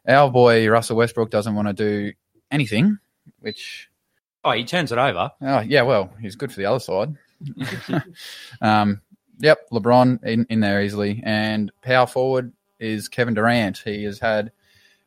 our 0.07 0.29
boy 0.29 0.67
Russell 0.69 0.97
Westbrook 0.97 1.29
doesn't 1.31 1.55
want 1.55 1.67
to 1.69 1.73
do 1.73 2.13
anything. 2.51 2.97
Which, 3.39 3.89
Oh, 4.43 4.51
he 4.51 4.63
turns 4.63 4.91
it 4.91 4.97
over. 4.99 5.31
oh 5.41 5.59
yeah, 5.61 5.81
well, 5.81 6.13
he's 6.21 6.35
good 6.35 6.51
for 6.51 6.57
the 6.59 6.65
other 6.67 6.79
side. 6.79 7.15
um, 8.61 9.01
yep, 9.39 9.69
LeBron 9.71 10.23
in, 10.23 10.45
in 10.49 10.59
there 10.59 10.81
easily, 10.81 11.21
and 11.23 11.71
power 11.81 12.07
forward 12.07 12.53
is 12.79 13.07
Kevin 13.07 13.33
Durant. 13.33 13.77
He 13.79 14.03
has 14.03 14.19
had 14.19 14.51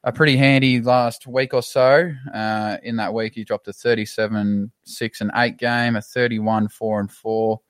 a 0.05 0.13
pretty 0.13 0.37
handy 0.37 0.81
last 0.81 1.27
week 1.27 1.53
or 1.55 1.63
so. 1.63 2.13
Uh, 2.33 2.79
in 2.83 2.97
that 2.97 3.13
week, 3.13 3.35
he 3.35 3.45
dropped 3.45 3.69
a 3.69 3.73
37 3.73 4.71
6 4.85 5.21
and 5.21 5.31
8 5.35 5.57
game, 5.57 5.97
a 5.97 6.03
31 6.03 6.69
4 6.69 7.01
and 7.01 7.11
4. 7.11 7.61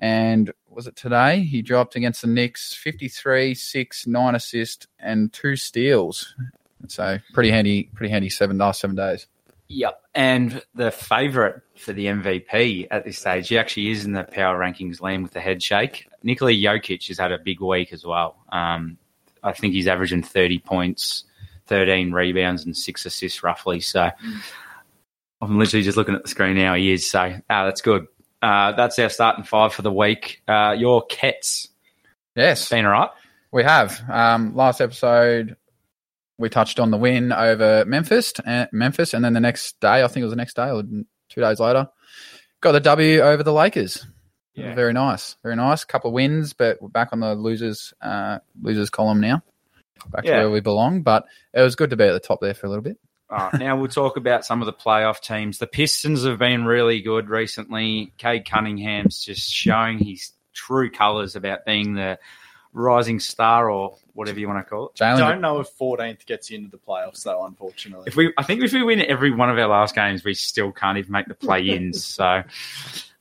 And 0.00 0.52
was 0.68 0.86
it 0.86 0.96
today? 0.96 1.40
He 1.40 1.62
dropped 1.62 1.96
against 1.96 2.22
the 2.22 2.28
Knicks 2.28 2.74
53 2.74 3.54
6, 3.54 4.06
9 4.06 4.34
assists, 4.34 4.86
and 4.98 5.32
two 5.32 5.56
steals. 5.56 6.34
So 6.86 7.18
pretty 7.32 7.50
handy, 7.50 7.90
pretty 7.94 8.12
handy 8.12 8.30
seven 8.30 8.58
last 8.58 8.80
seven 8.80 8.94
days. 8.94 9.26
Yep. 9.68 10.02
And 10.14 10.62
the 10.74 10.90
favourite 10.90 11.56
for 11.76 11.92
the 11.92 12.06
MVP 12.06 12.88
at 12.90 13.04
this 13.04 13.18
stage, 13.18 13.48
he 13.48 13.58
actually 13.58 13.90
is 13.90 14.04
in 14.04 14.12
the 14.12 14.24
power 14.24 14.58
rankings 14.58 15.00
land 15.00 15.22
with 15.22 15.32
the 15.32 15.40
head 15.40 15.62
shake. 15.62 16.08
Nikola 16.22 16.52
Jokic 16.52 17.06
has 17.08 17.18
had 17.18 17.32
a 17.32 17.38
big 17.38 17.60
week 17.60 17.92
as 17.92 18.04
well. 18.04 18.36
Um, 18.50 18.98
I 19.42 19.52
think 19.52 19.74
he's 19.74 19.86
averaging 19.86 20.22
30 20.22 20.58
points, 20.60 21.24
13 21.66 22.12
rebounds, 22.12 22.64
and 22.64 22.76
six 22.76 23.04
assists 23.06 23.42
roughly. 23.42 23.80
So 23.80 24.10
I'm 25.40 25.58
literally 25.58 25.84
just 25.84 25.96
looking 25.98 26.14
at 26.14 26.22
the 26.22 26.28
screen 26.28 26.56
now. 26.56 26.74
He 26.74 26.92
is. 26.92 27.10
So 27.10 27.34
ah, 27.50 27.64
that's 27.66 27.82
good. 27.82 28.06
Uh, 28.40 28.72
that's 28.72 28.98
our 28.98 29.08
starting 29.10 29.44
five 29.44 29.74
for 29.74 29.82
the 29.82 29.92
week. 29.92 30.42
Uh, 30.48 30.74
your 30.78 31.06
Kets 31.06 31.68
Yes, 32.38 32.68
been 32.68 32.86
all 32.86 32.92
right? 32.92 33.10
We 33.50 33.64
have. 33.64 34.00
Um, 34.08 34.54
last 34.54 34.80
episode, 34.80 35.56
we 36.38 36.48
touched 36.48 36.78
on 36.80 36.90
the 36.90 36.96
win 36.96 37.32
over 37.32 37.84
Memphis, 37.84 38.32
uh, 38.46 38.66
Memphis, 38.72 39.12
and 39.14 39.24
then 39.24 39.32
the 39.32 39.40
next 39.40 39.80
day, 39.80 40.02
I 40.02 40.08
think 40.08 40.22
it 40.22 40.26
was 40.26 40.32
the 40.32 40.36
next 40.36 40.56
day 40.56 40.70
or 40.70 40.82
two 40.82 41.40
days 41.40 41.60
later, 41.60 41.88
got 42.60 42.72
the 42.72 42.80
W 42.80 43.20
over 43.20 43.42
the 43.42 43.52
Lakers. 43.52 44.06
Yeah. 44.54 44.74
Very 44.74 44.92
nice, 44.92 45.36
very 45.42 45.54
nice. 45.56 45.84
Couple 45.84 46.08
of 46.10 46.14
wins, 46.14 46.52
but 46.52 46.82
we're 46.82 46.88
back 46.88 47.10
on 47.12 47.20
the 47.20 47.34
losers 47.34 47.92
uh, 48.00 48.38
losers 48.60 48.90
column 48.90 49.20
now, 49.20 49.42
back 50.10 50.24
Yeah. 50.24 50.32
to 50.32 50.38
where 50.44 50.50
we 50.50 50.60
belong. 50.60 51.02
But 51.02 51.26
it 51.54 51.62
was 51.62 51.76
good 51.76 51.90
to 51.90 51.96
be 51.96 52.04
at 52.04 52.12
the 52.12 52.20
top 52.20 52.40
there 52.40 52.54
for 52.54 52.66
a 52.66 52.68
little 52.68 52.82
bit. 52.82 52.98
Right, 53.30 53.52
now 53.54 53.76
we'll 53.76 53.88
talk 53.88 54.16
about 54.16 54.44
some 54.44 54.62
of 54.62 54.66
the 54.66 54.72
playoff 54.72 55.20
teams. 55.20 55.58
The 55.58 55.66
Pistons 55.66 56.24
have 56.24 56.38
been 56.38 56.64
really 56.64 57.02
good 57.02 57.28
recently. 57.28 58.12
Cade 58.18 58.48
Cunningham's 58.50 59.22
just 59.22 59.48
showing 59.50 59.98
his 59.98 60.32
true 60.54 60.90
colours 60.90 61.36
about 61.36 61.64
being 61.66 61.94
the 61.94 62.18
rising 62.72 63.20
star 63.20 63.70
or 63.70 63.96
whatever 64.18 64.40
you 64.40 64.48
want 64.48 64.58
to 64.58 64.68
call 64.68 64.88
it. 64.88 64.96
Jalen, 64.96 65.18
Don't 65.18 65.40
know 65.40 65.60
if 65.60 65.68
14th 65.78 66.26
gets 66.26 66.50
you 66.50 66.58
into 66.58 66.70
the 66.70 66.76
playoffs, 66.76 67.22
though, 67.22 67.44
unfortunately. 67.46 68.04
If 68.08 68.16
we, 68.16 68.32
I 68.36 68.42
think 68.42 68.64
if 68.64 68.72
we 68.72 68.82
win 68.82 69.00
every 69.00 69.30
one 69.30 69.48
of 69.48 69.56
our 69.56 69.68
last 69.68 69.94
games, 69.94 70.24
we 70.24 70.34
still 70.34 70.72
can't 70.72 70.98
even 70.98 71.12
make 71.12 71.26
the 71.28 71.34
play-ins. 71.34 72.04
so, 72.16 72.42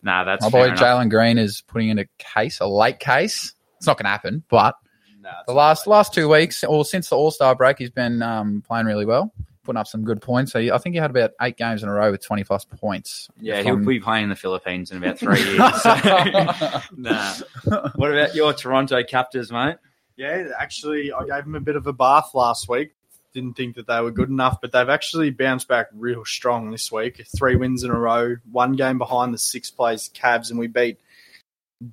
nah, 0.01 0.23
that's 0.23 0.41
my 0.41 0.49
boy. 0.49 0.69
Jalen 0.71 1.11
Green 1.11 1.37
is 1.37 1.61
putting 1.61 1.89
in 1.89 1.99
a 1.99 2.05
case, 2.17 2.59
a 2.61 2.65
late 2.65 2.99
case. 2.99 3.53
It's 3.77 3.85
not 3.85 3.97
going 3.97 4.05
to 4.05 4.09
happen, 4.09 4.43
but 4.49 4.75
Nah, 5.21 5.43
the 5.45 5.53
last 5.53 5.87
last 5.87 6.13
two 6.13 6.29
weeks, 6.29 6.63
or 6.63 6.85
since 6.85 7.09
the 7.09 7.15
All 7.15 7.31
Star 7.31 7.53
break, 7.53 7.77
he's 7.77 7.89
been 7.89 8.21
um, 8.21 8.63
playing 8.65 8.85
really 8.85 9.05
well, 9.05 9.33
putting 9.63 9.77
up 9.77 9.87
some 9.87 10.03
good 10.03 10.21
points. 10.21 10.51
So 10.53 10.59
I 10.59 10.77
think 10.77 10.95
he 10.95 10.99
had 10.99 11.09
about 11.11 11.31
eight 11.41 11.57
games 11.57 11.83
in 11.83 11.89
a 11.89 11.93
row 11.93 12.11
with 12.11 12.23
twenty 12.23 12.43
plus 12.43 12.65
points. 12.65 13.27
Yeah, 13.39 13.61
he'll 13.61 13.75
I'm- 13.75 13.85
be 13.85 13.99
playing 13.99 14.23
in 14.23 14.29
the 14.29 14.35
Philippines 14.35 14.89
in 14.91 14.97
about 14.97 15.19
three 15.19 15.41
years. 15.43 15.81
So, 15.81 15.95
nah. 16.95 17.33
What 17.95 18.11
about 18.11 18.35
your 18.35 18.53
Toronto 18.53 19.01
Raptors, 19.03 19.51
mate? 19.51 19.77
Yeah, 20.17 20.47
actually, 20.59 21.13
I 21.13 21.25
gave 21.25 21.45
them 21.45 21.55
a 21.55 21.59
bit 21.59 21.75
of 21.75 21.85
a 21.85 21.93
bath 21.93 22.31
last 22.33 22.67
week. 22.67 22.95
Didn't 23.33 23.53
think 23.53 23.75
that 23.75 23.85
they 23.85 24.01
were 24.01 24.11
good 24.11 24.29
enough, 24.29 24.59
but 24.59 24.71
they've 24.71 24.89
actually 24.89 25.29
bounced 25.29 25.67
back 25.67 25.87
real 25.93 26.25
strong 26.25 26.71
this 26.71 26.91
week. 26.91 27.23
Three 27.37 27.55
wins 27.55 27.83
in 27.83 27.91
a 27.91 27.99
row, 27.99 28.37
one 28.51 28.73
game 28.73 28.97
behind 28.97 29.31
the 29.31 29.37
sixth 29.37 29.77
place 29.77 30.09
Cavs, 30.09 30.49
and 30.49 30.57
we 30.57 30.65
beat 30.65 30.99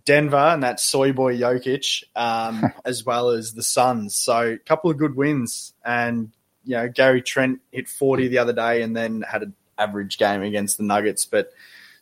Denver 0.07 0.37
and 0.37 0.63
that 0.63 0.81
soy 0.81 1.13
boy 1.13 1.37
Jokic, 1.37 2.05
um, 2.17 2.73
as 2.87 3.05
well 3.05 3.29
as 3.29 3.53
the 3.53 3.63
Suns. 3.63 4.17
So 4.17 4.53
a 4.53 4.59
couple 4.59 4.91
of 4.91 4.97
good 4.97 5.17
wins, 5.17 5.75
and 5.85 6.33
you 6.65 6.77
know 6.77 6.89
Gary 6.89 7.21
Trent 7.21 7.61
hit 7.73 7.89
forty 7.89 8.29
the 8.29 8.39
other 8.39 8.55
day, 8.55 8.81
and 8.81 8.97
then 8.97 9.21
had 9.21 9.43
an 9.43 9.55
average 9.77 10.17
game 10.17 10.43
against 10.43 10.79
the 10.79 10.85
Nuggets, 10.85 11.27
but. 11.27 11.53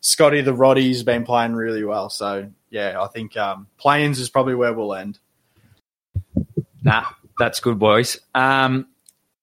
Scotty 0.05 0.41
the 0.41 0.53
Roddy's 0.53 1.05
been 1.05 1.23
playing 1.23 1.53
really 1.53 1.85
well, 1.85 2.11
so 2.11 2.51
yeah, 2.71 3.01
I 3.01 3.07
think 3.07 3.37
um, 3.37 3.69
play-ins 3.79 4.19
is 4.19 4.29
probably 4.29 4.57
where 4.57 4.73
we'll 4.73 4.97
end. 4.97 5.21
Nah, 6.83 7.05
that's 7.38 7.61
good, 7.61 7.79
boys. 7.79 8.18
Um, 8.35 8.87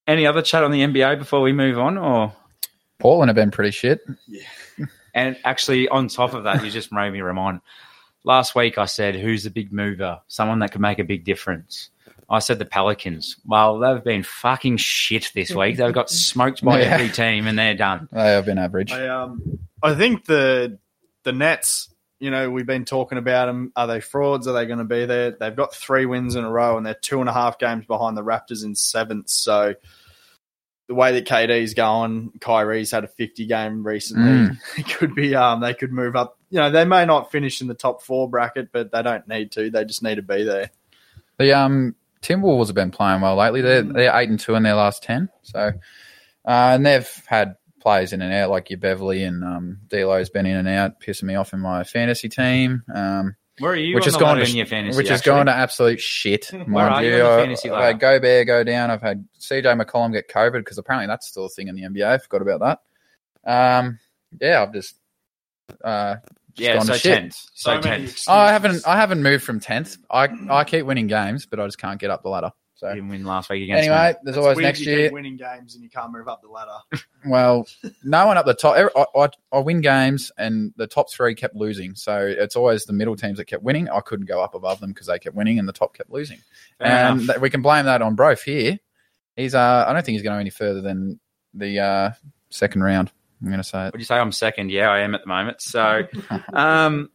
any 0.07 0.25
other 0.25 0.41
chat 0.41 0.63
on 0.63 0.71
the 0.71 0.81
NBA 0.81 1.19
before 1.19 1.41
we 1.41 1.53
move 1.53 1.77
on, 1.79 1.97
or 1.97 2.33
Portland 2.99 3.29
have 3.29 3.35
been 3.35 3.51
pretty 3.51 3.71
shit. 3.71 4.01
Yeah. 4.27 4.41
and 5.13 5.37
actually 5.43 5.87
on 5.87 6.07
top 6.07 6.33
of 6.33 6.43
that, 6.45 6.63
you 6.63 6.71
just 6.71 6.91
made 6.91 7.11
me 7.11 7.21
remind. 7.21 7.61
Last 8.23 8.55
week 8.55 8.77
I 8.77 8.85
said, 8.85 9.15
"Who's 9.15 9.43
the 9.43 9.49
big 9.49 9.71
mover? 9.71 10.19
Someone 10.27 10.59
that 10.59 10.71
could 10.71 10.81
make 10.81 10.99
a 10.99 11.03
big 11.03 11.23
difference." 11.23 11.89
I 12.31 12.39
said 12.39 12.59
the 12.59 12.65
Pelicans. 12.65 13.37
Well, 13.45 13.79
they've 13.79 14.03
been 14.03 14.21
fucking 14.21 14.77
shit 14.77 15.31
this 15.33 15.49
week. 15.51 15.77
They've 15.77 15.93
got 15.93 16.11
smoked 16.11 16.63
by 16.63 16.79
Yeah. 16.81 16.87
every 16.93 17.09
team, 17.09 17.47
and 17.47 17.57
they're 17.57 17.73
done. 17.75 18.07
They 18.11 18.21
have 18.33 18.45
been 18.45 18.57
average. 18.59 18.91
I 18.91 19.07
um 19.07 19.59
I 19.81 19.95
think 19.95 20.25
the 20.25 20.77
the 21.23 21.31
Nets. 21.31 21.89
You 22.19 22.31
know, 22.31 22.49
we've 22.49 22.65
been 22.65 22.85
talking 22.85 23.17
about 23.17 23.45
them. 23.45 23.71
Are 23.75 23.87
they 23.87 24.01
frauds? 24.01 24.47
Are 24.47 24.53
they 24.53 24.65
going 24.65 24.79
to 24.79 24.85
be 24.85 25.05
there? 25.05 25.31
They've 25.31 25.55
got 25.55 25.73
three 25.73 26.05
wins 26.05 26.35
in 26.35 26.43
a 26.43 26.51
row, 26.51 26.75
and 26.77 26.85
they're 26.85 26.93
two 26.93 27.21
and 27.21 27.29
a 27.29 27.33
half 27.33 27.57
games 27.59 27.85
behind 27.85 28.17
the 28.17 28.23
Raptors 28.23 28.63
in 28.65 28.75
seventh. 28.75 29.29
So 29.29 29.75
the 30.87 30.95
way 30.95 31.13
that 31.13 31.25
KD's 31.25 31.75
going, 31.75 32.31
Kyrie's 32.41 32.91
had 32.91 33.03
a 33.03 33.07
fifty 33.07 33.45
game 33.45 33.85
recently. 33.85 34.31
Mm. 34.31 34.57
It 34.77 34.87
could 34.89 35.15
be 35.15 35.33
um 35.35 35.61
they 35.61 35.73
could 35.73 35.93
move 35.93 36.15
up. 36.15 36.37
You 36.49 36.59
know, 36.59 36.71
they 36.71 36.83
may 36.83 37.05
not 37.05 37.31
finish 37.31 37.61
in 37.61 37.67
the 37.67 37.73
top 37.73 38.01
four 38.01 38.29
bracket, 38.29 38.71
but 38.71 38.91
they 38.91 39.01
don't 39.03 39.27
need 39.27 39.51
to. 39.53 39.69
They 39.69 39.85
just 39.85 40.03
need 40.03 40.15
to 40.15 40.21
be 40.21 40.43
there. 40.43 40.71
The 41.37 41.53
um 41.53 41.95
Timberwolves 42.21 42.67
have 42.67 42.75
been 42.75 42.91
playing 42.91 43.21
well 43.21 43.35
lately. 43.37 43.61
They're 43.61 43.83
Mm. 43.83 43.93
they're 43.93 44.17
eight 44.19 44.29
and 44.29 44.39
two 44.39 44.55
in 44.55 44.63
their 44.63 44.75
last 44.75 45.03
ten. 45.03 45.29
So 45.43 45.71
Uh, 46.45 46.71
and 46.73 46.85
they've 46.85 47.23
had 47.27 47.55
players 47.79 48.13
in 48.13 48.21
and 48.21 48.33
out 48.33 48.49
like 48.49 48.69
your 48.69 48.79
Beverley 48.79 49.23
and 49.23 49.43
um, 49.43 49.79
D'Lo's 49.89 50.29
been 50.29 50.45
in 50.45 50.55
and 50.57 50.67
out, 50.67 50.99
pissing 51.01 51.23
me 51.23 51.35
off 51.35 51.53
in 51.53 51.59
my 51.59 51.83
fantasy 51.83 52.29
team. 52.29 52.83
Um, 52.93 53.35
Where 53.59 53.71
are 53.73 53.75
you? 53.75 53.95
which 53.95 54.03
on 54.03 54.07
has 54.07 54.13
the 54.13 54.19
gone 54.19 54.37
to 54.37 54.43
in 54.49 54.55
your 54.55 54.65
fantasy, 54.65 54.97
which 54.97 55.07
has 55.09 55.19
actually? 55.19 55.31
gone 55.31 55.45
to 55.47 55.53
absolute 55.53 55.99
shit. 55.99 56.45
Where 56.51 56.65
mind 56.67 56.93
are 56.93 57.03
you 57.03 57.11
you. 57.11 57.17
the 57.17 57.29
I- 57.29 57.37
fantasy 57.37 57.69
I've 57.69 57.75
had 57.75 58.01
ladder? 58.01 58.19
Gobert 58.19 58.47
go 58.47 58.63
down. 58.63 58.91
I've 58.91 59.01
had 59.01 59.25
CJ 59.39 59.81
McCollum 59.81 60.11
get 60.13 60.29
COVID 60.29 60.59
because 60.59 60.77
apparently 60.77 61.07
that's 61.07 61.27
still 61.27 61.45
a 61.45 61.49
thing 61.49 61.67
in 61.67 61.75
the 61.75 61.83
NBA. 61.83 62.05
I 62.05 62.17
forgot 62.17 62.41
about 62.41 62.79
that. 63.45 63.51
Um, 63.51 63.99
yeah, 64.39 64.61
I've 64.63 64.73
just 64.73 64.95
uh, 65.83 66.15
just 66.53 66.59
Yeah, 66.59 66.79
so 66.79 66.93
to 66.93 66.99
tenth. 66.99 67.37
So, 67.53 67.71
many 67.71 67.83
tenth. 67.83 68.23
I 68.27 68.51
haven't 68.51 68.85
I 68.87 68.97
haven't 68.97 69.23
moved 69.23 69.43
from 69.43 69.59
tenth. 69.59 69.97
I 70.11 70.27
I 70.49 70.63
keep 70.65 70.85
winning 70.85 71.07
games, 71.07 71.45
but 71.45 71.59
I 71.59 71.65
just 71.65 71.77
can't 71.79 71.99
get 71.99 72.09
up 72.11 72.23
the 72.23 72.29
ladder. 72.29 72.51
So 72.79 72.87
Didn't 72.87 73.09
win 73.09 73.25
last 73.25 73.49
week 73.49 73.63
against 73.63 73.83
anyway, 73.89 74.13
me. 74.13 74.19
there's 74.23 74.37
It's 74.37 74.41
always 74.41 74.55
weird 74.55 74.63
next 74.67 74.79
you 74.79 74.93
year. 74.93 75.07
keep 75.07 75.13
winning 75.13 75.35
games 75.35 75.75
and 75.75 75.83
you 75.83 75.89
can't 75.89 76.13
move 76.13 76.29
up 76.29 76.41
the 76.41 76.47
ladder. 76.47 76.77
Well, 77.25 77.67
no 78.05 78.25
one 78.27 78.37
up 78.37 78.45
the 78.45 78.53
top. 78.53 78.77
I, 78.95 79.05
I, 79.19 79.27
I 79.51 79.59
win 79.59 79.81
games, 79.81 80.31
and 80.37 80.73
the 80.77 80.87
top 80.87 81.11
three 81.11 81.35
kept 81.35 81.53
losing. 81.53 81.93
So 81.95 82.17
it's 82.25 82.55
always 82.55 82.85
the 82.85 82.93
middle 82.93 83.17
teams 83.17 83.39
that 83.39 83.45
kept 83.45 83.61
winning. 83.61 83.89
I 83.89 83.99
couldn't 83.99 84.27
go 84.27 84.41
up 84.41 84.55
above 84.55 84.79
them 84.79 84.91
because 84.91 85.07
they 85.07 85.19
kept 85.19 85.35
winning, 85.35 85.59
and 85.59 85.67
the 85.67 85.73
top 85.73 85.93
kept 85.93 86.09
losing. 86.09 86.39
Fair 86.77 86.87
and 86.87 87.27
th- 87.27 87.39
we 87.39 87.49
can 87.49 87.61
blame 87.61 87.83
that 87.85 88.01
on 88.01 88.15
Brof 88.15 88.41
here. 88.43 88.79
He's 89.35 89.53
uh, 89.53 89.83
I 89.85 89.91
don't 89.91 90.05
think 90.05 90.13
he's 90.13 90.23
going 90.23 90.39
any 90.39 90.49
further 90.49 90.79
than 90.79 91.19
the 91.53 91.79
uh, 91.79 92.11
second 92.49 92.83
round. 92.83 93.11
I'm 93.41 93.47
going 93.49 93.57
to 93.59 93.63
say 93.67 93.87
it. 93.87 93.91
Would 93.93 93.99
you 93.99 94.05
say 94.05 94.15
I'm 94.15 94.31
second? 94.31 94.71
Yeah, 94.71 94.89
I 94.89 94.99
am 94.99 95.13
at 95.13 95.19
the 95.21 95.27
moment. 95.27 95.61
So, 95.61 96.03
um, 96.53 97.09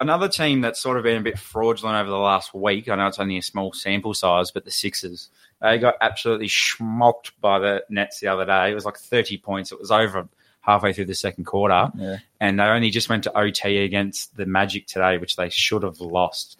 another 0.00 0.28
team 0.28 0.60
that's 0.60 0.80
sort 0.80 0.96
of 0.96 1.02
been 1.04 1.16
a 1.18 1.22
bit 1.22 1.38
fraudulent 1.38 1.96
over 1.96 2.10
the 2.10 2.16
last 2.16 2.54
week. 2.54 2.88
I 2.88 2.96
know 2.96 3.06
it's 3.06 3.18
only 3.18 3.38
a 3.38 3.42
small 3.42 3.72
sample 3.72 4.14
size, 4.14 4.50
but 4.50 4.64
the 4.64 4.70
Sixers 4.70 5.30
they 5.62 5.78
got 5.78 5.94
absolutely 6.02 6.48
schmocked 6.48 7.30
by 7.40 7.58
the 7.58 7.82
Nets 7.88 8.20
the 8.20 8.28
other 8.28 8.44
day. 8.44 8.70
It 8.70 8.74
was 8.74 8.84
like 8.84 8.98
30 8.98 9.38
points. 9.38 9.72
It 9.72 9.78
was 9.80 9.90
over 9.90 10.28
halfway 10.60 10.92
through 10.92 11.06
the 11.06 11.14
second 11.14 11.44
quarter, 11.46 11.90
Yeah. 11.96 12.16
and 12.40 12.60
they 12.60 12.64
only 12.64 12.90
just 12.90 13.08
went 13.08 13.24
to 13.24 13.38
OT 13.38 13.78
against 13.84 14.36
the 14.36 14.44
Magic 14.44 14.86
today, 14.86 15.16
which 15.16 15.36
they 15.36 15.48
should 15.48 15.82
have 15.82 15.98
lost. 16.00 16.58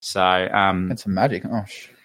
So, 0.00 0.20
um, 0.22 0.88
That's 0.90 1.02
some 1.02 1.14
magic. 1.14 1.44
Oh, 1.44 1.64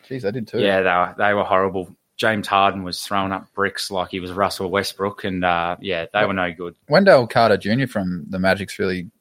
jeez, 0.10 0.26
I 0.26 0.32
did 0.32 0.48
too. 0.48 0.60
yeah, 0.60 0.82
they 0.82 0.90
were, 0.90 1.16
they 1.18 1.34
were 1.36 1.44
horrible. 1.44 1.96
James 2.18 2.48
Harden 2.48 2.84
was 2.84 3.02
throwing 3.04 3.32
up 3.32 3.52
bricks 3.54 3.92
like 3.92 4.10
he 4.10 4.20
was 4.20 4.32
Russell 4.32 4.72
Westbrook, 4.72 5.24
and 5.24 5.44
uh, 5.46 5.76
yeah, 5.82 6.06
they 6.14 6.26
were 6.26 6.34
no 6.34 6.52
good. 6.54 6.76
Wendell 6.90 7.28
Carter 7.28 7.58
Jr. 7.58 7.86
from 7.88 8.26
the 8.30 8.40
Magic's 8.40 8.80
really 8.80 9.12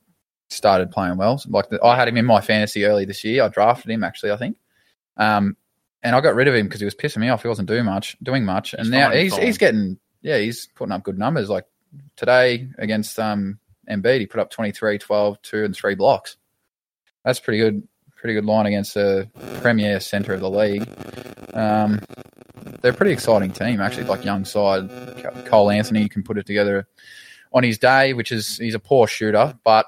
started 0.51 0.91
playing 0.91 1.17
well. 1.17 1.43
Like 1.49 1.71
the, 1.71 1.83
I 1.83 1.97
had 1.97 2.09
him 2.09 2.17
in 2.17 2.27
my 2.27 2.41
fantasy 2.41 2.85
early 2.85 3.05
this 3.05 3.25
year. 3.25 3.45
I 3.45 3.49
drafted 3.49 3.91
him 3.91 4.05
actually, 4.05 4.33
I 4.33 4.37
think. 4.37 4.57
Um, 5.17 5.57
and 6.03 6.17
I 6.17 6.21
got 6.21 6.35
rid 6.35 6.49
of 6.49 6.55
him 6.55 6.67
because 6.67 6.81
he 6.81 6.85
was 6.87 6.95
pissing 6.95 7.19
me 7.19 7.29
off. 7.29 7.43
He 7.43 7.49
wasn't 7.49 7.69
doing 7.69 7.85
much, 7.85 8.17
doing 8.23 8.45
much, 8.45 8.73
and 8.75 8.85
He's 8.85 8.91
now 8.91 9.11
he's 9.11 9.33
form. 9.33 9.45
he's 9.45 9.59
getting 9.59 9.99
yeah, 10.23 10.39
he's 10.39 10.67
putting 10.75 10.93
up 10.93 11.03
good 11.03 11.19
numbers. 11.19 11.49
Like 11.51 11.67
today 12.17 12.69
against 12.79 13.19
um 13.19 13.59
Embiid, 13.89 14.21
he 14.21 14.27
put 14.27 14.41
up 14.41 14.51
23, 14.51 14.99
12, 14.99 15.43
2 15.43 15.65
and 15.65 15.75
three 15.75 15.95
blocks. 15.95 16.37
That's 17.25 17.41
pretty 17.41 17.59
good. 17.59 17.87
Pretty 18.17 18.35
good 18.35 18.45
line 18.45 18.67
against 18.67 18.95
the 18.95 19.29
premier 19.63 19.99
center 19.99 20.35
of 20.35 20.41
the 20.41 20.51
league. 20.51 20.87
Um, 21.55 22.01
they're 22.83 22.93
a 22.93 22.95
pretty 22.95 23.13
exciting 23.13 23.51
team, 23.51 23.81
actually. 23.81 24.05
Like 24.05 24.25
young 24.25 24.45
side, 24.45 24.91
Cole 25.47 25.71
Anthony 25.71 26.09
can 26.09 26.23
put 26.23 26.37
it 26.39 26.45
together 26.47 26.87
on 27.53 27.63
his 27.63 27.79
day, 27.79 28.13
which 28.13 28.31
is 28.31 28.59
he's 28.59 28.75
a 28.75 28.79
poor 28.79 29.07
shooter, 29.07 29.59
but 29.65 29.87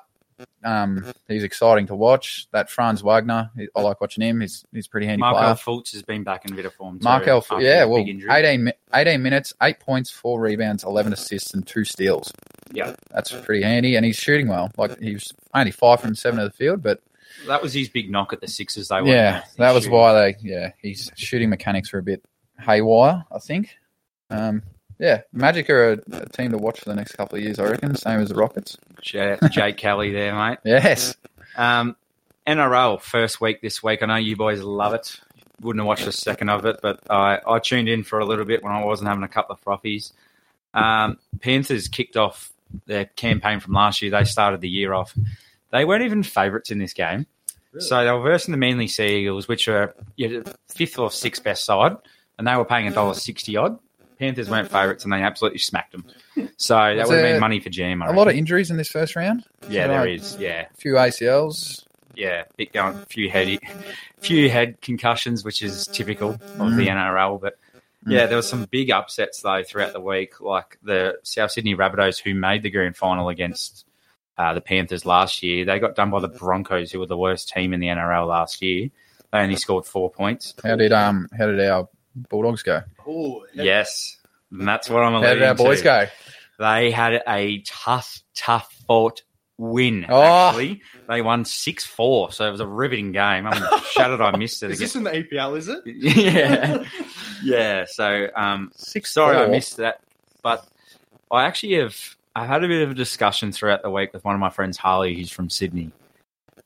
um, 0.64 1.12
he's 1.28 1.42
exciting 1.42 1.86
to 1.88 1.94
watch. 1.94 2.46
That 2.52 2.70
Franz 2.70 3.02
Wagner, 3.02 3.50
I 3.76 3.80
like 3.80 4.00
watching 4.00 4.22
him. 4.22 4.40
He's 4.40 4.64
he's 4.72 4.88
pretty 4.88 5.06
handy 5.06 5.20
Markelle 5.20 5.56
player. 5.56 5.78
Fultz 5.78 5.92
has 5.92 6.02
been 6.02 6.22
back 6.22 6.44
in 6.44 6.52
a 6.52 6.56
bit 6.56 6.64
of 6.64 6.74
form. 6.74 6.98
Too, 6.98 7.04
Markelle, 7.04 7.44
yeah, 7.58 7.84
well, 7.84 8.04
big 8.04 8.24
18, 8.30 8.72
18 8.94 9.22
minutes, 9.22 9.54
eight 9.62 9.80
points, 9.80 10.10
four 10.10 10.40
rebounds, 10.40 10.84
eleven 10.84 11.12
assists, 11.12 11.54
and 11.54 11.66
two 11.66 11.84
steals. 11.84 12.32
Yeah. 12.72 12.94
that's 13.10 13.32
pretty 13.32 13.62
handy, 13.62 13.96
and 13.96 14.04
he's 14.04 14.16
shooting 14.16 14.48
well. 14.48 14.70
Like 14.76 14.98
he 14.98 15.14
was 15.14 15.32
only 15.54 15.72
five 15.72 16.00
from 16.00 16.14
seven 16.14 16.40
of 16.40 16.50
the 16.50 16.56
field, 16.56 16.82
but 16.82 17.02
That 17.46 17.62
was 17.62 17.72
his 17.74 17.88
big 17.88 18.10
knock 18.10 18.32
at 18.32 18.40
the 18.40 18.48
Sixers. 18.48 18.88
They 18.88 19.02
were 19.02 19.08
yeah, 19.08 19.44
that 19.58 19.72
was 19.72 19.88
why 19.88 20.12
they 20.14 20.36
yeah 20.40 20.72
his 20.78 21.10
shooting 21.16 21.50
mechanics 21.50 21.92
were 21.92 21.98
a 21.98 22.02
bit 22.02 22.24
haywire. 22.60 23.24
I 23.30 23.38
think. 23.38 23.76
Um, 24.30 24.62
yeah, 25.02 25.22
Magic 25.32 25.68
are 25.68 25.92
a, 25.94 25.98
a 26.12 26.28
team 26.28 26.52
to 26.52 26.58
watch 26.58 26.78
for 26.80 26.88
the 26.88 26.94
next 26.94 27.12
couple 27.16 27.36
of 27.36 27.44
years. 27.44 27.58
I 27.58 27.64
reckon, 27.64 27.94
same 27.96 28.20
as 28.20 28.28
the 28.28 28.36
Rockets. 28.36 28.78
To 29.40 29.48
Jake 29.48 29.76
Kelly 29.78 30.12
there, 30.12 30.34
mate. 30.34 30.58
Yes, 30.64 31.16
Um, 31.56 31.96
NRL 32.46 33.00
first 33.00 33.40
week 33.40 33.60
this 33.60 33.82
week. 33.82 34.02
I 34.02 34.06
know 34.06 34.16
you 34.16 34.36
boys 34.36 34.62
love 34.62 34.94
it. 34.94 35.20
Wouldn't 35.60 35.80
have 35.80 35.86
watched 35.86 36.06
a 36.06 36.12
second 36.12 36.48
of 36.48 36.64
it, 36.66 36.78
but 36.82 37.00
I, 37.10 37.40
I 37.46 37.58
tuned 37.58 37.88
in 37.88 38.04
for 38.04 38.18
a 38.20 38.24
little 38.24 38.44
bit 38.44 38.62
when 38.62 38.72
I 38.72 38.84
wasn't 38.84 39.08
having 39.08 39.24
a 39.24 39.28
couple 39.28 39.54
of 39.54 39.62
frothies. 39.62 40.12
Um, 40.74 41.18
Panthers 41.40 41.88
kicked 41.88 42.16
off 42.16 42.50
their 42.86 43.04
campaign 43.04 43.60
from 43.60 43.74
last 43.74 44.02
year. 44.02 44.10
They 44.10 44.24
started 44.24 44.60
the 44.60 44.68
year 44.68 44.94
off. 44.94 45.14
They 45.70 45.84
weren't 45.84 46.04
even 46.04 46.22
favourites 46.22 46.70
in 46.70 46.78
this 46.78 46.92
game. 46.92 47.26
So 47.78 48.04
they 48.04 48.10
were 48.10 48.20
versing 48.20 48.52
the 48.52 48.58
Manly 48.58 48.86
Sea 48.88 49.20
Eagles, 49.22 49.48
which 49.48 49.66
are 49.68 49.94
yeah, 50.16 50.40
fifth 50.68 50.98
or 50.98 51.10
sixth 51.10 51.42
best 51.42 51.64
side, 51.64 51.96
and 52.38 52.46
they 52.46 52.54
were 52.56 52.64
paying 52.66 52.86
a 52.86 52.90
dollar 52.92 53.14
sixty 53.14 53.56
odd. 53.56 53.78
Panthers 54.18 54.48
weren't 54.50 54.70
favourites, 54.70 55.04
and 55.04 55.12
they 55.12 55.22
absolutely 55.22 55.58
smacked 55.58 55.92
them. 55.92 56.06
So 56.56 56.74
that 56.74 57.06
would 57.08 57.16
have 57.18 57.24
been 57.24 57.40
money 57.40 57.60
for 57.60 57.70
GM. 57.70 58.02
I 58.02 58.06
a 58.06 58.12
lot 58.12 58.22
of 58.22 58.26
reckon. 58.28 58.38
injuries 58.38 58.70
in 58.70 58.76
this 58.76 58.88
first 58.88 59.16
round. 59.16 59.44
yeah, 59.68 59.86
there 59.88 60.00
Right. 60.00 60.14
is. 60.20 60.36
Yeah, 60.38 60.66
A 60.72 60.76
few 60.76 60.94
ACLs. 60.94 61.84
yeah, 62.14 62.44
bit 62.56 62.72
going, 62.72 62.96
a 62.96 63.06
few 63.06 63.28
head, 63.30 63.58
few 64.18 64.48
head 64.50 64.80
concussions, 64.80 65.44
which 65.44 65.62
is 65.62 65.86
typical 65.86 66.30
of 66.30 66.76
the 66.76 66.86
NRL. 66.88 67.40
But 67.40 67.58
yeah, 68.06 68.26
there 68.26 68.36
were 68.36 68.42
some 68.42 68.66
big 68.70 68.90
upsets 68.90 69.42
though 69.42 69.62
throughout 69.62 69.92
the 69.92 70.00
week, 70.00 70.40
like 70.40 70.78
the 70.82 71.18
South 71.22 71.50
Sydney 71.52 71.74
Rabbitohs, 71.74 72.20
who 72.20 72.34
made 72.34 72.62
the 72.62 72.70
grand 72.70 72.96
final 72.96 73.28
against 73.28 73.84
uh, 74.38 74.54
the 74.54 74.60
Panthers 74.60 75.04
last 75.06 75.42
year. 75.42 75.64
They 75.64 75.78
got 75.78 75.94
done 75.94 76.10
by 76.10 76.20
the 76.20 76.28
Broncos, 76.28 76.90
who 76.90 76.98
were 77.00 77.06
the 77.06 77.16
worst 77.18 77.48
team 77.50 77.72
in 77.72 77.80
the 77.80 77.88
NRL 77.88 78.26
last 78.26 78.62
year. 78.62 78.88
They 79.32 79.38
only 79.38 79.56
scored 79.56 79.86
four 79.86 80.10
points. 80.10 80.54
How 80.64 80.76
did 80.76 80.92
um 80.92 81.28
how 81.36 81.46
did 81.46 81.60
our 81.60 81.88
Bulldogs 82.14 82.62
go? 82.62 82.82
Oh, 83.06 83.44
Yes, 83.54 84.16
and 84.50 84.66
that's 84.68 84.88
what 84.90 85.02
I'm 85.02 85.12
How 85.12 85.18
alluding 85.20 85.38
did 85.38 85.48
our 85.48 85.54
boys 85.54 85.78
to. 85.78 85.84
go? 85.84 86.06
They 86.58 86.90
had 86.90 87.22
a 87.26 87.58
tough, 87.66 88.20
tough 88.34 88.72
fought 88.86 89.22
win. 89.58 90.06
Oh. 90.08 90.22
Actually, 90.48 90.82
they 91.08 91.22
won 91.22 91.44
six 91.44 91.84
four, 91.84 92.30
so 92.32 92.46
it 92.46 92.50
was 92.50 92.60
a 92.60 92.66
riveting 92.66 93.12
game. 93.12 93.46
I'm 93.46 93.62
shattered. 93.92 94.20
I 94.20 94.36
missed 94.36 94.62
it 94.62 94.70
Is 94.70 94.78
again. 94.78 94.84
this 94.84 94.96
in 94.96 95.04
the 95.04 95.10
EPL, 95.36 95.56
is 95.58 95.68
it? 95.68 95.80
yeah, 95.86 96.84
yeah. 97.42 97.84
So, 97.88 98.28
um, 98.36 98.70
Six. 98.76 99.12
sorry 99.12 99.36
I 99.36 99.46
missed 99.48 99.78
that, 99.78 100.00
but 100.42 100.66
I 101.30 101.44
actually 101.44 101.74
have. 101.74 101.96
I've 102.34 102.48
had 102.48 102.64
a 102.64 102.68
bit 102.68 102.82
of 102.82 102.90
a 102.90 102.94
discussion 102.94 103.52
throughout 103.52 103.82
the 103.82 103.90
week 103.90 104.12
with 104.14 104.24
one 104.24 104.34
of 104.34 104.40
my 104.40 104.48
friends, 104.50 104.76
Harley, 104.78 105.14
who's 105.14 105.30
from 105.30 105.50
Sydney, 105.50 105.90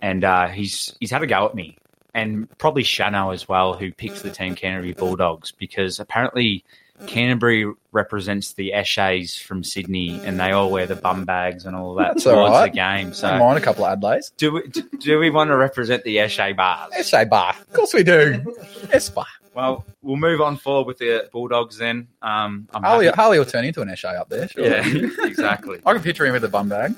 and 0.01 0.23
uh, 0.25 0.49
he's 0.49 0.97
he's 1.01 1.11
had 1.11 1.23
a 1.23 1.27
go 1.27 1.47
at 1.47 1.55
me, 1.55 1.77
and 2.17 2.49
probably 2.59 2.83
Shano 2.83 3.33
as 3.35 3.47
well, 3.47 3.75
who 3.75 3.93
picked 3.93 4.23
the 4.23 4.31
team 4.31 4.55
Canterbury 4.55 4.95
Bulldogs 4.95 5.53
because 5.53 6.01
apparently 6.01 6.65
Canterbury 7.07 7.71
represents 7.93 8.55
the 8.55 8.73
Eshays 8.75 9.39
from 9.39 9.63
Sydney, 9.63 10.19
and 10.25 10.41
they 10.41 10.51
all 10.53 10.71
wear 10.71 10.87
the 10.87 10.97
bum 10.97 11.27
bags 11.27 11.67
and 11.67 11.77
all 11.77 11.95
that 11.97 12.15
That's 12.15 12.25
towards 12.25 12.39
all 12.39 12.51
right. 12.51 12.73
the 12.73 12.77
game. 12.77 13.13
So, 13.13 13.39
mind 13.39 13.59
a 13.59 13.61
couple 13.61 13.85
of 13.85 13.93
Adelays. 13.93 14.33
do 14.39 14.53
we 14.53 14.63
do 14.99 15.19
we 15.19 15.29
want 15.29 15.49
to 15.51 15.57
represent 15.57 16.05
the 16.05 16.17
Eshay 16.17 16.57
bars? 16.57 16.91
SA 17.07 17.27
bar. 17.27 17.51
Of 17.51 17.73
course 17.75 17.93
we 17.93 18.03
do. 18.03 18.43
S 18.93 19.11
bar. 19.11 19.27
Well, 19.53 19.87
we'll 20.03 20.17
move 20.17 20.43
on 20.43 20.57
forward 20.59 20.87
with 20.87 20.99
the 20.99 21.29
Bulldogs 21.33 21.79
then. 21.79 22.09
Um, 22.21 22.69
I'm 22.75 22.83
Harley, 22.83 23.09
Harley 23.09 23.39
will 23.39 23.47
turn 23.47 23.65
into 23.65 23.81
an 23.81 23.95
SA 23.97 24.09
up 24.11 24.29
there. 24.29 24.49
Sure. 24.49 24.67
Yeah, 24.67 24.83
exactly. 25.25 25.81
I 25.87 25.95
can 25.95 26.03
picture 26.03 26.27
him 26.27 26.35
with 26.35 26.45
a 26.45 26.49
bum 26.49 26.69
bag. 26.69 26.95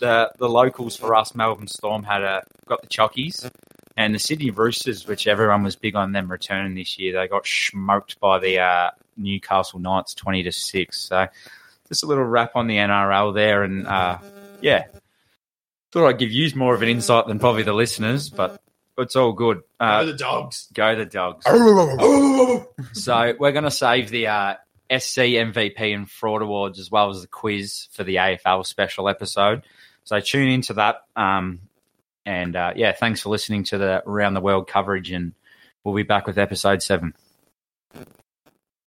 The 0.00 0.32
the 0.38 0.48
locals 0.48 0.96
for 0.96 1.14
us, 1.14 1.34
Melbourne 1.34 1.68
Storm, 1.68 2.02
had 2.02 2.22
a 2.22 2.42
got 2.66 2.82
the 2.82 2.88
Chockies, 2.88 3.50
and 3.96 4.14
the 4.14 4.18
Sydney 4.18 4.50
Roosters, 4.50 5.06
which 5.06 5.26
everyone 5.26 5.62
was 5.62 5.76
big 5.76 5.96
on 5.96 6.12
them 6.12 6.30
returning 6.30 6.74
this 6.74 6.98
year. 6.98 7.12
They 7.14 7.28
got 7.28 7.46
smoked 7.46 8.20
by 8.20 8.38
the 8.38 8.58
uh, 8.60 8.90
Newcastle 9.16 9.80
Knights, 9.80 10.14
twenty 10.14 10.42
to 10.44 10.52
six. 10.52 11.00
So 11.00 11.26
just 11.88 12.02
a 12.02 12.06
little 12.06 12.24
wrap 12.24 12.56
on 12.56 12.66
the 12.66 12.76
NRL 12.76 13.34
there, 13.34 13.62
and 13.62 13.86
uh, 13.86 14.18
yeah, 14.60 14.86
thought 15.92 16.08
I'd 16.08 16.18
give 16.18 16.30
you 16.32 16.50
more 16.56 16.74
of 16.74 16.82
an 16.82 16.88
insight 16.88 17.26
than 17.26 17.38
probably 17.38 17.62
the 17.62 17.72
listeners, 17.72 18.28
but 18.28 18.60
it's 18.98 19.16
all 19.16 19.32
good. 19.32 19.62
Uh, 19.78 20.04
the 20.04 20.12
dogs. 20.14 20.68
go 20.74 20.96
the 20.96 21.06
dogs. 21.06 21.44
So 22.92 23.34
we're 23.38 23.52
going 23.52 23.64
to 23.64 23.70
save 23.70 24.10
the 24.10 24.28
uh, 24.28 24.54
SC 24.90 25.20
MVP 25.20 25.94
and 25.94 26.10
fraud 26.10 26.42
awards 26.42 26.78
as 26.78 26.90
well 26.90 27.10
as 27.10 27.22
the 27.22 27.28
quiz 27.28 27.88
for 27.92 28.04
the 28.04 28.16
AFL 28.16 28.64
special 28.64 29.08
episode. 29.08 29.62
So 30.04 30.20
tune 30.20 30.48
into 30.48 30.74
that. 30.74 31.02
Um, 31.16 31.60
and 32.24 32.56
uh, 32.56 32.72
yeah, 32.76 32.92
thanks 32.92 33.20
for 33.20 33.30
listening 33.30 33.64
to 33.64 33.78
the 33.78 34.02
around 34.06 34.34
the 34.34 34.40
world 34.40 34.68
coverage, 34.68 35.10
and 35.10 35.32
we'll 35.82 35.94
be 35.94 36.02
back 36.02 36.26
with 36.26 36.38
episode 36.38 36.82
seven. 36.82 37.14